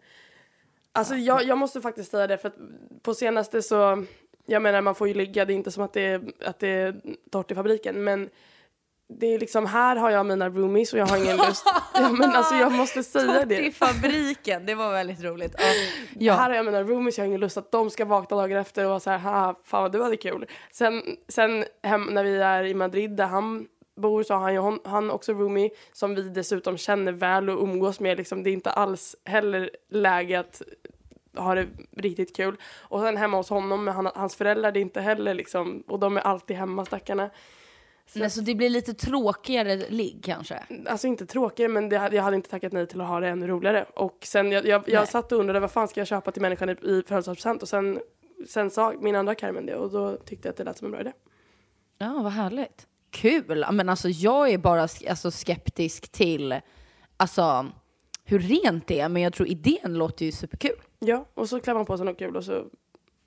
Alltså 0.93 1.15
jag, 1.17 1.45
jag 1.45 1.59
måste 1.59 1.81
faktiskt 1.81 2.11
säga 2.11 2.27
det 2.27 2.39
för 2.39 2.49
att 2.49 2.57
på 3.03 3.15
senaste 3.15 3.63
så, 3.63 4.05
jag 4.47 4.63
menar 4.63 4.81
man 4.81 4.95
får 4.95 5.09
ju 5.09 5.15
ligga, 5.15 5.45
det 5.45 5.53
är 5.53 5.55
inte 5.55 5.71
som 5.71 5.83
att 5.85 5.93
det 5.93 6.01
är, 6.01 6.23
att 6.45 6.59
det 6.59 6.69
är 6.69 7.01
torrt 7.31 7.51
i 7.51 7.55
fabriken 7.55 8.05
men 8.05 8.29
det 9.09 9.27
är 9.27 9.39
liksom 9.39 9.67
här 9.67 9.97
har 9.97 10.11
jag 10.11 10.27
mina 10.27 10.49
roomies 10.49 10.93
och 10.93 10.99
jag 10.99 11.07
har 11.07 11.17
ingen 11.17 11.37
lust. 11.37 11.65
Ja, 11.95 12.13
men 12.13 12.31
alltså 12.31 12.55
jag 12.55 12.73
måste 12.73 13.03
säga 13.03 13.43
I 13.43 13.45
det. 13.45 13.73
fabriken, 13.73 14.67
det 14.67 14.75
var 14.75 14.93
väldigt 14.93 15.23
roligt. 15.23 15.55
Ja. 15.59 15.65
Här 15.65 15.75
ja. 16.19 16.35
har 16.35 16.51
jag 16.51 16.65
mina 16.67 16.83
roomies, 16.83 17.19
jag 17.19 17.23
har 17.25 17.27
ingen 17.27 17.41
lust 17.41 17.57
att 17.57 17.71
de 17.73 17.91
ska 17.91 18.05
vakna 18.05 18.37
dagen 18.37 18.59
efter 18.59 18.85
och 18.85 18.89
vara 18.91 19.01
så 19.01 19.11
här, 19.11 19.19
"Haha, 19.19 19.55
fan 19.65 19.83
vad 19.83 19.93
du 19.93 20.03
hade 20.03 20.17
kul. 20.17 20.47
Sen, 20.71 21.03
sen 21.29 21.65
hem, 21.83 22.05
när 22.05 22.25
vi 22.25 22.37
är 22.37 22.65
i 22.65 22.75
Madrid 22.75 23.11
där 23.17 23.27
han 23.27 23.67
bor 23.97 24.23
så 24.23 24.35
har 24.35 24.41
han 24.41 24.55
ju 24.55 24.79
han 24.85 25.11
också 25.11 25.33
roomie 25.33 25.71
som 25.93 26.15
vi 26.15 26.23
dessutom 26.23 26.77
känner 26.77 27.13
väl 27.13 27.51
och 27.51 27.63
umgås 27.63 28.01
med. 28.01 28.17
Liksom, 28.17 28.43
det 28.43 28.51
är 28.51 28.53
inte 28.53 28.71
alls 28.71 29.17
heller 29.25 29.71
läge 29.89 30.41
att 30.41 30.63
ha 31.37 31.55
det 31.55 31.67
riktigt 31.97 32.37
kul. 32.37 32.57
Och 32.81 33.01
sen 33.01 33.17
hemma 33.17 33.37
hos 33.37 33.51
honom 33.51 33.85
med 33.85 33.95
han, 33.95 34.09
hans 34.15 34.37
föräldrar, 34.37 34.73
det 34.73 34.81
är 34.81 34.83
inte 34.83 35.01
heller 35.01 35.35
liksom, 35.35 35.85
och 35.87 35.99
de 35.99 36.17
är 36.17 36.21
alltid 36.21 36.57
hemma 36.57 36.85
stackarna. 36.85 37.31
Så, 38.07 38.19
Nej, 38.19 38.31
så 38.31 38.41
det 38.41 38.55
blir 38.55 38.71
lite 38.71 38.95
tråkigare 38.95 39.77
ligg 39.77 40.25
kanske? 40.25 40.63
Alltså 40.87 41.07
inte 41.07 41.27
tråkigare 41.27 41.73
men 41.73 41.89
det, 41.89 41.97
jag 42.13 42.23
hade 42.23 42.37
inte 42.37 42.51
tackat 42.51 42.73
nej 42.73 42.87
till 42.87 43.01
att 43.01 43.09
ha 43.09 43.21
det 43.21 43.29
ännu 43.29 43.47
roligare. 43.47 43.87
Och 43.95 44.19
sen 44.23 44.53
jag, 44.53 44.67
jag, 44.67 44.83
jag 44.87 45.09
satt 45.09 45.33
och 45.33 45.39
undrade 45.39 45.61
vad 45.61 45.71
fan 45.71 45.89
ska 45.89 46.01
jag 46.01 46.09
köpa 46.09 46.33
till 46.33 46.43
människan 46.43 46.69
i, 46.69 46.73
i 46.73 47.03
födelsedagspresent 47.07 47.63
och 47.63 47.69
sen, 47.69 48.01
sen 48.49 48.71
sa 48.71 48.95
min 49.01 49.17
andra 49.17 49.35
Carmen 49.35 49.67
det 49.67 49.75
och 49.75 49.91
då 49.91 50.17
tyckte 50.17 50.49
jag 50.49 50.51
att 50.51 50.57
det 50.57 50.65
lät 50.65 50.79
som 50.79 50.85
en 50.85 50.91
bra 50.91 51.01
idé. 51.01 51.13
Ja, 51.99 52.21
vad 52.23 52.33
härligt. 52.33 52.87
Kul! 53.17 53.67
Men 53.73 53.89
alltså 53.89 54.09
jag 54.09 54.51
är 54.51 54.59
bara 54.59 54.81
alltså, 55.09 55.31
skeptisk 55.31 56.09
till 56.13 56.61
alltså, 57.17 57.67
hur 58.25 58.39
rent 58.39 58.87
det 58.87 59.01
är, 59.01 59.09
men 59.09 59.23
jag 59.23 59.33
tror 59.33 59.49
idén 59.49 59.95
låter 59.99 60.25
ju 60.27 60.33
superkul. 60.33 60.77
Ja, 60.99 61.27
och 61.35 61.49
så 61.49 61.61
klär 61.61 61.75
man 61.75 61.87
på 61.87 61.97
sig 61.97 62.07
något 62.07 62.19
kul 62.19 62.37
och 62.37 62.45
så 62.45 62.65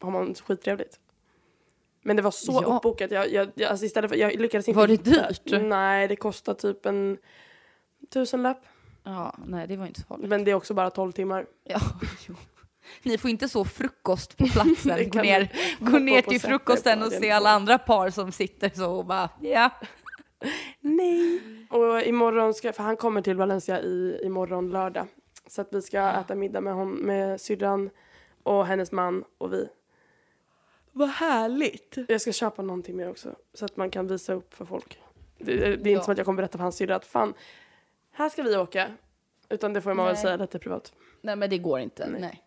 har 0.01 0.11
man 0.11 0.35
skittrevligt. 0.35 0.99
Men 2.01 2.15
det 2.15 2.21
var 2.21 2.31
så 2.31 2.59
Ja. 2.63 2.75
uppbokat. 2.75 3.11
Jag, 3.11 3.31
jag, 3.33 3.49
jag, 3.55 3.69
alltså 3.69 3.85
istället 3.85 4.11
för, 4.11 4.17
jag 4.17 4.39
lyckades 4.39 4.67
inte 4.67 4.77
Var 4.77 4.87
det 4.87 5.03
dyrt? 5.03 5.61
Nej, 5.61 6.07
det 6.07 6.15
kostar 6.15 6.53
typ 6.53 6.85
en 6.85 7.17
tusenlapp. 8.13 8.61
Ja, 9.03 9.35
nej 9.45 9.67
det 9.67 9.77
var 9.77 9.85
inte 9.85 10.01
så 10.01 10.07
farligt. 10.07 10.29
Men 10.29 10.43
det 10.43 10.51
är 10.51 10.55
också 10.55 10.73
bara 10.73 10.89
12 10.89 11.11
timmar. 11.11 11.45
Ja, 11.63 11.79
jo. 12.27 12.35
Ni 13.03 13.17
får 13.17 13.29
inte 13.29 13.49
så 13.49 13.65
frukost 13.65 14.37
på 14.37 14.45
platsen. 14.53 15.09
Gå 15.09 15.21
ner, 15.21 15.51
gå 15.79 15.91
gå 15.91 15.99
ner 15.99 16.21
till 16.21 16.41
frukosten 16.41 17.03
och 17.03 17.11
se 17.11 17.31
alla 17.31 17.49
andra 17.49 17.77
par 17.77 18.09
som 18.09 18.31
sitter 18.31 18.69
så 18.69 18.91
och 18.91 19.05
bara 19.05 19.29
ja. 19.41 19.69
Nej. 20.81 21.41
Och 21.69 22.01
imorgon 22.01 22.53
ska, 22.53 22.73
för 22.73 22.83
han 22.83 22.97
kommer 22.97 23.21
till 23.21 23.35
Valencia 23.37 23.81
i, 23.81 24.19
imorgon 24.23 24.69
lördag. 24.71 25.07
Så 25.47 25.61
att 25.61 25.67
vi 25.71 25.81
ska 25.81 26.11
äta 26.11 26.35
middag 26.35 26.61
med, 26.61 26.73
hon, 26.73 26.91
med 26.91 27.41
syrran 27.41 27.89
och 28.43 28.65
hennes 28.65 28.91
man 28.91 29.23
och 29.37 29.53
vi. 29.53 29.67
Vad 30.91 31.09
härligt. 31.09 31.97
Jag 32.07 32.21
ska 32.21 32.31
köpa 32.31 32.61
någonting 32.61 32.97
mer 32.97 33.09
också 33.09 33.35
så 33.53 33.65
att 33.65 33.77
man 33.77 33.89
kan 33.89 34.07
visa 34.07 34.33
upp 34.33 34.53
för 34.53 34.65
folk. 34.65 34.99
Det, 35.37 35.55
det 35.55 35.63
är 35.63 35.73
inte 35.77 35.89
Ja. 35.89 36.01
som 36.03 36.11
att 36.11 36.17
jag 36.17 36.25
kommer 36.25 36.37
berätta 36.37 36.57
för 36.57 36.63
hans 36.63 36.75
syrra 36.75 36.95
att 36.95 37.05
fan, 37.05 37.33
här 38.11 38.29
ska 38.29 38.43
vi 38.43 38.57
åka. 38.57 38.87
Utan 39.49 39.73
det 39.73 39.81
får 39.81 39.93
man 39.93 40.05
väl 40.05 40.13
Nej. 40.13 40.21
säga 40.21 40.37
lite 40.37 40.59
privat. 40.59 40.93
Nej 41.21 41.35
men 41.35 41.49
det 41.49 41.57
går 41.57 41.79
inte. 41.79 42.07
Nej. 42.09 42.21
Nej. 42.21 42.43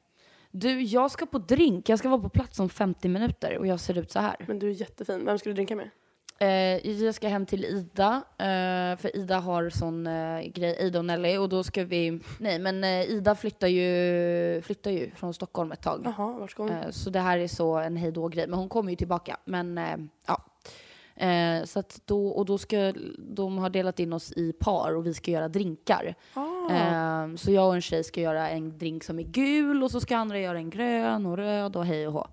Du, 0.54 0.82
jag 0.82 1.10
ska 1.10 1.26
på 1.26 1.38
drink. 1.38 1.88
Jag 1.88 1.98
ska 1.98 2.08
vara 2.08 2.20
på 2.20 2.28
plats 2.28 2.60
om 2.60 2.68
50 2.68 3.08
minuter 3.08 3.58
och 3.58 3.66
jag 3.66 3.80
ser 3.80 3.98
ut 3.98 4.10
så 4.10 4.18
här. 4.18 4.36
Men 4.48 4.58
du 4.58 4.68
är 4.68 4.74
jättefin. 4.74 5.24
Vem 5.24 5.38
ska 5.38 5.50
du 5.50 5.54
drinka 5.54 5.76
med? 5.76 5.90
Eh, 6.38 6.90
jag 6.90 7.14
ska 7.14 7.28
hem 7.28 7.46
till 7.46 7.64
Ida, 7.64 8.22
eh, 8.38 8.98
för 8.98 9.16
Ida 9.16 9.38
har 9.38 9.70
sån 9.70 10.06
eh, 10.06 10.40
grej, 10.40 10.76
Ida 10.80 10.98
och 10.98 11.04
Nelly, 11.04 11.36
och 11.36 11.48
då 11.48 11.64
ska 11.64 11.84
vi... 11.84 12.20
Nej, 12.38 12.58
men 12.58 12.84
eh, 12.84 13.02
Ida 13.02 13.34
flyttar 13.34 13.68
ju, 13.68 14.62
flyttar 14.62 14.90
ju 14.90 15.10
från 15.10 15.34
Stockholm 15.34 15.72
ett 15.72 15.82
tag. 15.82 16.02
Jaha, 16.04 16.32
vart 16.38 16.50
ska 16.50 16.62
hon? 16.62 16.72
Eh, 16.72 16.90
så 16.90 17.10
det 17.10 17.20
här 17.20 17.38
är 17.38 17.48
så 17.48 17.76
en 17.76 17.96
hejdå-grej, 17.96 18.46
men 18.46 18.58
hon 18.58 18.68
kommer 18.68 18.90
ju 18.90 18.96
tillbaka. 18.96 19.36
Men 19.44 19.78
eh, 19.78 19.96
ja. 20.26 20.44
Så 21.64 21.82
då, 22.04 22.28
och 22.28 22.46
då 22.46 22.58
ska, 22.58 22.92
de 23.18 23.58
har 23.58 23.70
delat 23.70 24.00
in 24.00 24.12
oss 24.12 24.32
i 24.32 24.52
par 24.52 24.96
och 24.96 25.06
vi 25.06 25.14
ska 25.14 25.30
göra 25.30 25.48
drinkar. 25.48 26.14
Ah. 26.34 26.51
Eh, 26.70 27.36
så 27.36 27.50
jag 27.50 27.68
och 27.68 27.74
en 27.74 27.80
tjej 27.82 28.04
ska 28.04 28.20
göra 28.20 28.48
en 28.50 28.78
drink 28.78 29.04
som 29.04 29.18
är 29.18 29.22
gul 29.22 29.82
och 29.82 29.90
så 29.90 30.00
ska 30.00 30.16
andra 30.16 30.38
göra 30.38 30.58
en 30.58 30.70
grön 30.70 31.26
och 31.26 31.36
röd 31.36 31.76
och 31.76 31.86
hej 31.86 32.06
och 32.06 32.12
hå. 32.12 32.26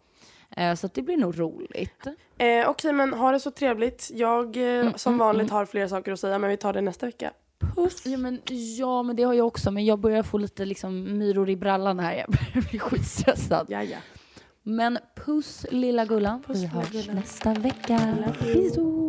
Eh, 0.57 0.75
så 0.75 0.85
att 0.85 0.93
det 0.93 1.01
blir 1.01 1.17
nog 1.17 1.39
roligt. 1.39 2.07
Eh, 2.37 2.69
Okej, 2.69 2.93
men 2.93 3.13
ha 3.13 3.31
det 3.31 3.39
så 3.39 3.51
trevligt. 3.51 4.11
Jag 4.13 4.57
eh, 4.57 4.63
Mm, 4.63 4.93
som 4.95 5.17
vanligt 5.17 5.51
har 5.51 5.65
fler 5.65 5.87
saker 5.87 6.11
att 6.11 6.19
säga 6.19 6.39
men 6.39 6.49
vi 6.49 6.57
tar 6.57 6.73
det 6.73 6.81
nästa 6.81 7.05
vecka. 7.05 7.31
Puss! 7.75 8.05
Ja 8.05 8.17
men, 8.17 8.41
ja, 8.77 9.03
men 9.03 9.15
det 9.15 9.23
har 9.23 9.33
jag 9.33 9.47
också. 9.47 9.71
Men 9.71 9.85
jag 9.85 9.99
börjar 9.99 10.23
få 10.23 10.37
lite 10.37 10.65
liksom, 10.65 11.17
myror 11.17 11.49
i 11.49 11.55
brallan 11.55 11.99
här. 11.99 12.13
Jag 12.27 12.29
börjar 12.29 12.69
bli 12.69 12.79
skitstressad. 12.79 13.65
Ja, 13.69 13.83
ja. 13.83 13.97
Men 14.63 14.97
puss 15.25 15.65
lilla 15.71 16.05
Gullan. 16.05 16.43
Puss, 16.43 16.57
Vi 16.57 16.65
hörs 16.65 17.07
nästa 17.07 17.53
vecka. 17.53 18.15
Biså. 18.43 19.08